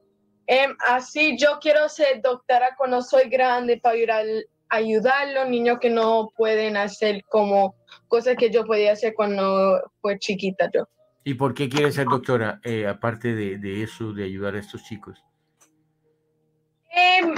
Um, 0.47 0.75
así 0.87 1.37
yo 1.37 1.59
quiero 1.61 1.87
ser 1.89 2.21
doctora 2.21 2.75
cuando 2.77 3.01
soy 3.01 3.29
grande 3.29 3.77
para 3.77 3.95
ayudar, 3.95 4.25
ayudar 4.69 5.27
a 5.27 5.31
los 5.31 5.49
niños 5.49 5.77
que 5.79 5.89
no 5.89 6.31
pueden 6.35 6.77
hacer 6.77 7.23
como 7.29 7.75
cosas 8.07 8.35
que 8.35 8.49
yo 8.49 8.65
podía 8.65 8.93
hacer 8.93 9.13
cuando 9.13 9.79
fue 10.01 10.17
chiquita 10.17 10.69
yo. 10.73 10.87
¿Y 11.23 11.35
por 11.35 11.53
qué 11.53 11.69
quieres 11.69 11.95
ser 11.95 12.05
doctora, 12.05 12.61
eh, 12.63 12.87
aparte 12.87 13.35
de, 13.35 13.57
de 13.57 13.83
eso, 13.83 14.13
de 14.13 14.23
ayudar 14.23 14.55
a 14.55 14.59
estos 14.59 14.83
chicos? 14.85 15.21
Em, 16.97 17.35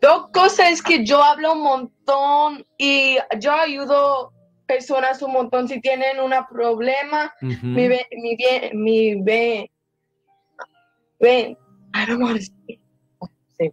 dos 0.00 0.30
cosas 0.32 0.70
es 0.72 0.82
que 0.82 1.04
yo 1.04 1.22
hablo 1.22 1.52
un 1.52 1.62
montón 1.62 2.66
y 2.76 3.18
yo 3.38 3.52
ayudo 3.52 4.32
personas 4.66 5.22
un 5.22 5.32
montón 5.32 5.68
si 5.68 5.80
tienen 5.80 6.18
un 6.18 6.32
problema. 6.50 7.32
Mi 7.40 7.54
bien, 7.88 8.06
mi 8.20 8.36
bien, 8.36 8.82
mi 8.82 9.14
bien, 9.22 9.70
ven, 11.20 11.56
I 11.94 12.06
don't 12.06 12.20
want 12.20 12.38
to 12.38 12.44
say, 13.56 13.70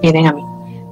Vienen 0.00 0.26
a 0.26 0.32
mí. 0.32 0.42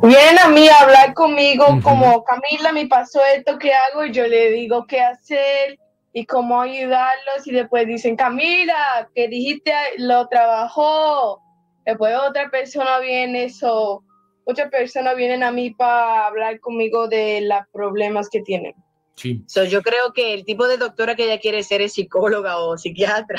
Vienen 0.03 0.39
a 0.39 0.49
mí 0.49 0.69
a 0.69 0.79
hablar 0.79 1.13
conmigo 1.13 1.67
como 1.83 2.25
Camila, 2.25 2.73
me 2.73 2.87
pasó 2.87 3.21
esto, 3.37 3.59
¿qué 3.59 3.73
hago? 3.75 4.07
Y 4.07 4.13
yo 4.13 4.27
le 4.27 4.53
digo 4.53 4.87
qué 4.87 5.03
hacer 5.03 5.79
y 6.13 6.27
cómo 6.27 6.61
ayudarlos 6.61 7.47
y 7.47 7.53
después 7.53 7.87
dicen, 7.87 8.17
Camila, 8.17 9.09
que 9.15 9.29
dijiste 9.29 9.73
lo 9.99 10.27
trabajó, 10.29 11.41
después 11.87 12.17
otra 12.17 12.51
persona 12.51 12.99
viene, 12.99 13.45
eso, 13.45 14.05
muchas 14.47 14.71
personas 14.71 15.17
vienen 15.17 15.43
a 15.43 15.53
mí 15.53 15.71
para 15.71 16.27
hablar 16.27 16.59
conmigo 16.61 17.09
de 17.09 17.43
los 17.43 17.61
problemas 17.73 18.29
que 18.29 18.41
tienen. 18.43 18.75
Sí. 19.17 19.45
yo 19.69 19.83
creo 19.83 20.15
que 20.15 20.33
el 20.33 20.47
tipo 20.47 20.67
de 20.67 20.79
doctora 20.79 21.15
que 21.15 21.25
ella 21.25 21.39
quiere 21.39 21.63
ser 21.63 21.83
es 21.83 21.93
psicóloga 21.93 22.57
o 22.59 22.79
psiquiatra. 22.79 23.39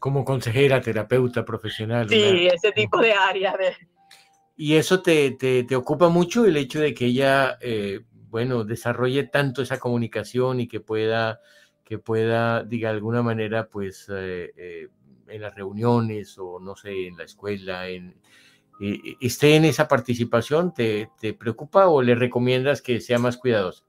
Como 0.00 0.24
consejera, 0.24 0.80
terapeuta 0.80 1.44
profesional. 1.44 2.08
Sí, 2.08 2.48
ese 2.52 2.72
tipo 2.72 2.98
de 3.00 3.12
área. 3.12 3.54
Y 4.56 4.74
eso 4.74 5.00
te, 5.00 5.30
te, 5.32 5.62
te, 5.62 5.76
ocupa 5.76 6.08
mucho 6.08 6.44
el 6.44 6.56
hecho 6.56 6.80
de 6.80 6.92
que 6.92 7.06
ella, 7.06 7.56
eh, 7.60 8.00
bueno, 8.30 8.64
desarrolle 8.64 9.22
tanto 9.22 9.62
esa 9.62 9.78
comunicación 9.78 10.58
y 10.58 10.66
que 10.66 10.80
pueda 10.80 11.40
que 11.84 11.98
pueda, 11.98 12.64
diga, 12.64 12.90
alguna 12.90 13.22
manera, 13.22 13.68
pues 13.68 14.08
eh, 14.08 14.52
eh, 14.56 14.88
en 15.28 15.42
las 15.42 15.54
reuniones 15.54 16.38
o 16.38 16.60
no 16.60 16.76
sé, 16.76 17.06
en 17.06 17.16
la 17.16 17.24
escuela, 17.24 17.88
en, 17.88 18.16
eh, 18.80 18.98
esté 19.20 19.56
en 19.56 19.64
esa 19.64 19.88
participación, 19.88 20.72
¿te, 20.74 21.10
¿te, 21.20 21.34
preocupa 21.34 21.88
o 21.88 22.02
le 22.02 22.14
recomiendas 22.14 22.82
que 22.82 23.00
sea 23.00 23.18
más 23.18 23.36
cuidadoso? 23.36 23.84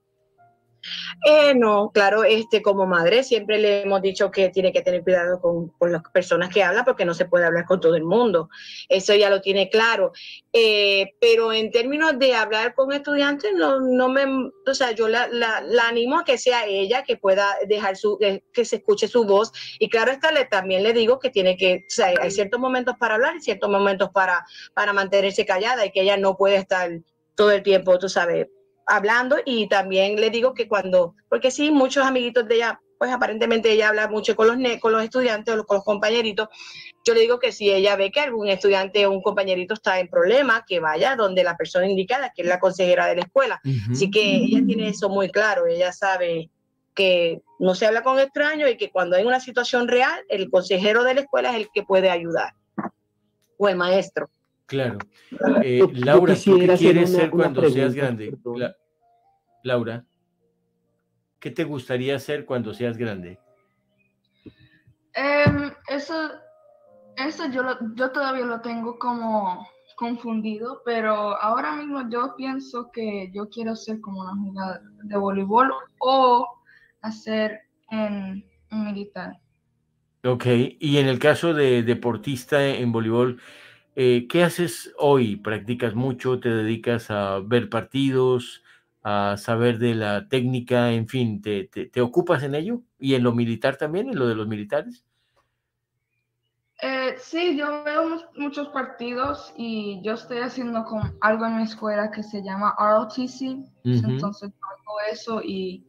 Eh, 1.25 1.53
no, 1.55 1.91
claro, 1.93 2.23
este, 2.23 2.61
como 2.61 2.85
madre 2.85 3.23
siempre 3.23 3.57
le 3.57 3.81
hemos 3.81 4.01
dicho 4.01 4.31
que 4.31 4.49
tiene 4.49 4.71
que 4.73 4.81
tener 4.81 5.03
cuidado 5.03 5.39
con, 5.39 5.71
las 5.91 6.01
personas 6.11 6.49
que 6.49 6.63
habla 6.63 6.83
porque 6.83 7.05
no 7.05 7.13
se 7.13 7.25
puede 7.25 7.45
hablar 7.45 7.65
con 7.65 7.79
todo 7.79 7.95
el 7.95 8.03
mundo. 8.03 8.49
Eso 8.89 9.13
ya 9.15 9.29
lo 9.29 9.41
tiene 9.41 9.69
claro. 9.69 10.11
Eh, 10.51 11.13
pero 11.19 11.53
en 11.53 11.71
términos 11.71 12.17
de 12.19 12.35
hablar 12.35 12.73
con 12.75 12.91
estudiantes, 12.91 13.53
no, 13.53 13.79
no 13.79 14.09
me, 14.09 14.25
o 14.25 14.73
sea, 14.73 14.91
yo 14.91 15.07
la, 15.07 15.27
la, 15.27 15.87
animo 15.87 16.19
a 16.19 16.23
que 16.23 16.37
sea 16.37 16.65
ella 16.65 17.03
que 17.03 17.17
pueda 17.17 17.55
dejar 17.67 17.95
su, 17.95 18.17
que 18.17 18.65
se 18.65 18.77
escuche 18.77 19.07
su 19.07 19.25
voz. 19.25 19.51
Y 19.79 19.89
claro, 19.89 20.11
esta 20.11 20.31
le, 20.31 20.45
también 20.45 20.83
le 20.83 20.93
digo 20.93 21.19
que 21.19 21.29
tiene 21.29 21.57
que, 21.57 21.85
o 21.87 21.89
sea, 21.89 22.13
hay 22.21 22.31
ciertos 22.31 22.59
momentos 22.59 22.95
para 22.99 23.15
hablar 23.15 23.35
y 23.35 23.41
ciertos 23.41 23.69
momentos 23.69 24.09
para, 24.13 24.45
para 24.73 24.93
mantenerse 24.93 25.45
callada 25.45 25.85
y 25.85 25.91
que 25.91 26.01
ella 26.01 26.17
no 26.17 26.35
puede 26.37 26.57
estar 26.57 26.89
todo 27.35 27.51
el 27.51 27.63
tiempo, 27.63 27.97
tú 27.97 28.09
sabes, 28.09 28.47
hablando 28.85 29.37
y 29.45 29.67
también 29.67 30.19
le 30.19 30.29
digo 30.29 30.53
que 30.53 30.67
cuando, 30.67 31.15
porque 31.29 31.51
sí, 31.51 31.71
muchos 31.71 32.05
amiguitos 32.05 32.47
de 32.47 32.55
ella, 32.55 32.79
pues 32.97 33.11
aparentemente 33.11 33.71
ella 33.71 33.89
habla 33.89 34.07
mucho 34.07 34.35
con 34.35 34.47
los, 34.47 34.79
con 34.79 34.91
los 34.93 35.03
estudiantes 35.03 35.55
o 35.55 35.65
con 35.65 35.77
los 35.77 35.83
compañeritos, 35.83 36.47
yo 37.05 37.13
le 37.13 37.21
digo 37.21 37.39
que 37.39 37.51
si 37.51 37.69
ella 37.69 37.95
ve 37.95 38.11
que 38.11 38.21
algún 38.21 38.47
estudiante 38.47 39.05
o 39.05 39.11
un 39.11 39.21
compañerito 39.21 39.73
está 39.73 39.99
en 39.99 40.07
problema, 40.07 40.63
que 40.67 40.79
vaya 40.79 41.15
donde 41.15 41.43
la 41.43 41.57
persona 41.57 41.87
indicada, 41.87 42.31
que 42.33 42.43
es 42.43 42.47
la 42.47 42.59
consejera 42.59 43.07
de 43.07 43.15
la 43.15 43.21
escuela. 43.21 43.61
Así 43.91 44.09
que 44.09 44.35
ella 44.35 44.61
tiene 44.65 44.87
eso 44.87 45.09
muy 45.09 45.29
claro, 45.29 45.67
ella 45.67 45.91
sabe 45.91 46.49
que 46.95 47.41
no 47.59 47.75
se 47.75 47.87
habla 47.87 48.03
con 48.03 48.19
extraños 48.19 48.69
y 48.69 48.77
que 48.77 48.91
cuando 48.91 49.15
hay 49.15 49.25
una 49.25 49.39
situación 49.39 49.87
real, 49.87 50.23
el 50.29 50.49
consejero 50.49 51.03
de 51.03 51.15
la 51.15 51.21
escuela 51.21 51.49
es 51.49 51.55
el 51.55 51.69
que 51.73 51.83
puede 51.83 52.09
ayudar, 52.09 52.53
o 53.57 53.67
el 53.67 53.75
maestro. 53.75 54.29
Claro. 54.73 54.97
Eh, 55.63 55.81
Laura, 55.93 56.33
qué 56.33 56.75
quieres 56.79 57.11
ser 57.11 57.29
cuando 57.29 57.69
seas 57.69 57.93
grande? 57.93 58.35
Laura, 59.63 60.03
¿qué 61.39 61.51
te 61.51 61.63
gustaría 61.63 62.17
ser 62.17 62.43
cuando 62.43 62.73
seas 62.73 62.97
grande? 62.97 63.37
Em, 65.13 65.71
eso, 65.87 66.31
eso 67.17 67.51
yo, 67.51 67.61
yo 67.95 68.09
todavía 68.11 68.45
lo 68.45 68.61
tengo 68.61 68.97
como 68.97 69.67
confundido, 69.95 70.81
pero 70.83 71.39
ahora 71.39 71.75
mismo 71.75 72.09
yo 72.09 72.33
pienso 72.35 72.89
que 72.91 73.29
yo 73.31 73.47
quiero 73.49 73.75
ser 73.75 74.01
como 74.01 74.21
una 74.21 74.33
jugadora 74.33 74.81
de 75.03 75.17
voleibol 75.17 75.71
o 75.99 76.47
hacer 77.01 77.61
en, 77.91 78.43
en 78.71 78.85
militar. 78.85 79.37
Ok, 80.23 80.45
y 80.79 80.97
en 80.97 81.07
el 81.07 81.19
caso 81.19 81.53
de 81.53 81.83
deportista 81.83 82.65
en 82.65 82.91
voleibol, 82.91 83.39
eh, 83.95 84.27
¿Qué 84.27 84.43
haces 84.43 84.93
hoy? 84.97 85.35
¿Practicas 85.35 85.93
mucho? 85.93 86.39
¿Te 86.39 86.49
dedicas 86.49 87.11
a 87.11 87.39
ver 87.39 87.69
partidos? 87.69 88.63
¿A 89.03 89.35
saber 89.37 89.79
de 89.79 89.95
la 89.95 90.27
técnica? 90.29 90.91
En 90.91 91.07
fin, 91.07 91.41
¿te, 91.41 91.65
te, 91.65 92.01
ocupas 92.01 92.41
en 92.43 92.55
ello? 92.55 92.81
¿Y 92.97 93.15
en 93.15 93.23
lo 93.23 93.33
militar 93.33 93.77
también? 93.77 94.09
¿En 94.09 94.17
lo 94.17 94.27
de 94.27 94.35
los 94.35 94.47
militares? 94.47 95.05
Eh, 96.81 97.15
sí, 97.17 97.55
yo 97.57 97.83
veo 97.83 98.21
muchos 98.35 98.69
partidos 98.69 99.53
y 99.57 100.01
yo 100.03 100.13
estoy 100.13 100.39
haciendo 100.39 100.83
con 100.85 101.17
algo 101.21 101.45
en 101.45 101.57
mi 101.57 101.63
escuela 101.63 102.11
que 102.11 102.23
se 102.23 102.41
llama 102.41 102.75
ROTC. 102.77 103.63
Entonces 103.83 104.51
hago 104.61 104.99
eso 105.11 105.41
y, 105.43 105.85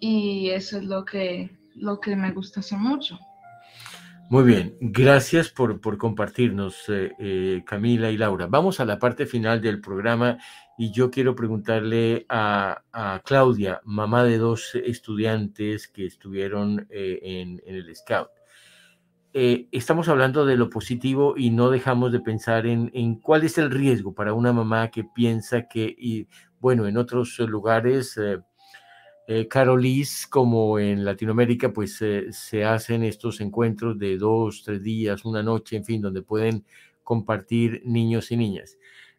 y 0.00 0.50
eso 0.50 0.78
es 0.78 0.84
lo 0.84 1.04
que, 1.04 1.50
lo 1.74 1.98
que 2.00 2.14
me 2.14 2.32
gusta 2.32 2.60
hacer 2.60 2.78
mucho. 2.78 3.18
Muy 4.28 4.42
bien, 4.42 4.76
gracias 4.80 5.50
por, 5.50 5.80
compartirnos, 5.98 6.88
eh, 6.88 7.12
eh, 7.16 7.62
Camila 7.64 8.10
y 8.10 8.16
Laura. 8.16 8.48
Vamos 8.48 8.80
a 8.80 8.84
la 8.84 8.98
parte 8.98 9.24
final 9.24 9.60
del 9.60 9.80
programa 9.80 10.36
y 10.76 10.90
yo 10.90 11.12
quiero 11.12 11.36
preguntarle 11.36 12.26
a, 12.28 12.82
Claudia, 13.24 13.80
mamá 13.84 14.24
de 14.24 14.38
dos 14.38 14.74
estudiantes 14.74 15.86
que 15.86 16.06
estuvieron 16.06 16.88
eh, 16.90 17.20
en, 17.22 17.62
el 17.66 17.94
Scout. 17.94 18.30
estamos 19.32 20.08
hablando 20.08 20.44
de 20.44 20.56
lo 20.56 20.70
positivo 20.70 21.34
y 21.36 21.50
no 21.50 21.70
dejamos 21.70 22.10
de 22.10 22.18
pensar 22.18 22.66
en, 22.66 23.20
cuál 23.20 23.44
es 23.44 23.58
el 23.58 23.70
riesgo 23.70 24.12
para 24.12 24.34
una 24.34 24.52
mamá 24.52 24.90
que 24.90 25.04
piensa 25.04 25.68
que, 25.68 26.26
bueno, 26.58 26.88
en 26.88 26.96
otros 26.96 27.38
lugares 27.38 28.18
eh, 29.26 29.48
Carolis, 29.48 30.26
como 30.26 30.78
en 30.78 31.04
Latinoamérica, 31.04 31.72
pues 31.72 31.96
se 32.30 32.64
hacen 32.64 33.02
estos 33.02 33.40
encuentros 33.40 33.98
de 33.98 34.18
dos, 34.18 34.62
tres 34.64 34.82
días, 34.82 35.24
una 35.24 35.42
noche, 35.42 35.76
en 35.76 35.84
fin, 35.84 36.00
donde 36.00 36.22
pueden 36.22 36.64
compartir 37.02 37.82
niños 37.84 38.32
y 38.32 38.36
niñas. 38.36 38.78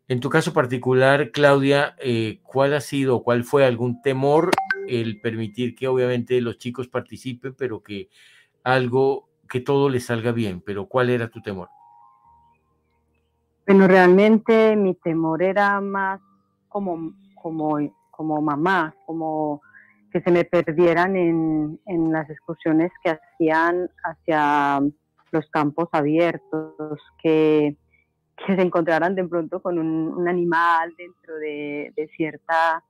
En 0.09 0.21
tu 0.21 0.29
caso 0.29 0.53
particular, 0.53 1.31
Claudia, 1.31 1.95
eh, 1.99 2.39
¿cuál 2.43 2.73
ha 2.73 2.79
sido, 2.79 3.23
cuál 3.23 3.43
fue 3.43 3.65
algún 3.65 4.01
temor 4.01 4.51
el 4.87 5.19
permitir 5.19 5.75
que 5.75 5.89
obviamente 5.89 6.39
los 6.39 6.57
chicos 6.57 6.87
participen, 6.87 7.53
pero 7.55 7.83
que 7.83 8.09
algo, 8.63 9.27
que 9.49 9.59
todo 9.59 9.89
les 9.89 10.05
salga 10.05 10.31
bien? 10.31 10.61
Pero 10.61 10.85
¿cuál 10.85 11.09
era 11.09 11.29
tu 11.29 11.41
temor? 11.41 11.67
Bueno, 13.65 13.85
realmente 13.85 14.77
mi 14.77 14.95
temor 14.95 15.43
era 15.43 15.81
más 15.81 16.21
como, 16.69 17.13
como, 17.35 17.77
como 18.09 18.41
mamá, 18.41 18.95
como 19.05 19.61
que 20.17 20.23
se 20.23 20.31
me 20.31 20.45
perdieran 20.45 21.15
en, 21.15 21.79
en 21.85 22.11
las 22.11 22.27
excursiones 22.29 22.91
que 23.03 23.11
hacían 23.11 23.89
hacia 24.03 24.79
los 25.31 25.49
campos 25.51 25.89
abiertos, 25.91 26.99
que, 27.21 27.75
que 28.37 28.55
se 28.55 28.61
encontraran 28.61 29.13
de 29.13 29.25
pronto 29.25 29.61
con 29.61 29.77
un, 29.77 30.07
un 30.17 30.27
animal 30.27 30.93
dentro 30.97 31.35
de, 31.35 31.93
de, 31.95 32.07
cierta 32.15 32.83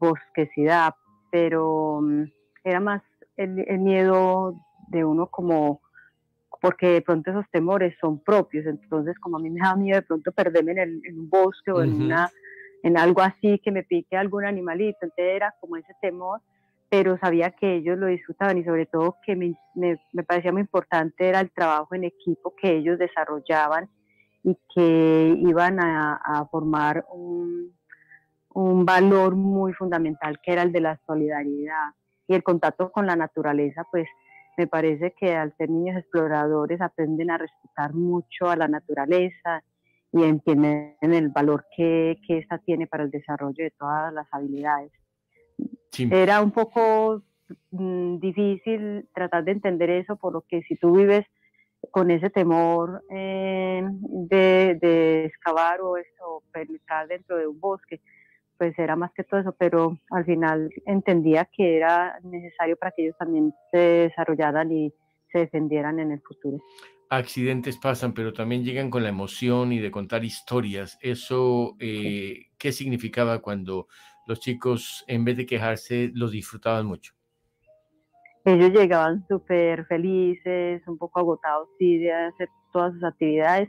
bosquesidad, 0.00 0.94
pero 1.30 2.00
mm, 2.02 2.24
era 2.64 2.80
más 2.80 3.02
el, 3.36 3.64
el, 3.68 3.78
miedo 3.78 4.56
de 4.88 5.04
uno 5.04 5.28
como, 5.28 5.82
porque 6.60 6.88
de 6.88 7.02
pronto 7.02 7.30
esos 7.30 7.48
temores 7.52 7.94
son 8.00 8.18
propios, 8.18 8.66
entonces 8.66 9.16
como 9.20 9.36
a 9.36 9.40
mí 9.40 9.50
me 9.50 9.60
da 9.60 9.76
miedo 9.76 10.00
de 10.00 10.06
pronto 10.06 10.32
perderme 10.32 10.72
en, 10.72 10.78
el, 10.78 11.02
en 11.04 11.20
un 11.20 11.30
bosque 11.30 11.70
o 11.70 11.80
en, 11.80 12.02
una, 12.02 12.28
en 12.82 12.98
algo 12.98 13.20
así, 13.20 13.60
que 13.60 13.70
me 13.70 13.84
pique 13.84 14.16
algún 14.16 14.44
animalito, 14.44 14.98
entonces 15.02 15.36
era 15.36 15.54
como 15.60 15.76
ese 15.76 15.94
temor 16.00 16.40
pero 16.92 17.16
sabía 17.16 17.52
que 17.52 17.76
ellos 17.76 17.96
lo 17.96 18.08
disfrutaban 18.08 18.58
y 18.58 18.64
sobre 18.64 18.84
todo 18.84 19.16
que 19.24 19.34
me, 19.34 19.56
me, 19.74 19.96
parecía 20.24 20.52
muy 20.52 20.60
importante 20.60 21.26
era 21.26 21.40
el 21.40 21.50
trabajo 21.50 21.94
en 21.94 22.04
equipo 22.04 22.54
que 22.54 22.70
ellos 22.76 22.98
desarrollaban 22.98 23.88
y 24.44 24.58
que 24.74 25.34
iban 25.38 25.80
a, 25.80 26.20
a 26.22 26.44
formar 26.48 27.06
un, 27.10 27.74
un, 28.52 28.84
valor 28.84 29.36
muy 29.36 29.72
fundamental 29.72 30.38
que 30.42 30.52
era 30.52 30.64
el 30.64 30.70
de 30.70 30.82
la 30.82 31.00
solidaridad 31.06 31.94
y 32.28 32.34
el 32.34 32.42
contacto 32.42 32.92
con 32.92 33.06
la 33.06 33.16
naturaleza, 33.16 33.86
pues 33.90 34.06
me 34.58 34.66
parece 34.66 35.14
que 35.18 35.34
al 35.34 35.56
ser 35.56 35.70
niños 35.70 35.96
exploradores 35.96 36.78
aprenden 36.82 37.30
a 37.30 37.38
respetar 37.38 37.94
mucho 37.94 38.50
a 38.50 38.56
la 38.56 38.68
naturaleza 38.68 39.64
y 40.12 40.24
entienden 40.24 40.94
el 41.00 41.30
valor 41.30 41.64
que, 41.74 42.20
que 42.26 42.36
esta 42.36 42.58
tiene 42.58 42.86
para 42.86 43.04
el 43.04 43.10
desarrollo 43.10 43.64
de 43.64 43.70
todas 43.70 44.12
las 44.12 44.26
habilidades. 44.30 44.92
Era 45.98 46.40
un 46.40 46.50
poco 46.50 47.22
mm, 47.70 48.18
difícil 48.18 49.08
tratar 49.14 49.44
de 49.44 49.52
entender 49.52 49.90
eso, 49.90 50.16
por 50.16 50.32
lo 50.32 50.42
que 50.42 50.62
si 50.62 50.76
tú 50.76 50.96
vives 50.96 51.26
con 51.90 52.10
ese 52.10 52.30
temor 52.30 53.02
eh, 53.10 53.82
de, 53.84 54.78
de, 54.80 55.24
excavar 55.24 55.80
o, 55.80 55.96
eso, 55.96 56.42
penetrar 56.52 57.08
dentro 57.08 57.36
de 57.36 57.46
un 57.46 57.58
bosque, 57.60 58.00
pues 58.56 58.78
era 58.78 58.94
más 58.94 59.12
que 59.12 59.24
todo 59.24 59.40
eso, 59.40 59.54
pero 59.58 59.98
al 60.10 60.24
final 60.24 60.70
entendía 60.86 61.46
que 61.46 61.76
era 61.76 62.18
necesario 62.22 62.76
para 62.76 62.92
que 62.92 63.02
ellos 63.02 63.16
también 63.18 63.52
se 63.72 63.78
desarrollaran 63.78 64.70
y 64.70 64.92
se 65.32 65.40
defendieran 65.40 65.98
en 65.98 66.12
el 66.12 66.20
futuro. 66.20 66.62
Accidentes 67.08 67.76
pasan, 67.76 68.14
pero 68.14 68.32
también 68.32 68.64
llegan 68.64 68.88
con 68.88 69.02
la 69.02 69.08
emoción 69.08 69.72
y 69.72 69.80
de 69.80 69.90
contar 69.90 70.24
historias. 70.24 70.96
¿Eso 71.02 71.74
eh, 71.78 72.46
qué 72.56 72.72
significaba 72.72 73.40
cuando 73.40 73.88
los 74.26 74.40
chicos, 74.40 75.04
en 75.06 75.24
vez 75.24 75.36
de 75.36 75.46
quejarse, 75.46 76.10
lo 76.14 76.28
disfrutaban 76.28 76.86
mucho. 76.86 77.14
Ellos 78.44 78.70
llegaban 78.70 79.24
súper 79.28 79.86
felices, 79.86 80.82
un 80.86 80.98
poco 80.98 81.20
agotados, 81.20 81.68
sí, 81.78 81.98
de 81.98 82.12
hacer 82.12 82.48
todas 82.72 82.92
sus 82.94 83.04
actividades, 83.04 83.68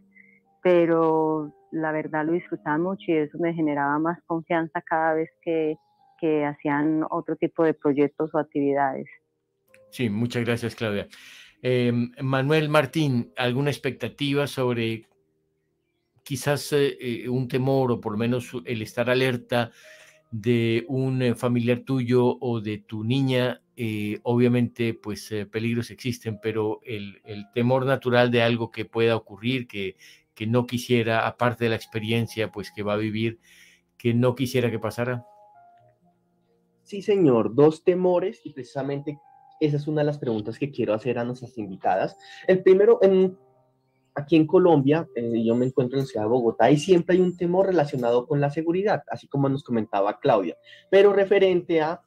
pero 0.63 1.53
la 1.71 1.91
verdad 1.91 2.25
lo 2.25 2.33
disfrutaban 2.33 2.81
mucho 2.81 3.03
y 3.07 3.13
eso 3.13 3.37
me 3.39 3.53
generaba 3.53 3.99
más 3.99 4.19
confianza 4.25 4.81
cada 4.81 5.13
vez 5.13 5.29
que, 5.43 5.75
que 6.19 6.45
hacían 6.45 7.05
otro 7.09 7.35
tipo 7.35 7.63
de 7.63 7.73
proyectos 7.73 8.33
o 8.33 8.39
actividades. 8.39 9.05
Sí, 9.91 10.09
muchas 10.09 10.43
gracias, 10.43 10.73
Claudia. 10.75 11.07
Em, 11.61 12.11
Manuel 12.21 12.67
Martín, 12.67 13.31
¿alguna 13.37 13.69
expectativa 13.69 14.47
sobre 14.47 15.05
quizás 16.23 16.73
eh, 16.73 16.97
eh, 16.99 17.29
un 17.29 17.47
temor 17.47 17.91
o 17.91 18.01
por 18.01 18.13
lo 18.13 18.17
menos 18.17 18.51
el 18.65 18.81
estar 18.81 19.09
alerta 19.09 19.71
de 20.33 20.83
un 20.87 21.21
eh, 21.21 21.35
familiar 21.35 21.81
tuyo 21.81 22.39
o 22.39 22.59
de 22.59 22.79
tu 22.79 23.03
niña, 23.03 23.61
eh, 23.77 24.19
obviamente 24.23 24.95
pues 24.95 25.31
eh, 25.31 25.45
peligros 25.45 25.91
existen, 25.91 26.39
pero 26.41 26.79
el, 26.83 27.21
temor 27.53 27.85
natural 27.85 28.31
de 28.31 28.41
algo 28.41 28.71
que 28.71 28.83
pueda 28.83 29.15
ocurrir, 29.15 29.67
que, 29.67 29.95
que 30.33 30.47
no 30.47 30.65
quisiera, 30.65 31.27
aparte 31.27 31.65
de 31.65 31.69
la 31.69 31.75
experiencia 31.75 32.51
pues 32.51 32.71
que 32.71 32.81
va 32.81 32.93
a 32.93 32.97
vivir, 32.97 33.39
que 33.95 34.15
no 34.15 34.33
quisiera 34.33 34.71
que 34.71 34.79
pasara. 34.79 35.23
Sí, 36.81 37.03
señor, 37.03 37.53
dos 37.53 37.83
temores 37.83 38.41
y 38.43 38.53
precisamente 38.53 39.19
esa 39.59 39.77
es 39.77 39.87
una 39.87 40.01
de 40.01 40.07
las 40.07 40.17
preguntas 40.17 40.57
que 40.57 40.71
quiero 40.71 40.95
hacer 40.95 41.19
a 41.19 41.23
nuestras 41.23 41.55
invitadas. 41.59 42.17
El 42.47 42.63
primero, 42.63 42.97
en, 43.03 43.37
aquí 44.15 44.35
en 44.35 44.47
Colombia, 44.47 45.07
eh, 45.15 45.43
yo 45.43 45.55
me 45.55 45.65
encuentro 45.65 45.99
en 45.99 46.05
Ciudad 46.05 46.25
de 46.25 46.31
Bogotá 46.31 46.69
y 46.69 46.77
siempre 46.77 47.15
hay 47.15 47.21
un 47.21 47.35
temor 47.35 47.67
relacionado 47.67 48.27
con 48.27 48.39
la 48.39 48.49
seguridad, 48.49 49.03
así 49.09 49.27
como 49.27 49.49
nos 49.49 49.63
comentaba 49.63 50.19
Claudia, 50.19 50.57
pero 50.89 51.13
referente 51.13 51.81
a 51.81 52.01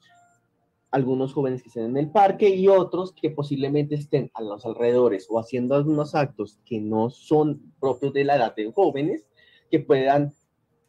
algunos 0.90 1.34
jóvenes 1.34 1.62
que 1.62 1.68
estén 1.68 1.84
en 1.84 1.96
el 1.96 2.10
parque 2.10 2.48
y 2.48 2.68
otros 2.68 3.12
que 3.12 3.30
posiblemente 3.30 3.96
estén 3.96 4.30
a 4.34 4.42
los 4.42 4.64
alrededores 4.64 5.26
o 5.28 5.38
haciendo 5.38 5.74
algunos 5.74 6.14
actos 6.14 6.60
que 6.64 6.80
no 6.80 7.10
son 7.10 7.74
propios 7.80 8.12
de 8.12 8.24
la 8.24 8.36
edad 8.36 8.54
de 8.54 8.72
jóvenes, 8.72 9.26
que 9.70 9.80
puedan 9.80 10.32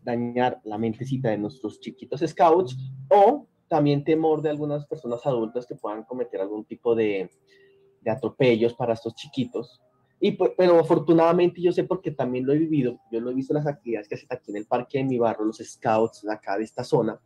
dañar 0.04 0.62
la 0.64 0.78
mentecita 0.78 1.30
de 1.30 1.38
nuestros 1.38 1.80
chiquitos 1.82 2.22
scouts 2.26 2.78
o 3.10 3.48
también 3.68 4.04
temor 4.04 4.42
de 4.42 4.50
algunas 4.50 4.86
personas 4.86 5.26
adultas 5.26 5.66
que 5.66 5.76
puedan 5.76 6.04
cometer 6.04 6.40
algún 6.40 6.64
tipo 6.64 6.96
de 6.96 7.30
atropellos 8.06 8.74
para 8.76 8.94
estos 8.94 9.14
chiquitos. 9.16 9.82
Y 10.20 10.32
pues, 10.32 10.52
pero 10.58 10.80
afortunadamente 10.80 11.62
yo 11.62 11.72
sé 11.72 11.84
porque 11.84 12.12
también 12.12 12.46
lo 12.46 12.54
he 12.54 12.58
vivido, 12.58 13.00
yo 13.12 13.20
lo 13.20 13.30
he 13.30 13.36
visto 13.36 13.54
en 13.54 13.64
las 13.64 13.68
actividades 13.68 14.08
que 14.08 14.16
hacen 14.16 14.28
aquí 14.32 14.52
en 14.52 14.58
el 14.58 14.66
parque 14.66 14.98
de 14.98 15.04
mi 15.04 15.20
barrio, 15.20 15.46
los 15.46 15.58
scouts 15.58 16.28
acá 16.28 16.58
de 16.58 16.64
esta 16.64 16.84
zona, 16.84 17.20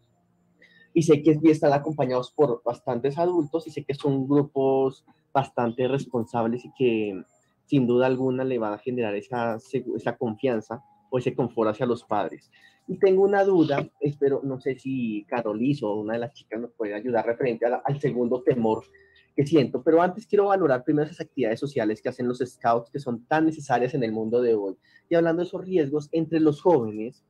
y 0.93 1.03
sé 1.03 1.21
que 1.21 1.39
están 1.43 1.71
acompañados 1.71 2.31
por 2.31 2.61
bastantes 2.63 3.17
adultos 3.17 3.65
y 3.65 3.71
sé 3.71 3.83
que 3.85 3.93
son 3.93 4.27
grupos 4.27 5.05
bastante 5.33 5.87
responsables 5.87 6.65
y 6.65 6.73
que 6.77 7.23
sin 7.65 7.87
duda 7.87 8.07
alguna 8.07 8.43
le 8.43 8.59
van 8.59 8.73
a 8.73 8.77
generar 8.77 9.15
esa, 9.15 9.57
esa 9.95 10.17
confianza 10.17 10.83
o 11.09 11.17
ese 11.17 11.33
confort 11.33 11.69
hacia 11.69 11.85
los 11.85 12.03
padres. 12.03 12.51
Y 12.87 12.97
tengo 12.97 13.23
una 13.23 13.45
duda, 13.45 13.87
espero, 14.01 14.41
no 14.43 14.59
sé 14.59 14.77
si 14.77 15.23
Carolis 15.29 15.81
o 15.83 15.95
una 15.95 16.13
de 16.13 16.19
las 16.19 16.33
chicas 16.33 16.59
nos 16.59 16.71
puede 16.71 16.93
ayudar 16.93 17.25
referente 17.25 17.65
al 17.65 18.01
segundo 18.01 18.41
temor 18.41 18.83
que 19.35 19.45
siento, 19.45 19.81
pero 19.81 20.01
antes 20.01 20.27
quiero 20.27 20.45
valorar 20.47 20.83
primero 20.83 21.05
esas 21.05 21.21
actividades 21.21 21.59
sociales 21.59 22.01
que 22.01 22.09
hacen 22.09 22.27
los 22.27 22.39
scouts 22.39 22.89
que 22.89 22.99
son 22.99 23.25
tan 23.25 23.45
necesarias 23.45 23.93
en 23.93 24.03
el 24.03 24.11
mundo 24.11 24.41
de 24.41 24.55
hoy. 24.55 24.75
Y 25.09 25.15
hablando 25.15 25.41
de 25.41 25.47
esos 25.47 25.63
riesgos 25.63 26.09
entre 26.11 26.39
los 26.39 26.61
jóvenes, 26.61 27.23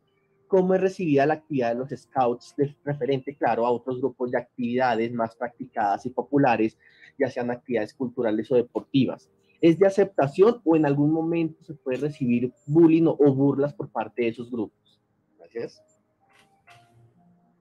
cómo 0.48 0.74
es 0.76 0.82
recibida 0.82 1.26
la 1.26 1.36
actividad 1.36 1.70
de 1.70 1.80
los 1.80 1.90
scouts 1.90 2.56
de 2.58 2.76
referente, 2.84 3.36
claro, 3.36 3.66
a 3.66 3.72
otros 3.72 4.00
grupos 4.00 4.32
de 4.32 4.40
actividades 4.40 5.14
más 5.14 5.36
practicadas 5.36 6.06
y 6.06 6.10
populares, 6.10 6.78
ya 7.18 7.30
sean 7.30 7.52
actividades 7.52 7.94
culturales 7.94 8.52
o 8.52 8.56
deportivas. 8.56 9.30
¿Es 9.62 9.78
de 9.78 9.86
aceptación 9.88 10.60
o 10.66 10.76
en 10.76 10.86
algún 10.86 11.14
momento 11.14 11.64
se 11.64 11.76
puede 11.76 12.00
recibir 12.00 12.52
bullying 12.66 13.06
o 13.06 13.34
burlas 13.34 13.74
por 13.74 13.90
parte 13.90 14.24
de 14.24 14.30
esos 14.30 14.50
grupos? 14.50 15.00
Gracias. 15.38 15.82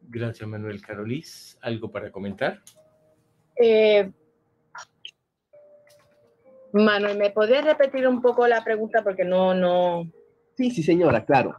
Gracias, 0.09 0.49
Manuel 0.49 0.81
Carolis. 0.81 1.59
¿Algo 1.61 1.91
para 1.93 2.11
comentar? 2.11 2.61
Eh, 3.55 4.11
Manuel, 6.73 7.19
¿me 7.19 7.31
podés 7.31 7.65
repetir 7.65 8.07
un 8.07 8.21
poco 8.21 8.47
la 8.47 8.63
pregunta? 8.63 9.03
Porque 9.03 9.25
no, 9.25 9.55
no. 9.55 10.11
Sí, 10.57 10.71
sí, 10.71 10.83
señora, 10.83 11.25
claro. 11.25 11.57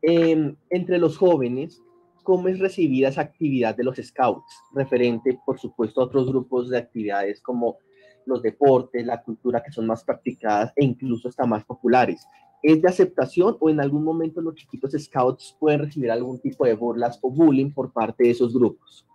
Em, 0.00 0.56
entre 0.70 0.98
los 0.98 1.16
jóvenes, 1.16 1.80
¿cómo 2.22 2.48
es 2.48 2.58
recibida 2.58 3.08
esa 3.08 3.20
actividad 3.20 3.76
de 3.76 3.84
los 3.84 3.96
scouts? 3.96 4.62
Referente, 4.74 5.38
por 5.46 5.58
supuesto, 5.58 6.00
a 6.00 6.04
otros 6.04 6.28
grupos 6.28 6.70
de 6.70 6.78
actividades 6.78 7.40
como 7.40 7.78
los 8.26 8.42
deportes, 8.42 9.06
la 9.06 9.22
cultura, 9.22 9.62
que 9.62 9.72
son 9.72 9.86
más 9.86 10.04
practicadas 10.04 10.72
e 10.76 10.84
incluso 10.84 11.28
hasta 11.28 11.46
más 11.46 11.64
populares. 11.64 12.26
¿Es 12.62 12.80
de 12.80 12.88
aceptación 12.88 13.56
o 13.60 13.70
en 13.70 13.80
algún 13.80 14.04
momento 14.04 14.40
los 14.40 14.54
chiquitos 14.54 14.92
scouts 14.92 15.56
pueden 15.58 15.80
recibir 15.80 16.10
algún 16.10 16.40
tipo 16.40 16.64
de 16.64 16.74
burlas 16.74 17.18
o 17.22 17.30
bullying 17.30 17.72
por 17.72 17.92
parte 17.92 18.24
de 18.24 18.30
esos 18.30 18.54
grupos? 18.54 19.06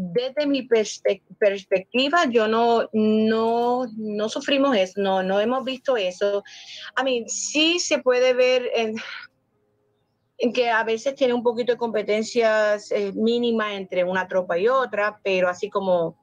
Desde 0.00 0.46
mi 0.46 0.62
perspectiva, 0.62 2.26
yo 2.30 2.46
no, 2.46 2.88
no, 2.92 3.84
no 3.96 4.28
sufrimos 4.28 4.76
eso, 4.76 5.00
no, 5.00 5.24
no 5.24 5.40
hemos 5.40 5.64
visto 5.64 5.96
eso. 5.96 6.44
A 6.94 7.02
mí 7.02 7.24
sí 7.26 7.80
se 7.80 7.98
puede 7.98 8.32
ver 8.32 8.70
en, 8.76 8.94
en 10.38 10.52
que 10.52 10.70
a 10.70 10.84
veces 10.84 11.16
tiene 11.16 11.34
un 11.34 11.42
poquito 11.42 11.72
de 11.72 11.78
competencias 11.78 12.92
eh, 12.92 13.12
mínimas 13.12 13.72
entre 13.72 14.04
una 14.04 14.28
tropa 14.28 14.56
y 14.56 14.68
otra, 14.68 15.18
pero 15.24 15.48
así 15.48 15.68
como, 15.68 16.16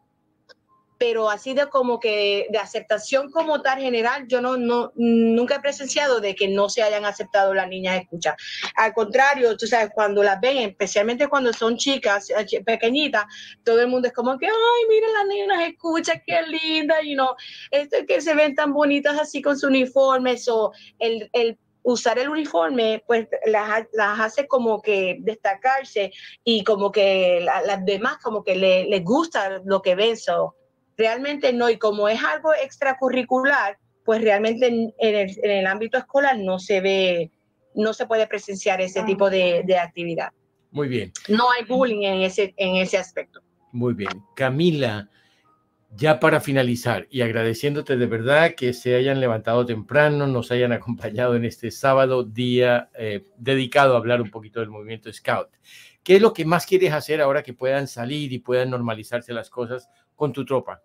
pero 0.97 1.29
así 1.29 1.53
de 1.53 1.67
como 1.67 1.99
que 1.99 2.47
de 2.49 2.57
aceptación 2.57 3.31
como 3.31 3.61
tal 3.61 3.79
general, 3.79 4.25
yo 4.27 4.41
no, 4.41 4.57
no 4.57 4.91
nunca 4.95 5.55
he 5.55 5.59
presenciado 5.59 6.19
de 6.19 6.35
que 6.35 6.47
no 6.47 6.69
se 6.69 6.83
hayan 6.83 7.05
aceptado 7.05 7.53
las 7.53 7.67
niñas 7.67 8.01
escuchar. 8.01 8.35
Al 8.75 8.93
contrario, 8.93 9.57
tú 9.57 9.67
sabes, 9.67 9.89
cuando 9.93 10.23
las 10.23 10.39
ven, 10.39 10.57
especialmente 10.57 11.27
cuando 11.27 11.53
son 11.53 11.77
chicas 11.77 12.29
eh, 12.29 12.63
pequeñitas, 12.63 13.25
todo 13.63 13.81
el 13.81 13.87
mundo 13.87 14.07
es 14.07 14.13
como 14.13 14.37
que, 14.37 14.47
ay, 14.47 14.87
miren 14.89 15.13
las 15.13 15.27
niñas 15.27 15.69
escucha, 15.69 16.21
qué 16.25 16.41
linda, 16.43 17.01
y 17.03 17.15
no, 17.15 17.35
esto 17.71 17.97
que 18.07 18.21
se 18.21 18.33
ven 18.35 18.55
tan 18.55 18.73
bonitas 18.73 19.19
así 19.19 19.41
con 19.41 19.57
su 19.57 19.67
uniforme, 19.67 20.35
o 20.49 20.71
el, 20.99 21.29
el 21.33 21.57
usar 21.83 22.17
el 22.17 22.29
uniforme, 22.29 23.03
pues 23.05 23.27
las, 23.45 23.85
hace 24.19 24.47
como 24.47 24.81
que 24.81 25.17
destacarse 25.19 26.11
y 26.43 26.63
como 26.63 26.91
que 26.91 27.41
las 27.41 27.85
demás 27.85 28.17
como 28.23 28.43
que 28.43 28.55
les 28.55 28.87
le 28.87 28.99
gusta 29.01 29.61
lo 29.63 29.81
que 29.83 29.93
ven. 29.93 30.17
So, 30.17 30.55
realmente 30.97 31.53
no, 31.53 31.69
y 31.69 31.77
como 31.77 32.07
es 32.09 32.23
algo 32.23 32.53
extracurricular, 32.53 33.77
pues 34.03 34.21
realmente 34.21 34.67
en, 34.67 34.93
el, 34.99 35.67
ámbito 35.67 35.97
escolar 35.97 36.37
no 36.37 36.59
se 36.59 36.79
ve, 36.81 37.31
no 37.73 37.93
se 37.93 38.05
puede 38.05 38.27
presenciar 38.27 38.81
ese 38.81 38.99
ah. 38.99 39.05
tipo 39.05 39.29
de, 39.29 39.63
de 39.65 39.77
actividad. 39.77 40.29
Muy 40.71 40.87
bien. 40.87 41.11
No 41.29 41.49
hay 41.51 41.63
bullying 41.63 42.03
en 42.03 42.21
ese, 42.21 42.53
en 42.57 42.75
ese 42.75 42.97
aspecto. 42.97 43.41
Muy 43.71 43.93
bien. 43.93 44.11
Camila, 44.35 45.09
ya 45.95 46.19
para 46.19 46.41
finalizar 46.41 47.07
y 47.09 47.21
agradeciéndote 47.21 47.95
de 47.95 48.05
verdad 48.05 48.55
que 48.55 48.73
se 48.73 48.95
hayan 48.95 49.21
levantado 49.21 49.65
temprano, 49.65 50.27
nos 50.27 50.51
hayan 50.51 50.73
acompañado 50.73 51.35
en 51.35 51.45
este 51.45 51.71
sábado 51.71 52.23
día 52.23 52.89
eh, 52.97 53.23
dedicado 53.37 53.95
a 53.95 53.97
hablar 53.97 54.21
un 54.21 54.29
poquito 54.29 54.59
del 54.59 54.69
movimiento 54.69 55.11
Scout. 55.11 55.49
¿Qué 56.03 56.17
es 56.17 56.21
lo 56.21 56.33
que 56.33 56.45
más 56.45 56.65
quieres 56.65 56.93
hacer 56.93 57.21
ahora 57.21 57.41
que 57.41 57.53
puedan 57.53 57.87
salir 57.87 58.31
y 58.33 58.39
puedan 58.39 58.69
normalizarse 58.69 59.33
las 59.33 59.49
cosas 59.49 59.89
con 60.15 60.31
tu 60.33 60.45
tropa? 60.45 60.81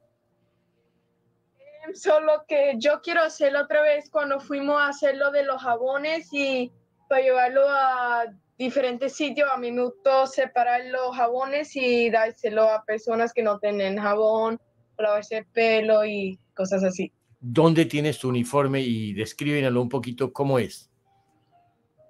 Em, 1.85 1.95
solo 1.95 2.45
que 2.49 2.75
yo 2.79 3.01
quiero 3.01 3.23
hacerlo 3.23 3.63
otra 3.63 3.83
vez 3.83 4.11
cuando 4.11 4.41
fuimos 4.41 4.81
a 4.81 4.89
hacerlo 4.89 5.31
de 5.31 5.45
los 5.45 5.63
jabones 5.63 6.29
y 6.33 6.73
para 7.09 7.23
llevarlo 7.23 7.69
a 7.69 8.27
diferentes 8.59 9.15
sitios. 9.15 9.49
A 9.53 9.57
mí 9.57 9.73
me 9.73 9.83
gustó 9.83 10.27
separar 10.27 10.83
los 10.87 11.17
jabones 11.17 11.75
y 11.75 12.11
dárselo 12.11 12.69
a 12.69 12.85
personas 12.85 13.33
que 13.33 13.43
no 13.43 13.59
tienen 13.59 13.99
jabón 13.99 14.61
lavarse 15.01 15.39
el 15.39 15.47
pelo 15.47 16.05
y 16.05 16.39
cosas 16.55 16.85
así. 16.85 17.13
¿Dónde 17.41 17.87
tienes 17.87 18.19
tu 18.19 18.29
uniforme 18.29 18.81
y 18.81 19.15
descríbenlo 19.15 19.81
un 19.81 19.89
poquito 19.89 20.33
cómo 20.33 20.59
es? 20.59 20.91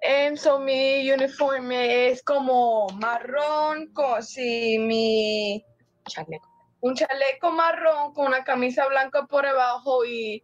En 0.01 0.35
so, 0.35 0.59
mi 0.59 1.09
uniforme 1.11 2.09
es 2.09 2.23
como 2.23 2.87
marrón, 2.99 3.93
como 3.93 4.21
si 4.21 4.77
mi 4.79 5.63
chaleco. 6.07 6.50
Un 6.81 6.95
chaleco 6.95 7.51
marrón 7.51 8.13
con 8.13 8.27
una 8.27 8.43
camisa 8.43 8.87
blanca 8.87 9.25
por 9.25 9.45
debajo 9.45 10.03
y 10.05 10.43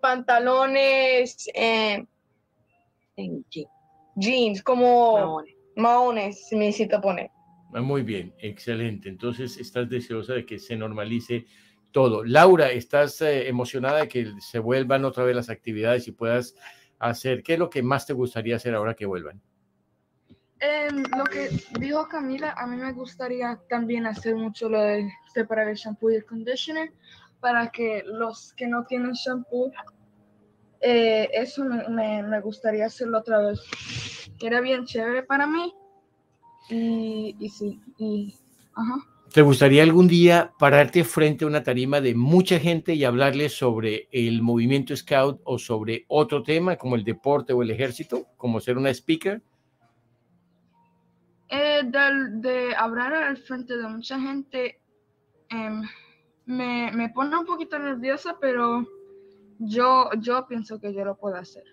pantalones 0.00 1.48
eh, 1.54 2.04
jeans, 4.16 4.62
como 4.62 5.42
maones, 5.76 6.46
me 6.52 6.66
necesito 6.66 7.00
poner. 7.00 7.30
Ah, 7.72 7.80
muy 7.80 8.02
bien, 8.02 8.34
excelente. 8.38 9.08
Entonces, 9.08 9.56
estás 9.58 9.88
deseosa 9.88 10.34
de 10.34 10.44
que 10.44 10.58
se 10.58 10.76
normalice 10.76 11.46
todo. 11.92 12.24
Laura, 12.24 12.70
¿estás 12.70 13.20
eh, 13.22 13.48
emocionada 13.48 14.00
de 14.00 14.08
que 14.08 14.32
se 14.40 14.58
vuelvan 14.58 15.04
otra 15.04 15.24
vez 15.24 15.36
las 15.36 15.50
actividades 15.50 16.08
y 16.08 16.12
puedas 16.12 16.54
hacer? 16.98 17.42
¿Qué 17.42 17.54
es 17.54 17.58
lo 17.58 17.70
que 17.70 17.82
más 17.82 18.06
te 18.06 18.12
gustaría 18.12 18.56
hacer 18.56 18.74
ahora 18.74 18.94
que 18.94 19.06
vuelvan? 19.06 19.40
Em, 20.60 21.02
lo 21.16 21.24
que 21.24 21.48
dijo 21.78 22.06
Camila, 22.08 22.54
a 22.56 22.66
mí 22.66 22.76
me 22.76 22.92
gustaría 22.92 23.58
también 23.68 24.06
hacer 24.06 24.36
mucho 24.36 24.68
lo 24.68 24.82
de 24.82 25.10
separar 25.32 25.68
el 25.68 25.76
shampoo 25.76 26.10
y 26.10 26.16
el 26.16 26.24
conditioner 26.26 26.92
para 27.40 27.70
que 27.70 28.02
los 28.04 28.52
que 28.52 28.66
no 28.66 28.84
tienen 28.84 29.12
shampoo, 29.12 29.72
eh, 30.82 31.30
eso 31.32 31.64
me, 31.64 32.22
me, 32.22 32.40
gustaría 32.40 32.86
hacerlo 32.86 33.18
otra 33.18 33.38
vez. 33.38 33.60
Era 34.40 34.60
bien 34.60 34.84
chévere 34.84 35.22
para 35.22 35.46
mí. 35.46 35.74
Y, 36.68 37.36
y 37.38 37.48
sí, 37.48 37.80
y, 37.98 38.34
ajá. 38.74 38.96
¿Te 39.32 39.42
gustaría 39.42 39.82
algún 39.82 40.08
día 40.08 40.52
pararte 40.58 41.04
frente 41.04 41.44
a 41.44 41.48
una 41.48 41.62
tarima 41.62 42.00
de 42.00 42.14
mucha 42.14 42.58
gente 42.58 42.94
y 42.94 43.04
hablarles 43.04 43.56
sobre 43.56 44.08
el 44.10 44.42
movimiento 44.42 44.96
Scout 44.96 45.40
o 45.44 45.58
sobre 45.58 46.04
otro 46.08 46.42
tema 46.42 46.76
como 46.76 46.96
el 46.96 47.04
deporte 47.04 47.52
o 47.52 47.62
el 47.62 47.70
ejército, 47.70 48.26
como 48.36 48.60
ser 48.60 48.76
una 48.76 48.90
speaker? 48.90 49.40
Eh, 51.50 51.82
de, 51.84 52.74
hablar 52.76 53.12
al 53.12 53.36
frente 53.36 53.76
de 53.76 53.88
mucha 53.88 54.20
gente 54.20 54.80
em, 55.48 55.82
me, 56.46 56.92
me, 56.92 57.08
pone 57.10 57.36
un 57.36 57.44
poquito 57.44 57.78
nerviosa, 57.78 58.36
pero 58.40 58.86
yo, 59.58 60.10
yo 60.20 60.46
pienso 60.46 60.80
que 60.80 60.94
yo 60.94 61.04
lo 61.04 61.16
puedo 61.16 61.36
hacer. 61.36 61.64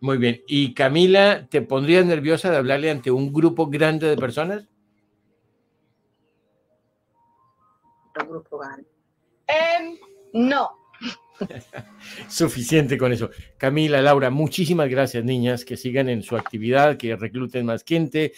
Muy 0.00 0.18
bien. 0.18 0.42
¿Y 0.48 0.74
Camila, 0.74 1.46
te 1.48 1.62
pondrías 1.62 2.04
nerviosa 2.04 2.50
de 2.50 2.56
hablarle 2.56 2.90
ante 2.90 3.12
un 3.12 3.32
grupo 3.32 3.68
grande 3.68 4.08
de 4.08 4.16
personas? 4.16 4.68
nuestro 8.12 8.28
grupo 8.28 8.58
gane. 8.58 8.84
Em, 9.46 9.96
no. 10.34 10.70
Suficiente 12.28 12.96
con 12.96 13.12
eso. 13.12 13.30
Camila, 13.56 14.00
Laura, 14.00 14.30
muchísimas 14.30 14.88
gracias, 14.88 15.24
niñas, 15.24 15.64
que 15.64 15.76
sigan 15.76 16.08
en 16.08 16.22
su 16.22 16.36
actividad, 16.36 16.96
que 16.96 17.16
recluten 17.16 17.66
más 17.66 17.84
gente, 17.84 18.32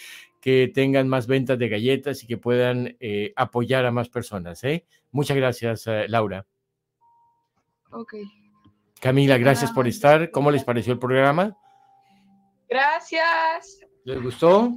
que 0.45 0.71
tengan 0.71 1.07
más 1.07 1.25
ventas 1.25 1.57
de 1.57 1.67
galletas 1.67 2.23
y 2.23 2.27
que 2.27 2.37
puedan 2.37 2.95
eh, 2.99 3.33
apoyar 3.35 3.83
a 3.87 3.91
más 3.91 4.09
personas. 4.09 4.63
¿eh? 4.63 4.85
Muchas 5.09 5.35
gracias, 5.35 5.87
eh, 5.87 6.05
Laura. 6.07 6.45
Ok. 7.89 8.13
Camila, 9.01 9.39
gracias 9.39 9.71
por 9.71 9.87
estar. 9.87 10.29
¿Cómo 10.29 10.51
les 10.51 10.63
pareció 10.63 10.93
el 10.93 10.99
programa? 10.99 11.57
Gracias. 12.69 13.79
¿Les 14.03 14.21
gustó? 14.21 14.71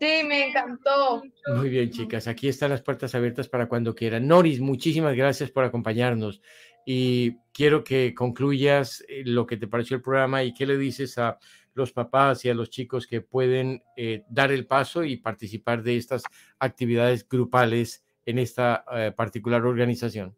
Sí, 0.00 0.24
me 0.26 0.48
encantó. 0.48 1.22
Muy 1.54 1.68
bien, 1.68 1.88
chicas. 1.90 2.26
Aquí 2.26 2.48
están 2.48 2.70
las 2.70 2.82
puertas 2.82 3.14
abiertas 3.14 3.48
para 3.48 3.68
cuando 3.68 3.94
quieran. 3.94 4.26
Noris, 4.26 4.58
muchísimas 4.60 5.14
gracias 5.14 5.52
por 5.52 5.62
acompañarnos. 5.62 6.42
Y 6.84 7.36
quiero 7.52 7.84
que 7.84 8.12
concluyas 8.12 9.04
eh, 9.06 9.22
lo 9.24 9.46
que 9.46 9.56
te 9.56 9.68
pareció 9.68 9.98
el 9.98 10.02
programa 10.02 10.42
y 10.42 10.52
qué 10.52 10.66
le 10.66 10.76
dices 10.76 11.16
a 11.18 11.38
los 11.74 11.92
papás 11.92 12.44
y 12.44 12.50
a 12.50 12.54
los 12.54 12.70
chicos 12.70 13.06
que 13.06 13.20
pueden 13.20 13.82
eh, 13.96 14.24
dar 14.28 14.52
el 14.52 14.66
paso 14.66 15.04
y 15.04 15.16
participar 15.16 15.82
de 15.82 15.96
estas 15.96 16.22
actividades 16.58 17.28
grupales 17.28 18.04
en 18.26 18.38
esta 18.38 18.84
eh, 18.92 19.12
particular 19.16 19.64
organización. 19.64 20.36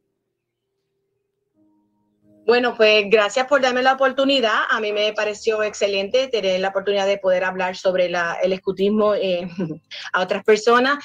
Bueno, 2.45 2.75
pues 2.77 3.05
gracias 3.09 3.47
por 3.47 3.61
darme 3.61 3.83
la 3.83 3.93
oportunidad. 3.93 4.63
A 4.69 4.81
mí 4.81 4.93
me 4.93 5.13
pareció 5.13 5.63
excelente 5.63 6.27
tener 6.27 6.59
la 6.59 6.69
oportunidad 6.71 7.07
de 7.07 7.19
poder 7.19 7.45
hablar 7.45 7.77
sobre 7.77 8.07
el 8.07 8.53
escutismo 8.53 9.15
eh, 9.15 9.49
a 10.13 10.21
otras 10.21 10.43
personas. 10.43 11.05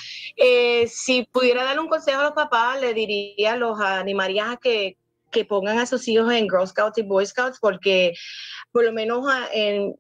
Si 0.87 1.29
pudiera 1.31 1.63
dar 1.63 1.79
un 1.79 1.89
consejo 1.89 2.21
a 2.21 2.23
los 2.23 2.31
papás, 2.31 2.81
le 2.81 2.95
diría, 2.95 3.55
los 3.55 3.79
animaría 3.79 4.51
a 4.51 4.57
que, 4.57 4.97
que 5.31 5.45
pongan 5.45 5.79
a 5.79 5.85
sus 5.85 6.07
hijos 6.07 6.31
en 6.31 6.47
Girl 6.49 6.67
Scouts 6.67 6.97
y 6.97 7.03
Boy 7.03 7.25
Scouts, 7.25 7.59
porque 7.59 8.13
por 8.71 8.83
lo 8.85 8.93
menos 8.93 9.27
a, 9.29 9.47
en, 9.53 9.93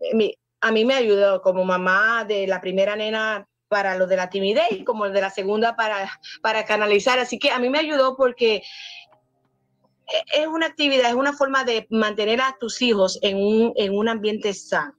a 0.61 0.71
mí 0.71 0.85
me 0.85 0.93
ayudó 0.95 1.41
como 1.41 1.63
mamá 1.65 2.25
de 2.27 2.47
la 2.47 2.61
primera 2.61 2.95
nena 2.95 3.47
para 3.67 3.97
lo 3.97 4.07
de 4.07 4.15
la 4.15 4.29
timidez 4.29 4.67
y 4.71 4.83
como 4.85 5.09
de 5.09 5.19
la 5.21 5.29
segunda 5.29 5.75
para, 5.75 6.09
para 6.41 6.63
canalizar. 6.65 7.19
Así 7.19 7.37
que 7.37 7.51
a 7.51 7.59
mí 7.59 7.69
me 7.69 7.79
ayudó 7.79 8.15
porque 8.15 8.61
e- 10.07 10.41
es 10.41 10.47
una 10.47 10.67
actividad, 10.67 11.09
es 11.09 11.15
una 11.15 11.33
forma 11.33 11.63
de 11.63 11.85
mantener 11.89 12.39
a 12.41 12.55
tus 12.59 12.81
hijos 12.81 13.19
en 13.21 13.37
un, 13.37 13.73
en 13.75 13.93
un 13.97 14.07
ambiente 14.09 14.53
sano, 14.53 14.93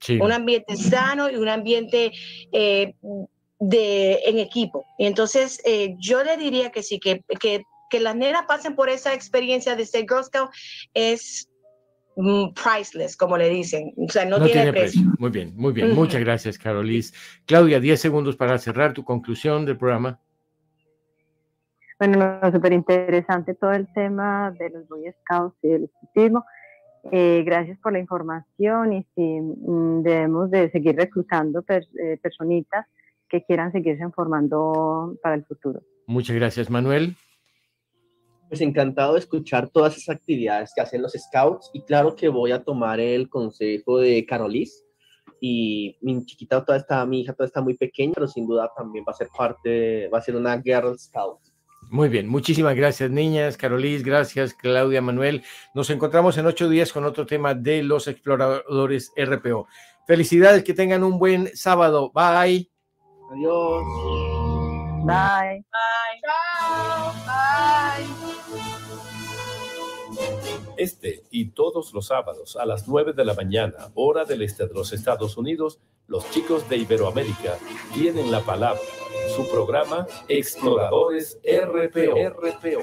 Sí. 0.00 0.18
un 0.20 0.32
ambiente 0.32 0.76
sano 0.76 1.30
y 1.30 1.36
un 1.36 1.48
ambiente 1.48 2.10
eh, 2.52 2.94
de, 3.60 4.20
en 4.24 4.38
equipo. 4.38 4.84
Y 4.98 5.06
entonces 5.06 5.60
eh, 5.64 5.94
yo 5.98 6.24
le 6.24 6.36
diría 6.36 6.70
que 6.72 6.82
sí, 6.82 6.98
que, 6.98 7.22
que, 7.40 7.62
que 7.92 8.00
las 8.00 8.16
nenas 8.16 8.46
pasen 8.48 8.74
por 8.74 8.88
esa 8.88 9.12
experiencia 9.12 9.76
de 9.76 9.84
ser 9.84 10.06
Girl 10.08 10.24
Scout 10.24 10.48
es 10.94 11.48
mm, 12.16 12.54
priceless, 12.54 13.18
como 13.18 13.36
le 13.36 13.50
dicen. 13.50 13.92
O 13.98 14.08
sea, 14.10 14.24
no, 14.24 14.38
No 14.38 14.46
tiene, 14.46 14.72
precio. 14.72 15.02
Muy 15.18 15.28
bien, 15.30 15.52
muy 15.54 15.74
bien. 15.74 15.94
Muchas 15.94 16.20
gracias, 16.22 16.56
Carolis. 16.56 17.12
Claudia, 17.44 17.80
10 17.80 18.00
segundos 18.00 18.34
para 18.36 18.56
cerrar 18.56 18.94
tu 18.94 19.04
conclusión 19.04 19.66
del 19.66 19.76
programa. 19.76 20.18
Bueno, 21.98 22.40
súper 22.50 22.72
interesante 22.72 23.54
todo 23.54 23.72
el 23.72 23.86
tema 23.92 24.50
de 24.58 24.70
los 24.70 24.88
Boy 24.88 25.04
Scouts 25.20 25.56
y 25.62 25.68
del 25.68 25.84
escultismo. 25.84 26.44
Eh, 27.12 27.42
gracias 27.44 27.78
por 27.78 27.92
la 27.92 27.98
información 27.98 28.92
y 28.94 29.06
si 29.14 29.22
mm, 29.22 30.02
debemos 30.02 30.50
de 30.50 30.70
seguir 30.70 30.96
reclutando 30.96 31.62
per- 31.62 31.86
eh, 32.02 32.18
personitas 32.22 32.86
que 33.28 33.44
quieran 33.44 33.70
seguirse 33.70 34.08
formando 34.14 35.14
para 35.22 35.34
el 35.34 35.44
futuro. 35.44 35.82
Muchas 36.06 36.36
gracias, 36.36 36.70
Manuel. 36.70 37.16
Pues 38.52 38.60
encantado 38.60 39.14
de 39.14 39.20
escuchar 39.20 39.70
todas 39.70 39.96
esas 39.96 40.14
actividades 40.14 40.72
que 40.74 40.82
hacen 40.82 41.00
los 41.00 41.14
scouts 41.14 41.70
y 41.72 41.80
claro 41.80 42.14
que 42.14 42.28
voy 42.28 42.52
a 42.52 42.62
tomar 42.62 43.00
el 43.00 43.30
consejo 43.30 43.98
de 43.98 44.26
Carolis 44.26 44.84
y 45.40 45.96
mi 46.02 46.22
chiquita 46.26 46.62
todavía 46.62 46.82
está, 46.82 47.06
mi 47.06 47.22
hija 47.22 47.32
todavía 47.32 47.46
está 47.46 47.62
muy 47.62 47.78
pequeña, 47.78 48.12
pero 48.12 48.28
sin 48.28 48.46
duda 48.46 48.70
también 48.76 49.06
va 49.08 49.12
a 49.12 49.16
ser 49.16 49.28
parte, 49.34 50.06
va 50.12 50.18
a 50.18 50.20
ser 50.20 50.36
una 50.36 50.60
Girl 50.60 50.98
Scout. 50.98 51.38
Muy 51.88 52.10
bien, 52.10 52.28
muchísimas 52.28 52.76
gracias, 52.76 53.10
niñas. 53.10 53.56
Carolis, 53.56 54.04
gracias, 54.04 54.52
Claudia, 54.52 55.00
Manuel. 55.00 55.42
Nos 55.74 55.88
encontramos 55.88 56.36
en 56.36 56.44
ocho 56.44 56.68
días 56.68 56.92
con 56.92 57.06
otro 57.06 57.24
tema 57.24 57.54
de 57.54 57.82
los 57.82 58.06
exploradores 58.06 59.14
RPO. 59.16 59.66
Felicidades, 60.06 60.62
que 60.62 60.74
tengan 60.74 61.04
un 61.04 61.18
buen 61.18 61.56
sábado. 61.56 62.12
Bye. 62.12 62.70
Adiós. 63.32 63.82
Bye. 65.06 65.64
Chao. 66.20 67.12
Bye. 67.24 67.31
Este 70.82 71.22
y 71.30 71.50
todos 71.50 71.94
los 71.94 72.06
sábados 72.06 72.56
a 72.56 72.66
las 72.66 72.88
9 72.88 73.12
de 73.12 73.24
la 73.24 73.34
mañana, 73.34 73.92
hora 73.94 74.24
del 74.24 74.42
este 74.42 74.66
de 74.66 74.74
los 74.74 74.92
Estados 74.92 75.36
Unidos, 75.36 75.78
los 76.08 76.28
chicos 76.32 76.68
de 76.68 76.76
Iberoamérica 76.76 77.56
tienen 77.94 78.32
la 78.32 78.40
palabra. 78.40 78.80
Su 79.36 79.48
programa 79.48 80.08
Exploradores 80.26 81.38
RPO. 81.44 82.80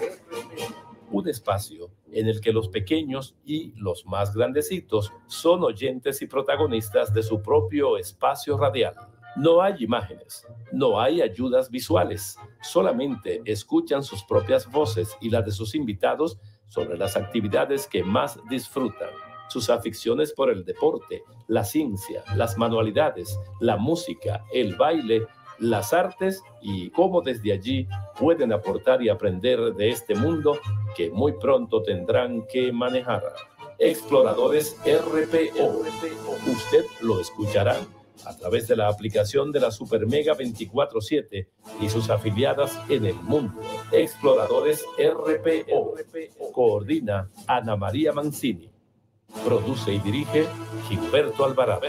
Un 1.11 1.27
espacio 1.27 1.91
en 2.13 2.29
el 2.29 2.39
que 2.39 2.53
los 2.53 2.69
pequeños 2.69 3.35
y 3.43 3.73
los 3.75 4.05
más 4.05 4.33
grandecitos 4.33 5.11
son 5.27 5.65
oyentes 5.65 6.21
y 6.21 6.27
protagonistas 6.27 7.13
de 7.13 7.21
su 7.21 7.41
propio 7.41 7.97
espacio 7.97 8.57
radial. 8.57 8.95
No 9.35 9.61
hay 9.61 9.75
imágenes, 9.83 10.47
no 10.71 11.01
hay 11.01 11.21
ayudas 11.21 11.69
visuales, 11.69 12.37
solamente 12.61 13.41
escuchan 13.43 14.03
sus 14.03 14.23
propias 14.23 14.71
voces 14.71 15.17
y 15.19 15.29
las 15.29 15.43
de 15.45 15.51
sus 15.51 15.75
invitados 15.75 16.39
sobre 16.69 16.97
las 16.97 17.17
actividades 17.17 17.87
que 17.87 18.03
más 18.03 18.39
disfrutan, 18.49 19.09
sus 19.49 19.69
aficiones 19.69 20.31
por 20.33 20.49
el 20.49 20.63
deporte, 20.63 21.23
la 21.47 21.63
ciencia, 21.63 22.23
las 22.35 22.57
manualidades, 22.57 23.37
la 23.59 23.77
música, 23.77 24.45
el 24.53 24.75
baile, 24.75 25.27
las 25.59 25.93
artes 25.93 26.41
y 26.61 26.89
cómo 26.91 27.21
desde 27.21 27.51
allí 27.51 27.87
pueden 28.17 28.53
aportar 28.53 29.01
y 29.01 29.09
aprender 29.09 29.73
de 29.73 29.89
este 29.89 30.15
mundo 30.15 30.59
que 30.95 31.09
muy 31.09 31.33
pronto 31.33 31.81
tendrán 31.83 32.45
que 32.47 32.71
manejar. 32.71 33.23
Exploradores 33.77 34.77
RPO. 34.85 35.83
Usted 36.47 36.85
lo 37.01 37.19
escuchará 37.19 37.77
a 38.25 38.35
través 38.35 38.67
de 38.67 38.75
la 38.75 38.87
aplicación 38.87 39.51
de 39.51 39.59
la 39.59 39.71
Super 39.71 40.05
Mega 40.07 40.35
24/7 40.35 41.47
y 41.81 41.89
sus 41.89 42.09
afiliadas 42.09 42.79
en 42.89 43.05
el 43.05 43.15
mundo. 43.15 43.61
Exploradores 43.91 44.85
RPO. 44.97 45.95
Coordina 46.51 47.29
Ana 47.47 47.75
María 47.75 48.11
Mancini. 48.13 48.69
Produce 49.45 49.93
y 49.93 49.99
dirige 49.99 50.47
Gilberto 50.87 51.45
Alvarado. 51.45 51.81